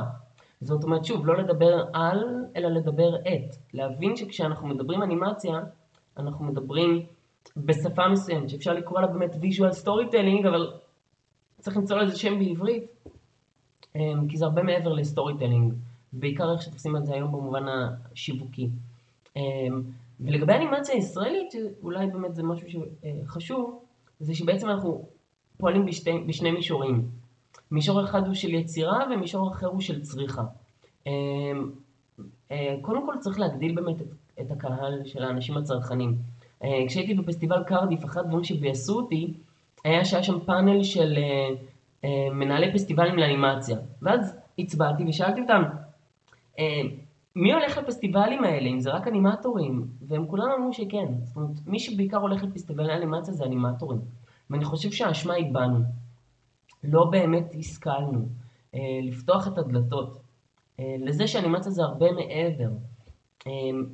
זאת 0.60 0.84
אומרת, 0.84 1.04
שוב, 1.04 1.26
לא 1.26 1.36
לדבר 1.36 1.84
על, 1.92 2.44
אלא 2.56 2.68
לדבר 2.68 3.16
את. 3.16 3.56
להבין 3.74 4.16
שכשאנחנו 4.16 4.68
מדברים 4.68 5.02
אנימציה, 5.02 5.60
אנחנו 6.16 6.44
מדברים 6.44 7.06
בשפה 7.56 8.08
מסוימת, 8.08 8.48
שאפשר 8.50 8.72
לקרוא 8.72 9.00
לה 9.00 9.06
באמת 9.06 9.34
visual 9.34 9.84
storytelling, 9.84 10.48
אבל 10.48 10.72
צריך 11.60 11.76
למצוא 11.76 11.96
לזה 11.96 12.16
שם 12.16 12.38
בעברית. 12.38 12.84
אמ, 13.96 14.28
כי 14.28 14.36
זה 14.36 14.44
הרבה 14.44 14.62
מעבר 14.62 14.92
ל 14.92 15.38
storytelling, 15.38 15.74
בעיקר 16.12 16.52
איך 16.52 16.62
שתופסים 16.62 16.96
את 16.96 17.06
זה 17.06 17.14
היום 17.14 17.32
במובן 17.32 17.64
השיווקי. 17.68 18.70
אמ, 20.20 20.26
ולגבי 20.26 20.52
אנימציה 20.52 20.94
ישראלית, 20.94 21.52
שאולי 21.52 22.06
באמת 22.06 22.34
זה 22.34 22.42
משהו 22.42 22.66
שחשוב, 22.70 23.84
זה 24.20 24.34
שבעצם 24.34 24.68
אנחנו 24.68 25.08
פועלים 25.58 25.86
בשתי, 25.86 26.18
בשני 26.26 26.50
מישורים. 26.50 27.08
מישור 27.70 28.04
אחד 28.04 28.26
הוא 28.26 28.34
של 28.34 28.54
יצירה 28.54 29.04
ומישור 29.10 29.52
אחר 29.52 29.66
הוא 29.66 29.80
של 29.80 30.02
צריכה. 30.02 30.42
אמ, 31.06 31.12
אה, 32.50 32.76
קודם 32.82 33.06
כל 33.06 33.14
צריך 33.20 33.40
להגדיל 33.40 33.74
באמת 33.74 34.00
את, 34.00 34.06
את 34.40 34.50
הקהל 34.50 35.00
של 35.04 35.24
האנשים 35.24 35.56
הצרכנים. 35.56 36.16
אה, 36.64 36.84
כשהייתי 36.88 37.14
בפסטיבל 37.14 37.62
קרדיף, 37.66 38.04
אחד 38.04 38.20
הדברים 38.20 38.44
שביאסו 38.44 38.96
אותי, 38.96 39.32
היה 39.84 40.04
שהיה 40.04 40.22
שם 40.22 40.40
פאנל 40.40 40.82
של 40.82 41.18
אה, 42.04 42.28
מנהלי 42.32 42.72
פסטיבלים 42.72 43.16
לאנימציה. 43.18 43.78
ואז 44.02 44.36
הצבעתי 44.58 45.04
ושאלתי 45.08 45.40
אותם, 45.40 45.62
אה, 46.58 46.82
מי 47.36 47.52
הולך 47.52 47.78
לפסטיבלים 47.78 48.44
האלה, 48.44 48.68
אם 48.68 48.80
זה 48.80 48.90
רק 48.90 49.08
אנימטורים? 49.08 49.86
והם 50.02 50.26
כולם 50.26 50.46
אמרו 50.58 50.72
שכן. 50.72 51.06
זאת 51.22 51.36
אומרת, 51.36 51.50
מי 51.66 51.78
שבעיקר 51.78 52.16
הולך 52.16 52.42
לפסטיבלי 52.42 52.94
אנימציה 52.94 53.34
זה 53.34 53.44
אנימטורים. 53.44 54.00
ואני 54.50 54.64
חושב 54.64 54.90
שהאשמה 54.90 55.34
היא 55.34 55.54
בנו. 55.54 55.78
לא 56.84 57.04
באמת 57.04 57.54
השכלנו 57.58 58.28
אה, 58.74 58.80
לפתוח 59.02 59.48
את 59.48 59.58
הדלתות 59.58 60.20
לזה 60.98 61.28
שאנימציה 61.28 61.72
זה 61.72 61.82
הרבה 61.82 62.12
מעבר. 62.12 62.70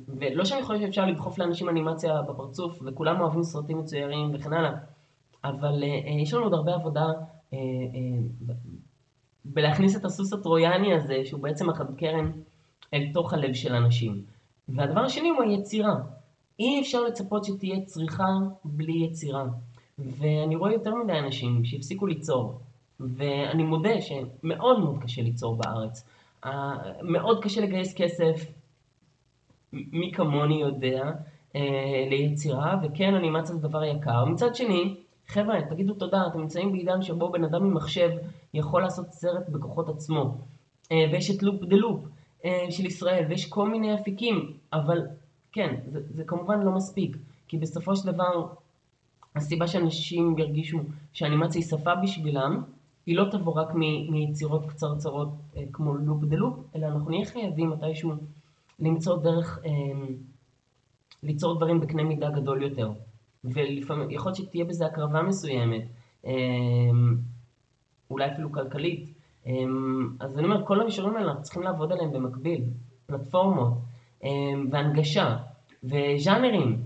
ולא 0.07 0.45
שאני 0.45 0.63
חושב 0.63 0.79
שאפשר 0.79 1.05
לדחוף 1.05 1.37
לאנשים 1.37 1.69
אנימציה 1.69 2.21
בפרצוף, 2.21 2.81
וכולם 2.85 3.21
אוהבים 3.21 3.43
סרטים 3.43 3.79
מצוירים 3.79 4.31
וכן 4.33 4.53
הלאה, 4.53 4.71
אבל 5.43 5.83
יש 6.21 6.33
לנו 6.33 6.43
עוד 6.43 6.53
הרבה 6.53 6.73
עבודה 6.73 7.05
אה, 7.53 7.57
אה, 7.57 8.53
בלהכניס 9.45 9.95
את 9.95 10.05
הסוס 10.05 10.33
הטרויאני 10.33 10.93
הזה, 10.93 11.21
שהוא 11.25 11.41
בעצם 11.41 11.69
החד 11.69 11.95
קרן, 11.97 12.31
אל 12.93 13.07
תוך 13.13 13.33
הלב 13.33 13.53
של 13.53 13.73
אנשים. 13.73 14.21
והדבר 14.69 15.01
השני 15.01 15.29
הוא 15.29 15.43
היצירה. 15.43 15.95
אי 16.59 16.81
אפשר 16.81 17.03
לצפות 17.03 17.45
שתהיה 17.45 17.81
צריכה 17.81 18.27
בלי 18.65 19.05
יצירה. 19.05 19.45
ואני 19.99 20.55
רואה 20.55 20.73
יותר 20.73 20.95
מדי 20.95 21.19
אנשים 21.19 21.65
שהפסיקו 21.65 22.07
ליצור. 22.07 22.59
ואני 22.99 23.63
מודה 23.63 24.01
שמאוד 24.01 24.79
מאוד 24.79 24.97
קשה 25.01 25.21
ליצור 25.21 25.55
בארץ. 25.55 26.03
מאוד 27.01 27.43
קשה 27.43 27.61
לגייס 27.61 27.93
כסף, 27.93 28.45
מי 29.73 30.11
כמוני 30.11 30.61
יודע, 30.61 31.11
אה, 31.55 32.07
ליצירה, 32.09 32.79
וכן, 32.83 33.13
אנימציה 33.13 33.55
זה 33.55 33.67
דבר 33.67 33.83
יקר. 33.83 34.25
מצד 34.25 34.55
שני, 34.55 34.95
חבר'ה, 35.27 35.61
תגידו 35.69 35.93
תודה, 35.93 36.27
אתם 36.27 36.39
נמצאים 36.39 36.71
בעידן 36.71 37.01
שבו 37.01 37.29
בן 37.29 37.43
אדם 37.43 37.63
עם 37.65 37.73
מחשב 37.73 38.09
יכול 38.53 38.81
לעשות 38.81 39.11
סרט 39.11 39.49
בכוחות 39.49 39.89
עצמו. 39.89 40.37
אה, 40.91 41.05
ויש 41.11 41.31
את 41.31 41.43
לופ 41.43 41.63
דה 41.63 41.75
לופ 41.75 41.99
של 42.69 42.85
ישראל, 42.85 43.25
ויש 43.29 43.45
כל 43.45 43.69
מיני 43.69 43.95
אפיקים, 43.95 44.53
אבל 44.73 45.01
כן, 45.51 45.75
זה, 45.87 45.99
זה 46.09 46.23
כמובן 46.23 46.61
לא 46.61 46.71
מספיק, 46.71 47.17
כי 47.47 47.57
בסופו 47.57 47.95
של 47.95 48.11
דבר, 48.11 48.47
הסיבה 49.35 49.67
שאנשים 49.67 50.37
ירגישו 50.37 50.79
שאנימציה 51.13 51.61
היא 51.61 51.67
שפה 51.67 51.95
בשבילם, 51.95 52.63
היא 53.05 53.15
לא 53.15 53.25
תבוא 53.31 53.53
רק 53.53 53.67
מיצירות 54.09 54.65
קצרצרות 54.65 55.29
אה, 55.57 55.63
כמו 55.73 55.95
לופ 55.95 56.23
דה 56.23 56.35
לופ, 56.35 56.59
אלא 56.75 56.85
אנחנו 56.85 57.09
נהיה 57.09 57.25
חייבים 57.25 57.69
מתישהו 57.69 58.11
למצוא 58.79 59.17
דרך 59.17 59.59
אה, 59.65 59.71
ליצור 61.23 61.55
דברים 61.55 61.79
בקנה 61.79 62.03
מידה 62.03 62.29
גדול 62.29 62.63
יותר. 62.63 62.91
ולפעמים, 63.43 64.11
יכול 64.11 64.29
להיות 64.29 64.35
שתהיה 64.35 64.65
בזה 64.65 64.85
הקרבה 64.85 65.21
מסוימת, 65.21 65.81
אה, 66.25 66.31
אולי 68.11 68.31
אפילו 68.31 68.51
כלכלית. 68.51 69.16
אז 70.19 70.37
אני 70.37 70.47
אומר, 70.47 70.65
כל 70.65 70.81
המישורים 70.81 71.15
האלה, 71.15 71.27
אנחנו 71.27 71.43
צריכים 71.43 71.63
לעבוד 71.63 71.91
עליהם 71.91 72.11
במקביל. 72.11 72.63
פלטפורמות, 73.07 73.73
והנגשה, 74.71 75.37
וז'אנרים. 75.83 76.81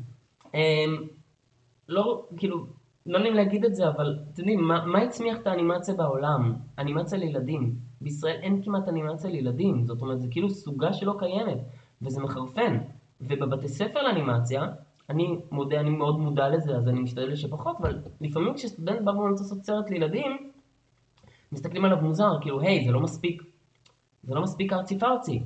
לא, 1.90 2.26
כאילו, 2.38 2.66
לא 3.06 3.20
נעים 3.20 3.34
להגיד 3.34 3.66
את 3.66 3.76
זה, 3.76 3.88
אבל 3.88 4.20
אתם 4.34 4.42
יודעים, 4.42 4.62
מה, 4.68 4.86
מה 4.86 5.00
הצמיח 5.00 5.38
את 5.38 5.48
האנימציה 5.48 5.96
בעולם? 5.96 6.54
אנימציה 6.80 7.18
לילדים. 7.18 7.76
בישראל 8.02 8.36
אין 8.42 8.64
כמעט 8.64 8.88
אנימציה 8.88 9.30
לילדים, 9.30 9.84
זאת 9.84 10.02
אומרת, 10.02 10.22
זה 10.22 10.28
כאילו 10.32 10.50
סוגה 10.50 10.94
שלא 10.94 11.14
קיימת, 11.20 11.58
וזה 12.02 12.22
מחרפן. 12.22 12.78
ובבתי 13.22 13.68
ספר 13.68 14.04
לאנימציה, 14.04 14.68
אני 15.10 15.38
מודה, 15.52 15.80
אני 15.80 15.90
מאוד 15.90 16.20
מודע 16.20 16.50
לזה, 16.50 16.76
אז 16.76 16.88
אני 16.88 17.00
משתדל 17.00 17.36
שפחות, 17.36 17.76
אבל 17.80 17.98
לפעמים 18.22 18.54
כשסטודנט 18.54 19.02
בא 19.02 19.12
ואומר 19.12 19.32
לעשות 19.32 19.64
סרט 19.64 19.90
לילדים, 19.90 20.51
מסתכלים 21.52 21.86
עליו 21.86 21.98
מוזר, 22.02 22.42
כאילו, 22.42 22.62
היי, 22.62 22.86
זה 22.86 22.92
לא 22.92 23.00
מספיק, 23.00 23.44
זה 24.24 24.36
לא 24.36 24.42
מספיק 24.42 24.74
ארצי 24.74 25.00
פרצי. 25.00 25.44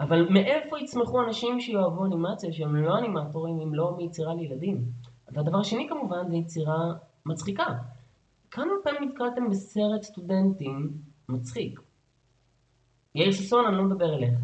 אבל 0.00 0.28
מאיפה 0.28 0.78
יצמחו 0.78 1.22
אנשים 1.22 1.60
שיאהבו 1.60 2.04
אנימציה, 2.04 2.52
שהם 2.52 2.76
לא 2.76 2.98
אנימטורים, 2.98 3.60
אם 3.60 3.74
לא 3.74 3.94
מיצירה 3.96 4.34
לילדים? 4.34 4.84
והדבר 5.32 5.58
השני 5.58 5.86
כמובן 5.88 6.28
זה 6.28 6.36
יצירה 6.36 6.92
מצחיקה. 7.26 7.66
כמה 8.50 8.72
פעמים 8.84 9.08
נתקלתם 9.08 9.50
בסרט 9.50 10.02
סטודנטים 10.02 10.90
מצחיק? 11.28 11.80
יאיר 13.14 13.32
ששון, 13.32 13.66
אני 13.66 13.76
לא 13.76 13.82
מדבר 13.82 14.14
אליך. 14.14 14.34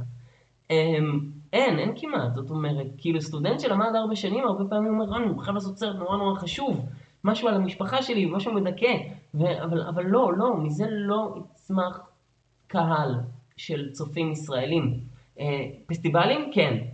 אמ, 0.71 1.21
אין, 1.53 1.79
אין 1.79 1.93
כמעט, 1.97 2.35
זאת 2.35 2.51
אומרת, 2.51 2.87
כאילו 2.99 3.21
סטודנט 3.21 3.61
שלמד 3.61 3.91
ארבע 3.95 4.17
שנים, 4.17 4.45
הרבה 4.45 4.65
פעמים 4.65 5.01
אומר, 5.01 5.17
אני 5.17 5.43
חייב 5.43 5.55
לעשות 5.55 5.79
סרט 5.79 5.97
נורא 5.97 6.17
נורא 6.17 6.39
חשוב, 6.39 6.81
משהו 7.25 7.49
על 7.49 7.55
המשפחה 7.55 8.03
שלי, 8.03 8.27
משהו 8.27 8.53
מדכא, 8.55 8.97
אבל, 9.35 10.03
לא, 10.07 10.33
לא, 10.37 10.57
מזה 10.57 10.87
לא 10.91 11.35
יצמח 11.37 12.01
קהל 12.67 13.21
של 13.57 13.93
צופים 13.93 14.33
ישראלים. 14.33 15.01
אה, 15.41 15.71
פסטיבלים, 15.87 16.51
כן, 16.55 16.85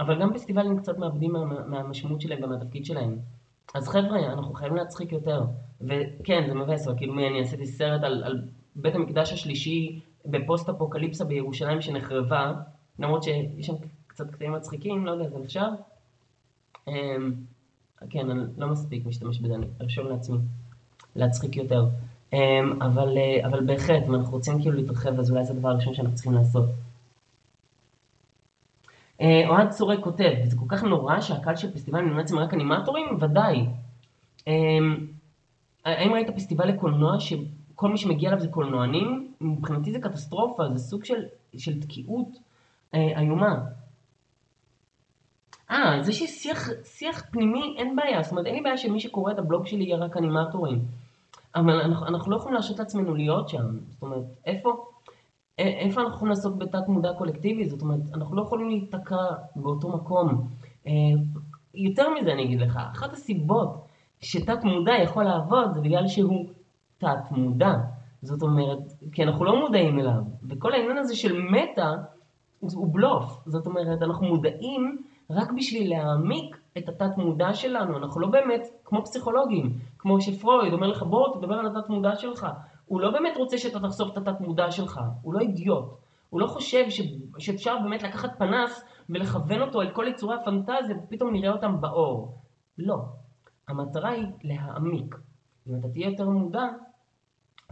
אבל 0.00 0.20
גם 0.20 0.34
פסטיבלים 0.34 0.78
קצת 0.78 0.98
מאבדים 0.98 1.32
מה, 1.32 1.44
מהמשמעות 1.66 2.20
שלהם 2.20 2.44
ומהתפקיד 2.44 2.84
שלהם. 2.84 3.18
אז 3.74 3.88
חבר'ה, 3.88 4.32
אנחנו 4.32 4.54
חייבים 4.54 4.76
להצחיק 4.76 5.12
יותר. 5.12 5.44
וכן, 5.80 6.44
זה 6.46 6.54
מבאס, 6.54 6.88
אבל 6.88 6.96
כאילו 6.96 7.14
אני 7.14 7.40
עשיתי 7.40 7.66
סרט 7.66 8.02
על, 8.02 8.24
על 8.24 8.42
בית 8.76 8.94
המקדש 8.94 9.32
השלישי 9.32 10.00
בפוסט 10.26 10.68
אפוקליפסה 10.68 11.24
בירושלים 11.24 11.80
שנחרבה, 11.80 12.52
למרות 12.98 13.22
שיש 13.22 13.66
שם 13.66 13.74
קצת 14.06 14.30
קטעים 14.30 14.52
מצחיקים, 14.52 15.06
לא 15.06 15.10
יודע, 15.10 15.28
זה 15.28 15.38
נחשב. 15.38 15.68
אמ, 16.88 17.32
כן, 18.10 18.30
אני 18.30 18.42
לא 18.58 18.68
מספיק 18.68 19.06
משתמש 19.06 19.40
בזה, 19.40 19.54
אני 19.54 19.66
ארשום 19.80 20.08
לעצמי 20.08 20.38
להצחיק 21.16 21.56
יותר. 21.56 21.86
אמ, 22.32 22.82
אבל, 22.82 23.18
אה, 23.18 23.46
אבל 23.46 23.64
בהחלט, 23.66 24.02
אם 24.08 24.14
אנחנו 24.14 24.32
רוצים 24.32 24.62
כאילו 24.62 24.76
להתרחב, 24.76 25.18
אז 25.20 25.30
אולי 25.30 25.44
זה 25.44 25.52
הדבר 25.52 25.68
הראשון 25.68 25.94
שאנחנו 25.94 26.14
צריכים 26.14 26.34
לעשות. 26.34 26.64
אה, 29.20 29.48
אוהד 29.48 29.70
צורק 29.70 30.00
כותב, 30.00 30.32
זה 30.44 30.56
כל 30.56 30.64
כך 30.68 30.82
נורא 30.82 31.20
שהקהל 31.20 31.56
של 31.56 31.74
פסטיבל 31.74 31.98
אנימציה 31.98 32.36
רק 32.36 32.54
אנימטורים? 32.54 33.06
ודאי. 33.20 33.66
אמ, 34.46 35.06
האם 35.84 36.12
ראית 36.12 36.30
פסטיבל 36.36 36.68
לקולנוע 36.68 37.20
שכל 37.20 37.88
מי 37.88 37.98
שמגיע 37.98 38.28
אליו 38.28 38.40
זה 38.40 38.48
קולנוענים? 38.48 39.32
מבחינתי 39.40 39.92
זה 39.92 39.98
קטסטרופה, 40.00 40.62
זה 40.72 40.78
סוג 40.78 41.04
של, 41.04 41.24
של 41.56 41.80
תקיעות 41.80 42.28
אה, 42.94 43.20
איומה. 43.20 43.56
אה, 45.70 46.02
זה 46.02 46.12
שיש 46.12 46.30
שיח, 46.30 46.68
שיח 46.84 47.24
פנימי, 47.30 47.74
אין 47.78 47.96
בעיה. 47.96 48.22
זאת 48.22 48.32
אומרת, 48.32 48.46
אין 48.46 48.54
לי 48.54 48.60
בעיה 48.60 48.76
שמי 48.76 49.00
שקורא 49.00 49.32
את 49.32 49.38
הבלוג 49.38 49.66
שלי 49.66 49.84
יהיה 49.84 49.96
רק 49.96 50.16
אנימטורים. 50.16 50.84
אבל 51.54 51.80
אנחנו, 51.80 52.06
אנחנו 52.06 52.30
לא 52.30 52.36
יכולים 52.36 52.54
להרשות 52.54 52.78
לעצמנו 52.78 53.14
להיות 53.14 53.48
שם. 53.48 53.78
זאת 53.90 54.02
אומרת, 54.02 54.24
איפה... 54.46 54.86
איפה 55.58 56.00
אנחנו 56.00 56.16
יכולים 56.16 56.30
לעשות 56.30 56.58
בתת 56.58 56.88
מודע 56.88 57.12
קולקטיבי? 57.18 57.68
זאת 57.68 57.82
אומרת, 57.82 58.00
אנחנו 58.14 58.36
לא 58.36 58.42
יכולים 58.42 58.68
להיתקע 58.68 59.24
באותו 59.56 59.88
מקום. 59.88 60.48
אה, 60.86 60.92
יותר 61.74 62.08
מזה 62.14 62.32
אני 62.32 62.44
אגיד 62.44 62.60
לך, 62.60 62.80
אחת 62.92 63.12
הסיבות 63.12 63.86
שתת 64.20 64.64
מודע 64.64 64.92
יכול 65.02 65.24
לעבוד 65.24 65.74
זה 65.74 65.80
בגלל 65.80 66.08
שהוא 66.08 66.46
תת 66.98 67.30
מודע. 67.30 67.74
זאת 68.22 68.42
אומרת, 68.42 68.78
כי 69.12 69.22
אנחנו 69.22 69.44
לא 69.44 69.60
מודעים 69.60 69.98
אליו. 69.98 70.22
וכל 70.48 70.72
העניין 70.72 70.98
הזה 70.98 71.16
של 71.16 71.40
מטא 71.42 71.94
הוא 72.60 72.94
בלוף. 72.94 73.42
זאת 73.46 73.66
אומרת, 73.66 74.02
אנחנו 74.02 74.26
מודעים 74.26 75.02
רק 75.30 75.52
בשביל 75.52 75.90
להעמיק 75.90 76.56
את 76.78 76.88
התת 76.88 77.16
מודע 77.16 77.54
שלנו. 77.54 77.96
אנחנו 77.96 78.20
לא 78.20 78.28
באמת 78.28 78.66
כמו 78.84 79.04
פסיכולוגים, 79.04 79.78
כמו 79.98 80.20
שפרויד 80.20 80.72
אומר 80.72 80.86
לך 80.86 81.02
בוא 81.02 81.36
תדבר 81.36 81.54
על 81.54 81.66
התת 81.66 81.88
מודע 81.88 82.16
שלך. 82.16 82.46
הוא 82.86 83.00
לא 83.00 83.10
באמת 83.10 83.36
רוצה 83.36 83.58
שאתה 83.58 83.80
תחשוף 83.80 84.12
את 84.12 84.16
התת 84.16 84.40
מודע 84.40 84.70
שלך, 84.70 85.00
הוא 85.22 85.34
לא 85.34 85.40
אידיוט. 85.40 85.84
הוא 86.30 86.40
לא 86.40 86.46
חושב 86.46 86.90
ש... 86.90 87.00
שאפשר 87.38 87.76
באמת 87.82 88.02
לקחת 88.02 88.38
פנס 88.38 88.84
ולכוון 89.08 89.60
אותו 89.60 89.82
אל 89.82 89.90
כל 89.90 90.06
יצורי 90.08 90.36
הפנטזיה 90.36 90.96
ופתאום 91.04 91.32
נראה 91.32 91.52
אותם 91.52 91.80
באור. 91.80 92.34
לא. 92.78 92.96
המטרה 93.68 94.10
היא 94.10 94.26
להעמיק. 94.42 95.14
אם 95.68 95.76
אתה 95.76 95.88
תהיה 95.88 96.08
יותר 96.08 96.28
מודע, 96.28 96.66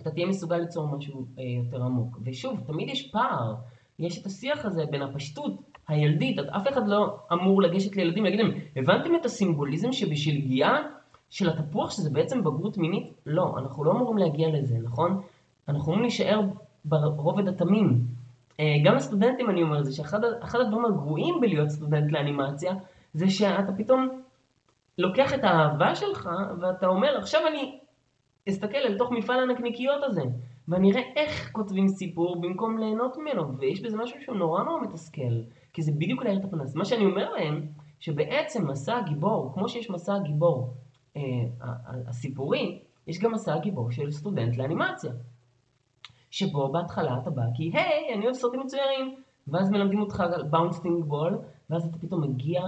אתה 0.00 0.10
תהיה 0.10 0.26
מסוגל 0.26 0.56
ליצור 0.56 0.96
משהו 0.96 1.26
אה, 1.38 1.44
יותר 1.64 1.82
עמוק. 1.82 2.18
ושוב, 2.24 2.60
תמיד 2.66 2.88
יש 2.88 3.10
פער. 3.10 3.54
יש 3.98 4.20
את 4.20 4.26
השיח 4.26 4.64
הזה 4.64 4.84
בין 4.90 5.02
הפשטות 5.02 5.69
הילדית, 5.90 6.38
אף 6.38 6.68
אחד 6.68 6.88
לא 6.88 7.16
אמור 7.32 7.62
לגשת 7.62 7.96
לילדים 7.96 8.22
ולהגיד 8.22 8.40
להם, 8.40 8.52
הבנתם 8.76 9.14
את 9.20 9.24
הסימבוליזם 9.24 9.92
שבשלגיה 9.92 10.76
של 11.30 11.50
התפוח 11.50 11.90
שזה 11.90 12.10
בעצם 12.10 12.40
בגרות 12.40 12.78
מינית? 12.78 13.12
לא, 13.26 13.54
אנחנו 13.58 13.84
לא 13.84 13.90
אמורים 13.90 14.18
להגיע 14.18 14.48
לזה, 14.48 14.76
נכון? 14.82 15.20
אנחנו 15.68 15.84
אמורים 15.84 16.02
להישאר 16.02 16.40
ברובד 16.84 17.48
התמים. 17.48 18.00
אה, 18.60 18.64
גם 18.84 18.94
לסטודנטים 18.94 19.50
אני 19.50 19.62
אומר 19.62 19.78
את 19.78 19.84
זה, 19.84 19.92
שאחד 19.92 20.60
הדברים 20.60 20.84
הגרועים 20.84 21.40
בלהיות 21.40 21.68
סטודנט 21.68 22.12
לאנימציה, 22.12 22.74
זה 23.14 23.30
שאתה 23.30 23.72
פתאום 23.76 24.08
לוקח 24.98 25.34
את 25.34 25.44
האהבה 25.44 25.94
שלך, 25.94 26.28
ואתה 26.60 26.86
אומר, 26.86 27.18
עכשיו 27.18 27.40
אני 27.48 27.78
אסתכל 28.48 28.76
אל 28.76 28.98
תוך 28.98 29.10
מפעל 29.10 29.40
הנקניקיות 29.40 30.02
הזה, 30.04 30.22
ואני 30.68 30.92
אראה 30.92 31.02
איך 31.16 31.50
כותבים 31.52 31.88
סיפור 31.88 32.40
במקום 32.40 32.78
ליהנות 32.78 33.16
ממנו, 33.16 33.58
ויש 33.58 33.82
בזה 33.82 33.96
משהו 33.96 34.20
שהוא 34.22 34.36
נורא 34.36 34.62
נורא 34.62 34.80
מתסכל, 34.82 35.40
כי 35.80 35.84
זה 35.84 35.92
בדיוק 35.92 36.22
להאיר 36.22 36.38
את 36.38 36.44
הפנס. 36.44 36.74
מה 36.74 36.84
שאני 36.84 37.04
אומר 37.04 37.30
להם, 37.30 37.66
שבעצם 38.00 38.70
מסע 38.70 38.96
הגיבור, 38.96 39.50
כמו 39.54 39.68
שיש 39.68 39.90
מסע 39.90 40.14
הגיבור 40.14 40.74
אה, 41.16 41.22
הסיפורי, 42.06 42.82
יש 43.06 43.18
גם 43.18 43.32
מסע 43.32 43.54
הגיבור 43.54 43.90
של 43.90 44.10
סטודנט 44.10 44.56
לאנימציה. 44.56 45.12
שבו 46.30 46.72
בהתחלה 46.72 47.18
אתה 47.22 47.30
בא 47.30 47.42
כי 47.54 47.70
היי, 47.74 48.14
אני 48.14 48.24
אוהב 48.24 48.34
סרטים 48.34 48.60
מצוירים, 48.60 49.14
ואז 49.48 49.70
מלמדים 49.70 50.00
אותך 50.00 50.20
על 50.20 50.42
bouncing 50.42 51.04
ball, 51.04 51.38
ואז 51.70 51.84
אתה 51.84 51.98
פתאום 51.98 52.20
מגיע 52.22 52.62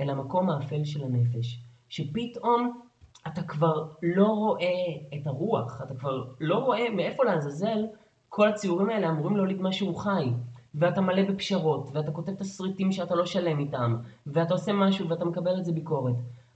אל 0.00 0.10
המקום 0.10 0.50
האפל 0.50 0.84
של 0.84 1.04
הנפש, 1.04 1.60
שפתאום 1.88 2.80
אתה 3.26 3.42
כבר 3.42 3.88
לא 4.02 4.26
רואה 4.26 4.66
את 5.14 5.26
הרוח, 5.26 5.82
אתה 5.82 5.94
כבר 5.94 6.24
לא 6.40 6.58
רואה 6.58 6.90
מאיפה 6.90 7.24
לעזאזל 7.24 7.86
כל 8.28 8.48
הציורים 8.48 8.90
האלה 8.90 9.10
אמורים 9.10 9.36
להוליד 9.36 9.62
משהו 9.62 9.94
חי. 9.94 10.32
ואתה 10.74 11.00
מלא 11.00 11.22
בפשרות, 11.22 11.88
ואתה 11.92 12.12
כותב 12.12 12.34
תסריטים 12.34 12.92
שאתה 12.92 13.14
לא 13.14 13.26
שלם 13.26 13.58
איתם, 13.58 13.96
ואתה 14.26 14.54
עושה 14.54 14.72
משהו 14.72 15.08
ואתה 15.08 15.24
מקבל 15.24 15.58
את 15.58 15.64
זה 15.64 15.72
ביקורת. 15.72 16.14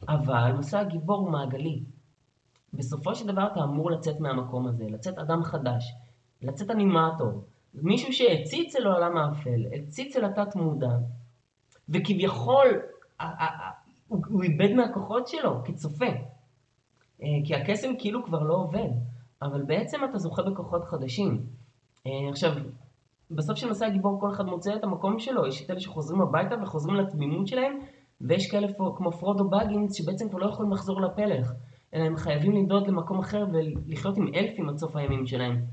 אבל 0.08 0.52
מסע 0.58 0.80
הגיבור 0.80 1.16
הוא 1.16 1.30
מעגלי. 1.30 1.82
בסופו 2.72 3.14
של 3.14 3.26
דבר 3.26 3.46
אתה 3.52 3.64
אמור 3.64 3.90
לצאת 3.90 4.20
מהמקום 4.20 4.66
הזה, 4.66 4.84
לצאת 4.88 5.18
אדם 5.18 5.42
חדש, 5.42 5.94
לצאת 6.42 6.70
אנימטור, 6.70 7.44
מישהו 7.74 8.12
שהציץ 8.12 8.76
אל 8.76 8.86
העולם 8.86 9.16
האפל, 9.16 9.64
הציץ 9.74 10.16
אל 10.16 10.24
התת 10.24 10.56
מודע, 10.56 10.96
וכביכול 11.88 12.66
הוא 14.08 14.42
איבד 14.42 14.72
מהכוחות 14.72 15.28
שלו 15.28 15.64
כצופה. 15.64 16.06
אה, 17.22 17.28
כי 17.44 17.54
הקסם 17.54 17.88
כאילו 17.98 18.24
כבר 18.24 18.42
לא 18.42 18.54
עובד, 18.54 18.88
אבל 19.42 19.62
בעצם 19.62 20.00
אתה 20.10 20.18
זוכה 20.18 20.42
בכוחות 20.42 20.84
חדשים. 20.84 21.46
אה, 22.06 22.12
עכשיו, 22.30 22.52
בסוף 23.30 23.58
של 23.58 23.70
מסע 23.70 23.86
הגיבור 23.86 24.20
כל 24.20 24.30
אחד 24.30 24.46
מוצא 24.46 24.74
את 24.74 24.84
המקום 24.84 25.18
שלו, 25.18 25.46
יש 25.46 25.64
את 25.64 25.70
אלה 25.70 25.80
שחוזרים 25.80 26.20
הביתה 26.20 26.54
וחוזרים 26.62 26.96
לתמימות 26.96 27.46
שלהם, 27.46 27.78
ויש 28.20 28.50
כאלה 28.50 28.68
כמו 28.96 29.12
פרודו 29.12 29.50
בגינס 29.50 29.94
שבעצם 29.94 30.28
כבר 30.28 30.38
לא 30.38 30.46
יכולים 30.46 30.72
לחזור 30.72 31.00
לפלך, 31.00 31.52
אלא 31.94 32.04
הם 32.04 32.16
חייבים 32.16 32.52
לנדוד 32.52 32.86
למקום 32.86 33.18
אחר 33.18 33.46
ולחיות 33.52 34.16
עם 34.16 34.28
אלפים 34.34 34.68
עד 34.68 34.76
סוף 34.76 34.96
הימים 34.96 35.26
שלהם. 35.26 35.64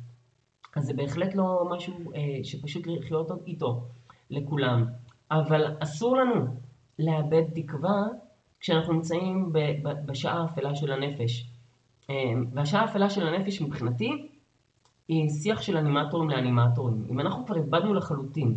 אז 0.75 0.83
זה 0.83 0.93
בהחלט 0.93 1.35
לא 1.35 1.69
משהו 1.71 1.93
אה, 2.15 2.43
שפשוט 2.43 2.87
לחיות 2.87 3.31
איתו 3.47 3.83
לכולם. 4.29 4.85
אבל 5.31 5.75
אסור 5.79 6.17
לנו 6.17 6.45
לאבד 6.99 7.43
תקווה 7.55 8.03
כשאנחנו 8.59 8.93
נמצאים 8.93 9.53
ב- 9.53 9.59
ב- 9.83 10.05
בשעה 10.05 10.41
האפלה 10.41 10.75
של 10.75 10.91
הנפש. 10.91 11.49
אה, 12.09 12.15
והשעה 12.53 12.81
האפלה 12.81 13.09
של 13.09 13.27
הנפש 13.27 13.61
מבחינתי 13.61 14.27
היא 15.07 15.29
שיח 15.29 15.61
של 15.61 15.77
אנימטורים 15.77 16.29
לאנימטורים. 16.29 17.05
אם 17.09 17.19
אנחנו 17.19 17.45
כבר 17.45 17.55
איבדנו 17.55 17.93
לחלוטין 17.93 18.55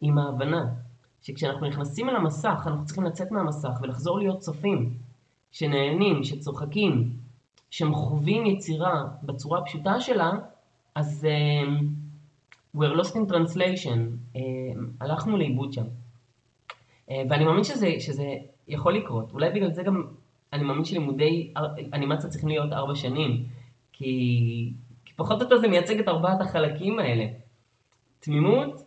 עם 0.00 0.18
ההבנה 0.18 0.66
שכשאנחנו 1.22 1.68
נכנסים 1.68 2.08
אל 2.08 2.16
המסך, 2.16 2.62
אנחנו 2.66 2.84
צריכים 2.84 3.04
לצאת 3.04 3.30
מהמסך 3.30 3.78
ולחזור 3.82 4.18
להיות 4.18 4.38
צופים, 4.38 4.94
שנהנים, 5.52 6.24
שצוחקים, 6.24 7.10
שהם 7.70 7.94
חווים 7.94 8.46
יצירה 8.46 9.04
בצורה 9.22 9.58
הפשוטה 9.58 10.00
שלה, 10.00 10.32
אז 10.94 11.26
uh, 11.26 12.76
we're 12.76 13.00
lost 13.00 13.12
in 13.12 13.30
translation, 13.30 13.98
uh, 14.34 14.38
הלכנו 15.00 15.36
לאיבוד 15.36 15.72
שם. 15.72 15.84
Uh, 17.08 17.12
ואני 17.30 17.44
מאמין 17.44 17.64
שזה, 17.64 17.90
שזה 17.98 18.34
יכול 18.68 18.94
לקרות. 18.94 19.32
אולי 19.32 19.50
בגלל 19.50 19.72
זה 19.72 19.82
גם 19.82 20.02
אני 20.52 20.64
מאמין 20.64 20.84
שלימודי 20.84 21.52
אנימציה 21.92 22.30
צריכים 22.30 22.48
להיות 22.48 22.72
ארבע 22.72 22.94
שנים, 22.94 23.44
כי 23.92 24.72
פחות 25.16 25.38
או 25.40 25.44
יותר 25.44 25.58
זה 25.58 25.68
מייצג 25.68 25.98
את 25.98 26.08
ארבעת 26.08 26.40
החלקים 26.40 26.98
האלה. 26.98 27.26
תמימות, 28.20 28.84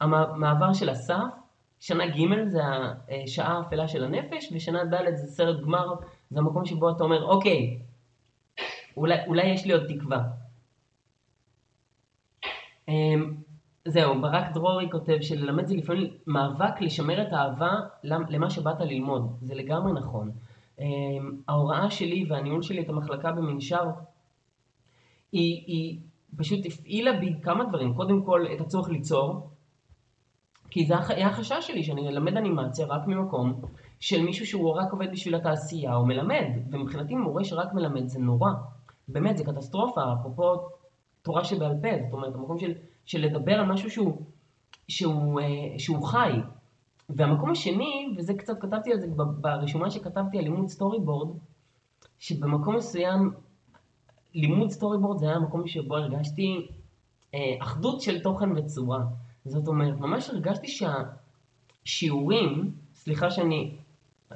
המעבר 0.00 0.72
של 0.72 0.88
הסף, 0.88 1.30
שנה 1.80 2.06
ג' 2.06 2.48
זה 2.48 2.60
השעה 3.24 3.58
האפלה 3.58 3.88
של 3.88 4.04
הנפש, 4.04 4.52
ושנה 4.52 4.84
ד' 4.84 5.14
זה 5.14 5.26
סרט 5.26 5.60
גמר, 5.60 5.94
זה 6.30 6.38
המקום 6.38 6.64
שבו 6.64 6.90
אתה 6.90 7.04
אומר, 7.04 7.24
אוקיי, 7.24 7.78
אולי, 8.96 9.16
אולי 9.26 9.46
יש 9.46 9.66
לי 9.66 9.72
עוד 9.72 9.82
תקווה. 9.88 10.22
אמ, 12.88 13.34
זהו, 13.84 14.20
ברק 14.20 14.52
דרורי 14.54 14.90
כותב 14.90 15.16
שללמד 15.20 15.66
זה 15.66 15.74
לפעמים 15.74 16.10
מאבק 16.26 16.80
לשמר 16.80 17.22
את 17.22 17.32
האהבה 17.32 17.72
למה 18.04 18.50
שבאת 18.50 18.80
ללמוד. 18.80 19.36
זה 19.42 19.54
לגמרי 19.54 19.92
נכון. 19.92 20.30
אמ, 20.78 21.36
ההוראה 21.48 21.90
שלי 21.90 22.26
והניהול 22.28 22.62
שלי 22.62 22.82
את 22.82 22.88
המחלקה 22.88 23.32
במנשר, 23.32 23.84
היא, 25.32 25.64
היא 25.66 26.00
פשוט 26.36 26.66
הפעילה 26.66 27.20
בי 27.20 27.34
כמה 27.42 27.64
דברים. 27.64 27.94
קודם 27.94 28.22
כל, 28.24 28.46
את 28.54 28.60
הצורך 28.60 28.88
ליצור, 28.88 29.50
כי 30.70 30.86
זה 30.86 30.94
היה 31.08 31.28
החשש 31.28 31.66
שלי, 31.66 31.82
שאני 31.82 32.08
אלמד 32.08 32.36
אנימציה 32.36 32.86
רק 32.86 33.06
ממקום 33.06 33.60
של 34.00 34.22
מישהו 34.22 34.46
שהוא 34.46 34.70
רק 34.70 34.92
עובד 34.92 35.12
בשביל 35.12 35.34
התעשייה, 35.34 35.94
או 35.94 36.06
מלמד. 36.06 36.46
ומבחינתי 36.70 37.14
מורה 37.14 37.44
שרק 37.44 37.72
מלמד 37.74 38.06
זה 38.06 38.18
נורא. 38.18 38.50
באמת, 39.08 39.36
זה 39.36 39.44
קטסטרופה, 39.44 40.00
אפרופו 40.20 40.54
תורה 41.22 41.44
שבעל 41.44 41.74
פה, 41.82 41.88
זאת 42.04 42.12
אומרת, 42.12 42.34
המקום 42.34 42.58
של, 42.58 42.72
של 43.04 43.20
לדבר 43.20 43.52
על 43.52 43.66
משהו 43.66 43.90
שהוא, 43.90 44.22
שהוא, 44.88 45.40
אה, 45.40 45.78
שהוא 45.78 46.06
חי. 46.06 46.32
והמקום 47.08 47.50
השני, 47.50 48.14
וזה 48.16 48.34
קצת 48.34 48.60
כתבתי 48.60 48.92
על 48.92 49.00
זה 49.00 49.06
ברשומה 49.40 49.90
שכתבתי 49.90 50.38
על 50.38 50.44
לימוד 50.44 50.68
storyboard, 50.68 51.36
שבמקום 52.18 52.76
מסוים, 52.76 53.30
לימוד 54.34 54.70
storyboard 54.70 55.18
זה 55.18 55.26
היה 55.26 55.36
המקום 55.36 55.66
שבו 55.66 55.96
הרגשתי 55.96 56.66
אה, 57.34 57.54
אחדות 57.58 58.00
של 58.00 58.20
תוכן 58.20 58.52
וצורה. 58.52 59.00
זאת 59.44 59.68
אומרת, 59.68 59.98
ממש 59.98 60.30
הרגשתי 60.30 60.66
שהשיעורים, 61.86 62.72
סליחה 62.94 63.30
שאני 63.30 63.74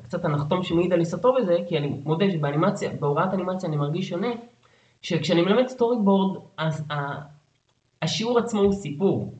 קצת 0.03 0.25
הנחתום 0.25 0.63
שמעיד 0.63 0.93
על 0.93 0.99
עיסתו 0.99 1.35
בזה, 1.35 1.57
כי 1.69 1.79
אני 1.79 1.89
מודה 2.05 2.31
שבאנימציה, 2.31 2.93
בהוראת 3.01 3.35
אנימציה 3.35 3.69
אני 3.69 3.77
מרגיש 3.77 4.09
שונה, 4.09 4.29
שכשאני 5.03 5.43
מלמד 5.43 5.67
סטורי 5.67 5.97
בורד, 6.05 6.43
אז 6.57 6.85
השיעור 8.03 8.39
עצמו 8.39 8.61
הוא 8.61 8.73
סיפור. 8.73 9.35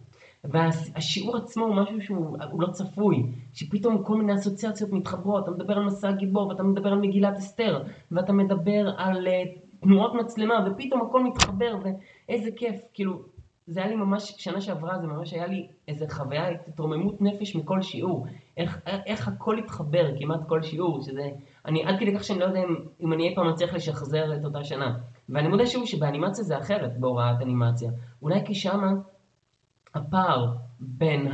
והשיעור 0.45 1.37
עצמו 1.37 1.65
הוא 1.65 1.75
משהו 1.75 2.01
שהוא 2.01 2.39
לא 2.59 2.67
צפוי, 2.67 3.27
שפתאום 3.55 4.03
כל 4.05 4.17
מיני 4.17 4.35
אסוציאציות 4.35 4.93
מתחברות, 4.93 5.43
אתה 5.45 5.51
מדבר 5.51 5.77
על 5.77 5.85
מסע 5.85 6.09
הגיבור, 6.09 6.49
ואתה 6.49 6.63
מדבר 6.63 6.89
על 6.93 6.99
מגילת 6.99 7.37
אסתר, 7.37 7.83
ואתה 8.13 8.33
מדבר 8.33 8.95
על 8.97 9.27
uh, 9.27 9.59
תנועות 9.85 10.15
מצלמה, 10.15 10.67
ופתאום 10.67 11.01
הכל 11.01 11.25
מתחבר, 11.25 11.77
ואיזה 12.29 12.51
כיף, 12.57 12.81
כאילו, 12.95 13.23
זה 13.67 13.81
היה 13.81 13.89
לי 13.89 13.97
ממש, 13.97 14.35
שנה 14.39 14.61
שעברה 14.61 14.99
זה 14.99 15.07
ממש 15.07 15.33
היה 15.33 15.47
לי 15.47 15.67
איזה 15.89 16.07
חוויה, 16.11 16.49
התרוממות 16.69 17.21
נפש 17.21 17.57
מכל 17.57 17.83
שיעור, 17.83 18.27
איך, 18.57 18.81
איך 18.87 19.29
הכל 19.29 19.59
התחבר 19.59 20.11
כמעט 20.19 20.41
כל 20.49 20.63
שיעור, 20.63 21.03
שזה, 21.03 21.31
אני 21.67 21.85
עד 21.85 21.99
כדי 21.99 22.15
כך 22.15 22.25
שאני 22.25 22.39
לא 22.39 22.45
יודע 22.45 22.63
אם, 22.65 22.77
אם 23.01 23.13
אני 23.13 23.29
אי 23.29 23.35
פעם 23.35 23.51
מצליח 23.51 23.75
לשחזר 23.75 24.37
את 24.37 24.45
אותה 24.45 24.65
שנה. 24.65 24.99
ואני 25.29 25.49
מודה 25.49 25.67
שוב 25.67 25.87
שבאנימציה 25.87 26.45
זה 26.45 26.59
אחרת, 26.59 27.01
בהוראת 27.01 27.43
אנימציה. 27.43 27.91
אולי 28.23 28.47
כי 28.47 28.55
שמה 28.55 28.93
הפער 29.95 30.55
בין 30.81 31.33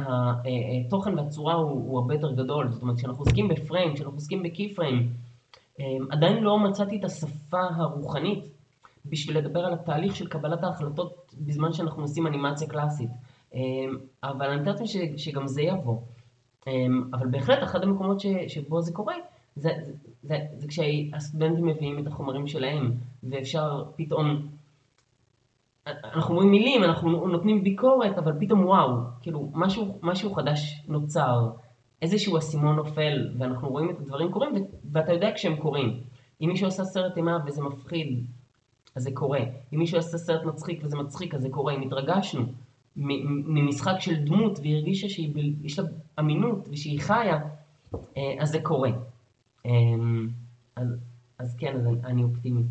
התוכן 0.87 1.19
והצורה 1.19 1.55
הוא, 1.55 1.71
הוא 1.71 1.99
הרבה 1.99 2.15
יותר 2.15 2.33
גדול. 2.33 2.69
זאת 2.69 2.83
אומרת, 2.83 2.97
כשאנחנו 2.97 3.23
עוסקים 3.23 3.49
בפריים, 3.49 3.95
כשאנחנו 3.95 4.17
עוסקים 4.17 4.43
בקי 4.43 4.75
פריים, 4.75 5.13
עדיין 6.11 6.45
לא 6.45 6.59
מצאתי 6.59 6.97
את 6.97 7.05
השפה 7.05 7.63
הרוחנית 7.77 8.45
בשביל 9.07 9.39
לדבר 9.39 9.61
על 9.61 9.73
התהליך 9.73 10.17
של 10.17 10.29
קבלת 10.29 10.65
ההחלטות 10.65 11.35
בזמן 11.39 11.73
שאנחנו 11.73 12.03
עושים 12.03 12.27
אנימציה 12.27 12.69
קלאסית. 12.69 13.11
אמ, 13.55 13.97
אבל 14.23 14.51
אני 14.51 14.61
מתארת 14.61 14.79
שגם 15.17 15.47
זה 15.47 15.63
יבוא. 15.63 15.99
אמ, 16.67 17.11
אבל 17.13 17.27
בהחלט, 17.27 17.63
אחד 17.63 17.83
המקומות 17.83 18.21
ש, 18.21 18.27
שבו 18.49 18.81
זה 18.81 18.93
קורה, 18.93 19.15
זה, 19.57 19.71
זה, 19.87 19.93
זה, 20.23 20.39
זה 20.57 20.69
כשהסטודנטים 20.69 21.67
מביאים 21.67 21.99
את 21.99 22.07
החומרים 22.07 22.47
שלהם, 22.47 22.93
ואפשר 23.23 23.85
פתאום 23.97 24.49
אנחנו 25.87 26.35
אומרים 26.35 26.51
מילים, 26.51 26.85
אנחנו 26.85 27.29
נותנים 27.29 27.65
ביקורת, 27.65 28.19
אבל 28.19 28.33
פתאום 28.41 28.65
וואו, 28.65 28.97
כאילו 29.23 29.51
משהו, 29.55 29.99
משהו 30.03 30.35
חדש 30.35 30.83
נוצר, 30.89 31.51
איזשהו 32.03 32.39
אסימון 32.39 32.77
נופל, 32.77 33.35
ואנחנו 33.39 33.69
רואים 33.69 33.91
את 33.91 34.01
הדברים 34.01 34.33
קורים, 34.33 34.55
ואתה 34.93 35.13
יודע 35.13 35.31
כשהם 35.35 35.57
קורים. 35.57 36.01
אם 36.41 36.49
מישהו 36.49 36.67
עושה 36.67 36.85
סרט 36.85 37.17
אימה 37.17 37.39
וזה 37.47 37.63
מפחיד, 37.63 38.27
אז 38.95 39.03
זה 39.03 39.11
קורה. 39.15 39.41
אם 39.73 39.79
מישהו 39.79 39.99
עושה 39.99 40.19
סרט 40.19 40.45
מצחיק 40.45 40.81
וזה 40.85 40.97
מצחיק, 40.97 41.35
אז 41.35 41.41
זה 41.43 41.49
קורה. 41.51 41.75
אם 41.75 41.83
התרגשנו 41.83 42.47
ממשחק 42.97 43.95
של 44.01 44.25
דמות 44.25 44.59
והיא 44.59 44.75
הרגישה 44.75 45.09
שיש 45.09 45.79
לה 45.79 45.85
אמינות 46.19 46.69
ושהיא 46.71 47.01
חיה, 47.01 47.39
אה, 48.17 48.35
אז 48.39 48.49
זה 48.51 48.59
קורה. 48.63 48.91
אמ, 49.65 50.29
אז, 50.77 50.89
אז 51.39 51.57
כן, 51.57 51.77
אז 51.77 51.87
אני 52.05 52.23
אופטימי. 52.23 52.63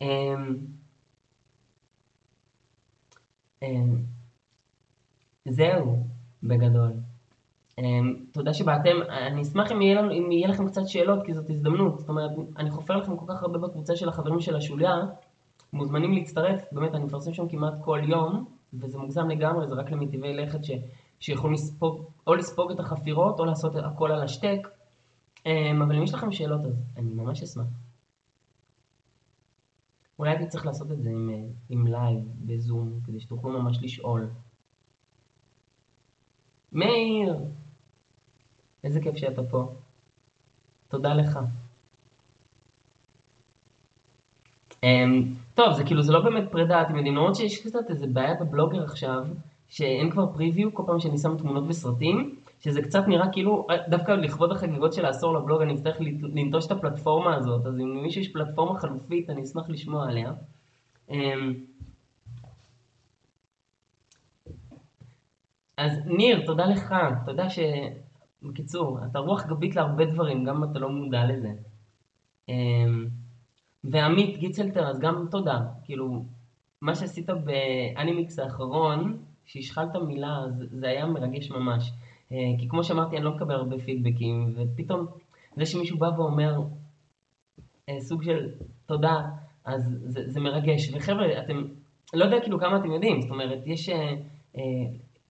אמ, 0.00 0.56
אמ, 3.62 4.02
זהו, 5.48 6.06
בגדול. 6.42 6.92
אמ, 7.78 8.14
תודה 8.32 8.54
שבאתם, 8.54 8.96
אני 9.08 9.42
אשמח 9.42 9.72
אם 9.72 9.82
יהיה, 9.82 10.00
אם 10.00 10.32
יהיה 10.32 10.48
לכם 10.48 10.68
קצת 10.68 10.88
שאלות, 10.88 11.26
כי 11.26 11.34
זאת 11.34 11.50
הזדמנות. 11.50 11.98
זאת 11.98 12.08
אומרת, 12.08 12.30
אני 12.56 12.70
חופר 12.70 12.96
לכם 12.96 13.16
כל 13.16 13.24
כך 13.28 13.42
הרבה 13.42 13.58
בקבוצה 13.58 13.96
של 13.96 14.08
החברים 14.08 14.40
של 14.40 14.56
השוליה, 14.56 14.96
מוזמנים 15.72 16.12
להצטרף, 16.12 16.64
באמת, 16.72 16.94
אני 16.94 17.04
מפרסם 17.04 17.32
שם 17.32 17.48
כמעט 17.48 17.74
כל 17.84 18.00
יום, 18.08 18.44
וזה 18.74 18.98
מוגזם 18.98 19.28
לגמרי, 19.28 19.66
זה 19.66 19.74
רק 19.74 19.90
למטיבי 19.90 20.34
לכת 20.34 20.64
ש, 20.64 20.70
שיכולים 21.20 21.54
לספוג, 21.54 22.04
או 22.26 22.34
לספוג 22.34 22.70
את 22.70 22.80
החפירות, 22.80 23.40
או 23.40 23.44
לעשות 23.44 23.76
הכל 23.76 24.12
על 24.12 24.22
השטק. 24.22 24.68
אמ, 25.46 25.82
אבל 25.82 25.96
אם 25.96 26.02
יש 26.02 26.14
לכם 26.14 26.32
שאלות, 26.32 26.64
אז 26.64 26.82
אני 26.96 27.14
ממש 27.14 27.42
אשמח. 27.42 27.66
אולי 30.18 30.30
הייתי 30.30 30.46
צריך 30.46 30.66
לעשות 30.66 30.92
את 30.92 31.02
זה 31.02 31.10
עם, 31.10 31.30
אה, 31.30 31.48
עם 31.68 31.86
live 31.86 32.28
בזום, 32.46 33.00
כדי 33.06 33.20
שתוכלו 33.20 33.62
ממש 33.62 33.78
לשאול. 33.82 34.28
מאיר! 36.72 37.36
איזה 38.84 39.00
כיף 39.00 39.16
שאתה 39.16 39.42
פה. 39.50 39.72
תודה 40.88 41.14
לך. 41.14 41.38
Um, 44.72 44.86
טוב, 45.54 45.72
זה 45.72 45.84
כאילו, 45.84 46.02
זה 46.02 46.12
לא 46.12 46.20
באמת 46.20 46.44
פרידה, 46.50 46.82
אתם 46.82 46.96
יודעים, 46.96 47.14
למרות 47.14 47.36
שיש 47.36 47.66
קצת 47.66 47.90
איזה 47.90 48.06
בעיה 48.06 48.34
בבלוגר 48.34 48.84
עכשיו, 48.84 49.24
שאין 49.68 50.10
כבר 50.10 50.32
פריוויו 50.32 50.74
כל 50.74 50.82
פעם 50.86 51.00
שאני 51.00 51.18
שם 51.18 51.36
תמונות 51.36 51.64
וסרטים, 51.68 52.36
שזה 52.60 52.82
קצת 52.82 53.04
נראה 53.08 53.32
כאילו, 53.32 53.66
דווקא 53.88 54.12
לכבוד 54.12 54.52
החגיגות 54.52 54.92
של 54.92 55.04
העשור 55.04 55.34
לבלוג 55.34 55.62
אני 55.62 55.74
אצטרך 55.74 55.96
לנטוש 56.22 56.66
את 56.66 56.70
הפלטפורמה 56.70 57.36
הזאת, 57.36 57.66
אז 57.66 57.80
אם 57.80 57.96
למישהו 57.96 58.20
יש 58.20 58.32
פלטפורמה 58.32 58.80
חלופית 58.80 59.30
אני 59.30 59.42
אשמח 59.42 59.68
לשמוע 59.68 60.08
עליה. 60.08 60.32
אמ, 61.10 61.54
אז 65.76 65.92
ניר, 66.06 66.46
תודה 66.46 66.66
לך, 66.66 66.94
תודה 67.26 67.50
ש... 67.50 67.58
בקיצור, 68.44 68.98
אתה 69.10 69.18
רוח 69.18 69.46
גבית 69.46 69.76
להרבה 69.76 70.04
דברים, 70.04 70.44
גם 70.44 70.56
אם 70.56 70.70
אתה 70.70 70.78
לא 70.78 70.88
מודע 70.88 71.24
לזה. 71.24 71.52
אמ, 72.48 73.06
ועמית 73.84 74.36
גיצלטר, 74.36 74.88
אז 74.88 75.00
גם 75.00 75.26
תודה. 75.30 75.60
כאילו, 75.84 76.24
מה 76.82 76.94
שעשית 76.94 77.26
באנימיקס 77.30 78.38
האחרון, 78.38 79.18
שהשחלת 79.46 79.96
מילה, 79.96 80.44
זה 80.56 80.86
היה 80.86 81.06
מרגש 81.06 81.50
ממש. 81.50 81.92
אה, 82.32 82.38
כי 82.58 82.68
כמו 82.68 82.84
שאמרתי, 82.84 83.16
אני 83.16 83.24
לא 83.24 83.34
מקבל 83.34 83.54
הרבה 83.54 83.78
פידבקים, 83.78 84.54
ופתאום 84.56 85.06
זה 85.56 85.66
שמישהו 85.66 85.98
בא 85.98 86.10
ואומר 86.16 86.60
אה, 87.88 88.00
סוג 88.00 88.22
של 88.22 88.48
תודה, 88.86 89.20
אז 89.64 89.98
זה, 90.04 90.30
זה 90.30 90.40
מרגש. 90.40 90.94
וחבר'ה, 90.94 91.38
אתם, 91.38 91.62
לא 92.14 92.24
יודע 92.24 92.40
כאילו 92.40 92.58
כמה 92.60 92.76
אתם 92.76 92.90
יודעים, 92.90 93.22
זאת 93.22 93.30
אומרת, 93.30 93.66
יש 93.66 93.88
אה, 93.88 94.14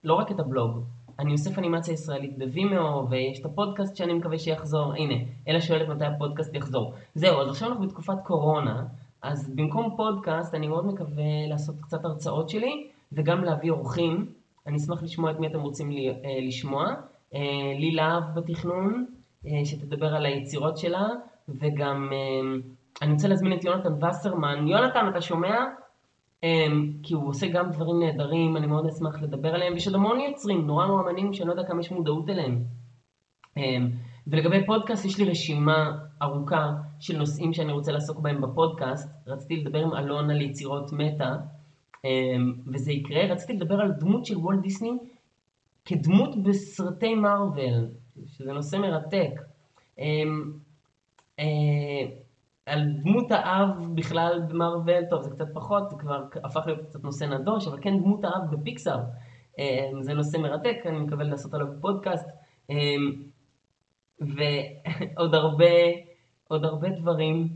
לא 0.03 0.13
רק 0.13 0.31
את 0.31 0.39
הבלוג, 0.39 0.85
אני 1.19 1.31
אוסף 1.31 1.59
אנימציה 1.59 1.93
ישראלית 1.93 2.37
בווימאו, 2.37 3.09
ויש 3.09 3.39
את 3.39 3.45
הפודקאסט 3.45 3.95
שאני 3.95 4.13
מקווה 4.13 4.37
שיחזור, 4.37 4.93
הנה, 4.93 5.15
אלה 5.47 5.61
שואלת 5.61 5.87
מתי 5.89 6.05
הפודקאסט 6.05 6.55
יחזור. 6.55 6.93
זהו, 7.15 7.41
אז 7.41 7.49
עכשיו 7.49 7.69
אנחנו 7.69 7.87
בתקופת 7.87 8.17
קורונה, 8.23 8.83
אז 9.21 9.55
במקום 9.55 9.93
פודקאסט, 9.97 10.55
אני 10.55 10.67
מאוד 10.67 10.85
מקווה 10.85 11.47
לעשות 11.49 11.75
קצת 11.81 12.05
הרצאות 12.05 12.49
שלי, 12.49 12.87
וגם 13.11 13.43
להביא 13.43 13.71
אורחים. 13.71 14.25
אני 14.67 14.77
אשמח 14.77 15.03
לשמוע 15.03 15.31
את 15.31 15.39
מי 15.39 15.47
אתם 15.47 15.61
רוצים 15.61 15.89
לשמוע. 16.47 16.93
לי 17.79 17.91
להב 17.91 18.23
בתכנון, 18.35 19.05
שתדבר 19.63 20.15
על 20.15 20.25
היצירות 20.25 20.77
שלה, 20.77 21.07
וגם 21.49 22.09
אני 23.01 23.13
רוצה 23.13 23.27
להזמין 23.27 23.53
את 23.53 23.63
יונתן 23.63 24.03
וסרמן. 24.03 24.67
יונתן, 24.67 25.07
אתה 25.09 25.21
שומע? 25.21 25.65
כי 27.03 27.13
הוא 27.13 27.29
עושה 27.29 27.47
גם 27.47 27.71
דברים 27.71 27.99
נהדרים, 27.99 28.57
אני 28.57 28.67
מאוד 28.67 28.85
אשמח 28.85 29.21
לדבר 29.21 29.55
עליהם, 29.55 29.73
ויש 29.73 29.87
עוד 29.87 29.95
המון 29.95 30.19
יוצרים, 30.19 30.67
נורא 30.67 30.85
נורא 30.85 31.03
מעניינים 31.03 31.33
שאני 31.33 31.47
לא 31.47 31.53
יודע 31.53 31.67
כמה 31.67 31.79
יש 31.79 31.91
מודעות 31.91 32.29
אליהם. 32.29 32.63
ולגבי 34.27 34.65
פודקאסט, 34.65 35.05
יש 35.05 35.19
לי 35.19 35.29
רשימה 35.29 35.97
ארוכה 36.21 36.71
של 36.99 37.17
נושאים 37.17 37.53
שאני 37.53 37.71
רוצה 37.71 37.91
לעסוק 37.91 38.19
בהם 38.19 38.41
בפודקאסט. 38.41 39.09
רציתי 39.27 39.55
לדבר 39.55 39.79
עם 39.79 39.93
אלון 39.93 40.29
על 40.29 40.41
יצירות 40.41 40.91
מטא, 40.93 41.31
וזה 42.73 42.91
יקרה. 42.91 43.25
רציתי 43.25 43.53
לדבר 43.53 43.81
על 43.81 43.91
דמות 43.91 44.25
של 44.25 44.37
וולט 44.37 44.59
דיסני 44.59 44.91
כדמות 45.85 46.43
בסרטי 46.43 47.15
מארוול, 47.15 47.87
שזה 48.25 48.53
נושא 48.53 48.77
מרתק. 48.77 49.31
על 52.65 52.81
דמות 53.03 53.31
האב 53.31 53.69
בכלל 53.95 54.41
במארוול, 54.49 55.05
טוב 55.09 55.21
זה 55.21 55.29
קצת 55.29 55.47
פחות, 55.53 55.89
זה 55.89 55.95
כבר 55.99 56.23
הפך 56.43 56.61
להיות 56.65 56.81
קצת 56.85 57.03
נושא 57.03 57.23
נדוש, 57.23 57.67
אבל 57.67 57.77
כן 57.81 57.99
דמות 57.99 58.23
האב 58.23 58.41
בפיקסאר, 58.51 58.99
זה 59.99 60.13
נושא 60.13 60.37
מרתק, 60.37 60.77
אני 60.85 60.99
מקווה 60.99 61.23
לעשות 61.23 61.53
עליו 61.53 61.67
פודקאסט. 61.81 62.29
ועוד 64.19 65.35
הרבה, 65.35 65.65
עוד 66.47 66.65
הרבה 66.65 66.89
דברים 66.89 67.47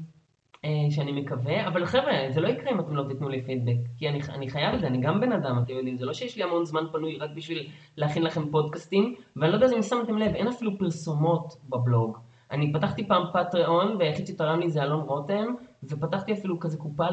שאני 0.89 1.21
מקווה, 1.21 1.67
אבל 1.67 1.85
חבר'ה, 1.85 2.13
זה 2.29 2.41
לא 2.41 2.47
יקרה 2.47 2.71
אם 2.71 2.79
אתם 2.79 2.95
לא 2.95 3.03
תיתנו 3.07 3.29
לי 3.29 3.41
פידבק, 3.41 3.87
כי 3.97 4.09
אני, 4.09 4.19
אני 4.29 4.49
חייב 4.49 4.73
את 4.73 4.79
זה, 4.79 4.87
אני 4.87 5.01
גם 5.01 5.19
בן 5.19 5.31
אדם, 5.31 5.59
אתם 5.63 5.73
יודעים, 5.73 5.97
זה 5.97 6.05
לא 6.05 6.13
שיש 6.13 6.37
לי 6.37 6.43
המון 6.43 6.65
זמן 6.65 6.83
פנוי 6.91 7.17
רק 7.17 7.29
בשביל 7.35 7.67
להכין 7.97 8.23
לכם 8.23 8.51
פודקאסטים, 8.51 9.15
ואני 9.35 9.51
לא 9.51 9.57
יודע 9.57 9.77
אם 9.77 9.81
שמתם 9.81 10.17
לב, 10.17 10.35
אין 10.35 10.47
אפילו 10.47 10.77
פרסומות 10.77 11.55
בבלוג. 11.69 12.17
אני 12.51 12.73
פתחתי 12.73 13.07
פעם 13.07 13.23
פטריון, 13.33 13.95
והיחיד 13.99 14.27
שתרם 14.27 14.59
לי 14.59 14.69
זה 14.69 14.83
אלון 14.83 14.99
רותם, 14.99 15.45
ופתחתי 15.83 16.33
אפילו 16.33 16.59
כזה 16.59 16.77
קופה 16.77 17.05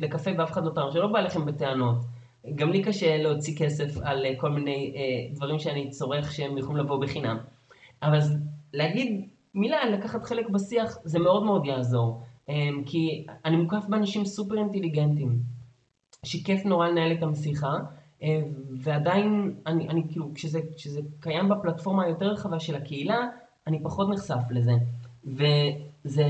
לקפה 0.00 0.30
ואף 0.38 0.50
אחד 0.50 0.64
לא 0.64 0.70
תרם, 0.70 0.90
שלא 0.90 1.06
בא 1.06 1.18
אליכם 1.18 1.44
בטענות. 1.44 1.96
גם 2.54 2.70
לי 2.70 2.82
קשה 2.82 3.16
להוציא 3.16 3.56
כסף 3.58 4.02
על 4.02 4.26
כל 4.38 4.50
מיני 4.50 4.92
אה, 4.96 5.34
דברים 5.34 5.58
שאני 5.58 5.90
צורך 5.90 6.32
שהם 6.32 6.58
יכולים 6.58 6.84
לבוא 6.84 7.00
בחינם. 7.00 7.38
אבל 8.02 8.18
להגיד 8.74 9.28
מילה, 9.54 9.90
לקחת 9.90 10.24
חלק 10.24 10.48
בשיח, 10.48 10.98
זה 11.04 11.18
מאוד 11.18 11.44
מאוד 11.44 11.66
יעזור. 11.66 12.22
אמ, 12.48 12.82
כי 12.86 13.26
אני 13.44 13.56
מוקף 13.56 13.84
באנשים 13.88 14.24
סופר 14.24 14.58
אינטליגנטים, 14.58 15.38
שכיף 16.24 16.64
נורא 16.64 16.88
לנהל 16.88 17.10
איתם 17.10 17.34
שיחה, 17.34 17.74
אמ, 18.22 18.42
ועדיין, 18.80 19.54
אני, 19.66 19.88
אני 19.88 20.02
כאילו, 20.10 20.30
כשזה, 20.34 20.60
כשזה 20.76 21.00
קיים 21.20 21.48
בפלטפורמה 21.48 22.04
היותר 22.04 22.26
רחבה 22.26 22.60
של 22.60 22.76
הקהילה, 22.76 23.28
אני 23.66 23.82
פחות 23.82 24.08
נחשף 24.08 24.50
לזה. 24.50 24.72
וזה 25.24 26.24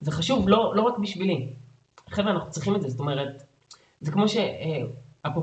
זה 0.00 0.10
חשוב 0.10 0.48
לא, 0.48 0.72
לא 0.76 0.82
רק 0.82 0.98
בשבילי. 0.98 1.48
חבר'ה, 2.10 2.30
אנחנו 2.30 2.50
צריכים 2.50 2.76
את 2.76 2.82
זה, 2.82 2.88
זאת 2.88 3.00
אומרת, 3.00 3.42
זה 4.00 4.12
כמו 4.12 4.28
ש... 4.28 4.36
אה, 4.36 4.82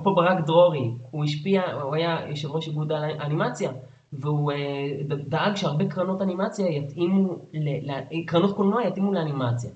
ברק 0.03 0.45
דרורי, 0.45 0.91
הוא 1.11 1.23
השפיע, 1.23 1.61
הוא 1.71 1.95
היה 1.95 2.19
יושב 2.29 2.51
ראש 2.51 2.67
איגוד 2.67 2.91
האנימציה. 2.91 3.71
והוא 4.13 4.51
אה, 4.51 4.57
דאג 5.17 5.55
שהרבה 5.55 5.89
קרנות 5.89 6.21
אנימציה 6.21 6.67
יתאימו, 6.69 7.35
קרנות 8.25 8.55
קולנוע 8.55 8.87
יתאימו 8.87 9.13
לאנימציה. 9.13 9.71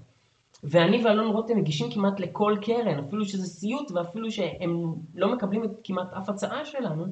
ואני 0.64 1.06
ואלון 1.06 1.28
רותם 1.28 1.58
מגישים 1.58 1.92
כמעט 1.92 2.20
לכל 2.20 2.58
קרן, 2.62 3.00
אפילו 3.00 3.26
שזה 3.26 3.48
סיוט 3.48 3.92
ואפילו 3.92 4.32
שהם 4.32 4.94
לא 5.16 5.34
מקבלים 5.34 5.64
כמעט 5.84 6.14
אף 6.14 6.30
הצעה 6.30 6.66
שלנו, 6.66 7.06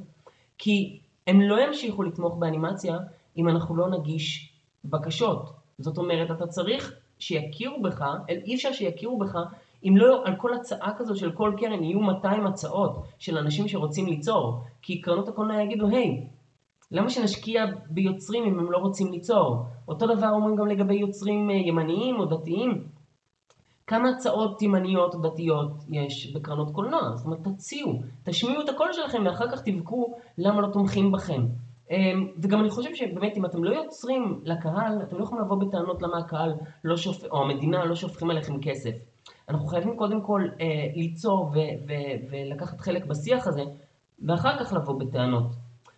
כי 0.58 1.00
הם 1.28 1.42
לא 1.42 1.68
ימשיכו 1.68 2.04
לתמוך 2.04 2.38
באנימציה 2.38 2.98
אם 3.40 3.50
אנחנו 3.50 3.76
לא 3.76 3.90
נגיש 3.90 4.54
בקשות. 4.86 5.50
זאת 5.78 5.98
אומרת, 5.98 6.32
אתה 6.32 6.48
צריך 6.48 6.94
שיכירו 7.20 7.82
בך, 7.82 8.06
אי 8.30 8.56
אפשר 8.56 8.74
שיכירו 8.74 9.18
בך 9.18 9.38
אם 9.84 9.98
לא 9.98 10.26
על 10.26 10.36
כל 10.36 10.54
הצעה 10.54 10.92
כזו 10.98 11.16
של 11.16 11.32
כל 11.32 11.54
קרן 11.58 11.84
יהיו 11.84 12.00
200 12.00 12.48
הצעות 12.48 13.04
של 13.20 13.38
אנשים 13.38 13.68
שרוצים 13.68 14.06
ליצור, 14.06 14.62
כי 14.82 15.02
קרנות 15.02 15.28
הקולנוע 15.28 15.62
יגידו, 15.62 15.88
היי, 15.88 16.06
hey, 16.06 16.40
למה 16.92 17.10
שנשקיע 17.10 17.66
ביוצרים 17.90 18.44
אם 18.44 18.60
הם 18.60 18.72
לא 18.72 18.78
רוצים 18.78 19.12
ליצור? 19.12 19.66
אותו 19.88 20.16
דבר 20.16 20.30
אומרים 20.30 20.56
גם 20.56 20.68
לגבי 20.68 20.96
יוצרים 20.96 21.50
אה, 21.50 21.56
ימניים 21.56 22.20
או 22.20 22.26
דתיים. 22.26 22.84
כמה 23.88 24.10
הצעות 24.10 24.62
ימניות 24.62 25.16
או 25.16 25.20
דתיות 25.20 25.72
יש 25.90 26.34
בקרנות 26.34 26.72
קולנוע? 26.72 27.16
זאת 27.16 27.26
אומרת, 27.26 27.40
תציעו, 27.44 28.02
תשמיעו 28.24 28.62
את 28.62 28.70
הקול 28.70 28.94
שלכם 28.94 29.24
ואחר 29.26 29.52
כך 29.52 29.62
תבכו 29.62 30.14
למה 30.38 30.62
לא 30.62 30.68
תומכים 30.68 31.12
בכם. 31.12 31.46
אמ, 31.92 32.28
וגם 32.42 32.60
אני 32.60 32.70
חושב 32.70 32.96
שבאמת 32.96 33.38
אם 33.38 33.46
אתם 33.46 33.64
לא 33.64 33.76
יוצרים 33.76 34.42
לקהל, 34.44 35.02
אתם 35.04 35.18
לא 35.18 35.24
יכולים 35.24 35.46
לבוא 35.46 35.58
בטענות 35.58 36.02
למה 36.02 36.18
הקהל 36.18 36.54
לא 36.84 36.98
שופ... 36.98 37.24
או 37.32 37.44
המדינה 37.44 37.86
לא 37.86 37.96
שופכים 37.96 38.30
עליכם 38.30 38.62
כסף. 38.62 38.92
אנחנו 39.50 39.68
חייבים 39.68 39.98
קודם 39.98 40.22
כל 40.22 40.48
אה, 40.62 40.66
ליצור 40.96 41.52
ו- 41.54 41.54
ו- 41.88 42.32
ולקחת 42.32 42.82
חלק 42.82 43.06
בשיח 43.06 43.48
הזה, 43.48 43.64
ואחר 44.28 44.60
כך 44.60 44.74
לבוא 44.74 45.00
בטענות. 45.00 45.46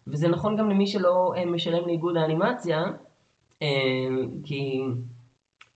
וזה 0.08 0.28
נכון 0.28 0.56
גם 0.58 0.70
למי 0.70 0.88
שלא 0.88 1.34
אה, 1.38 1.46
משלם 1.46 1.88
לאיגוד 1.88 2.18
האנימציה, 2.18 2.84
אה, 3.62 3.68
כי, 4.44 4.82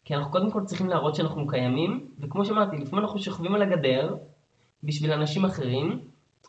כי 0.06 0.16
אנחנו 0.16 0.32
קודם 0.32 0.52
כל 0.52 0.64
צריכים 0.64 0.90
להראות 0.90 1.16
שאנחנו 1.16 1.48
קיימים, 1.48 2.08
וכמו 2.20 2.46
שאמרתי, 2.46 2.78
לפעמים 2.78 3.06
אנחנו 3.06 3.20
שוכבים 3.20 3.56
על 3.56 3.62
הגדר 3.62 4.16
בשביל 4.84 5.12
אנשים 5.12 5.46
אחרים, 5.46 6.00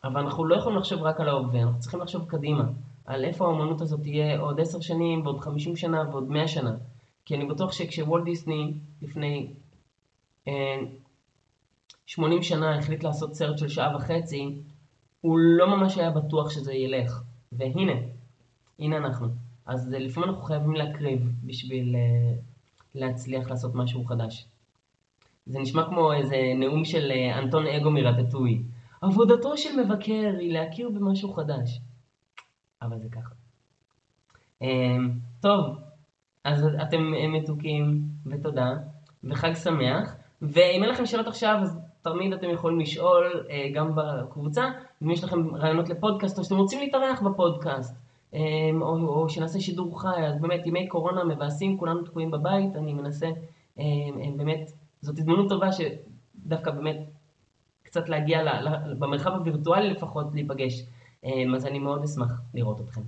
אבל 0.04 0.20
אנחנו 0.20 0.44
לא 0.44 0.56
יכולים 0.56 0.78
לחשוב 0.78 1.02
רק 1.02 1.20
על 1.20 1.28
ההווה, 1.28 1.62
אנחנו 1.62 1.80
צריכים 1.80 2.00
לחשוב 2.00 2.24
קדימה, 2.28 2.64
על 3.06 3.24
איפה 3.24 3.46
האמנות 3.46 3.80
הזאת 3.80 4.00
תהיה 4.02 4.38
עוד 4.40 4.60
עשר 4.60 4.80
שנים, 4.80 5.26
ועוד 5.26 5.40
חמישים 5.40 5.76
שנה, 5.76 6.04
ועוד 6.10 6.30
מאה 6.30 6.48
שנה. 6.48 6.76
כי 7.24 7.34
אני 7.34 7.44
בטוח 7.46 7.72
שכשוולט 7.72 8.24
דיסני 8.24 8.72
לפני 9.02 9.52
אה, 10.48 10.78
80 12.06 12.42
שנה 12.42 12.78
החליט 12.78 13.04
לעשות 13.04 13.34
סרט 13.34 13.58
של 13.58 13.68
שעה 13.68 13.96
וחצי, 13.96 14.58
הוא 15.20 15.38
לא 15.38 15.76
ממש 15.76 15.98
היה 15.98 16.10
בטוח 16.10 16.50
שזה 16.50 16.74
ילך. 16.74 17.22
והנה, 17.52 17.92
הנה 18.78 18.96
אנחנו. 18.96 19.28
אז 19.66 19.88
לפעמים 19.90 20.28
אנחנו 20.30 20.42
חייבים 20.42 20.74
להקריב 20.74 21.32
בשביל 21.44 21.94
uh, 21.94 22.40
להצליח 22.94 23.50
לעשות 23.50 23.74
משהו 23.74 24.04
חדש. 24.04 24.46
זה 25.46 25.58
נשמע 25.58 25.86
כמו 25.86 26.12
איזה 26.12 26.36
נאום 26.56 26.84
של 26.84 27.10
uh, 27.10 27.38
אנטון 27.38 27.66
אגו 27.66 27.90
מרטטוי. 27.90 28.62
עבודתו 29.00 29.56
של 29.56 29.80
מבקר 29.80 30.36
היא 30.38 30.52
להכיר 30.52 30.88
במשהו 30.88 31.32
חדש. 31.32 31.80
אבל 32.82 32.98
זה 32.98 33.08
ככה. 33.08 33.34
Um, 34.62 34.66
טוב, 35.40 35.76
אז 36.44 36.66
אתם 36.82 37.12
מתוקים, 37.32 38.02
ותודה, 38.26 38.74
וחג 39.24 39.54
שמח. 39.54 40.14
ואם 40.42 40.82
אין 40.82 40.90
לכם 40.90 41.06
שאלות 41.06 41.26
עכשיו, 41.26 41.58
אז 41.62 41.80
תמיד 42.02 42.32
אתם 42.32 42.50
יכולים 42.50 42.80
לשאול 42.80 43.46
אה, 43.50 43.68
גם 43.74 43.92
בקבוצה, 43.94 44.64
אם 45.02 45.10
יש 45.10 45.24
לכם 45.24 45.54
רעיונות 45.54 45.88
לפודקאסט, 45.88 46.38
או 46.38 46.44
שאתם 46.44 46.56
רוצים 46.56 46.80
להתארח 46.80 47.22
בפודקאסט, 47.22 47.96
אה, 48.34 48.40
או, 48.80 49.08
או 49.08 49.28
שנעשה 49.28 49.60
שידור 49.60 50.00
חי, 50.02 50.26
אז 50.26 50.40
באמת 50.40 50.66
ימי 50.66 50.88
קורונה 50.88 51.24
מבאסים, 51.24 51.78
כולנו 51.78 52.02
תקועים 52.02 52.30
בבית, 52.30 52.76
אני 52.76 52.92
מנסה, 52.92 53.26
אה, 53.78 53.84
באמת, 54.36 54.72
זאת 55.00 55.18
הזדמנות 55.18 55.48
טובה 55.48 55.68
שדווקא 55.72 56.70
באמת 56.70 56.96
קצת 57.82 58.08
להגיע 58.08 58.42
ל, 58.42 58.48
ל, 58.48 58.94
במרחב 58.98 59.30
הווירטואלי 59.30 59.90
לפחות 59.90 60.26
להיפגש, 60.34 60.82
אז 61.56 61.66
אני 61.66 61.78
מאוד 61.78 62.04
אשמח 62.04 62.40
לראות 62.54 62.80
אתכם. 62.80 63.02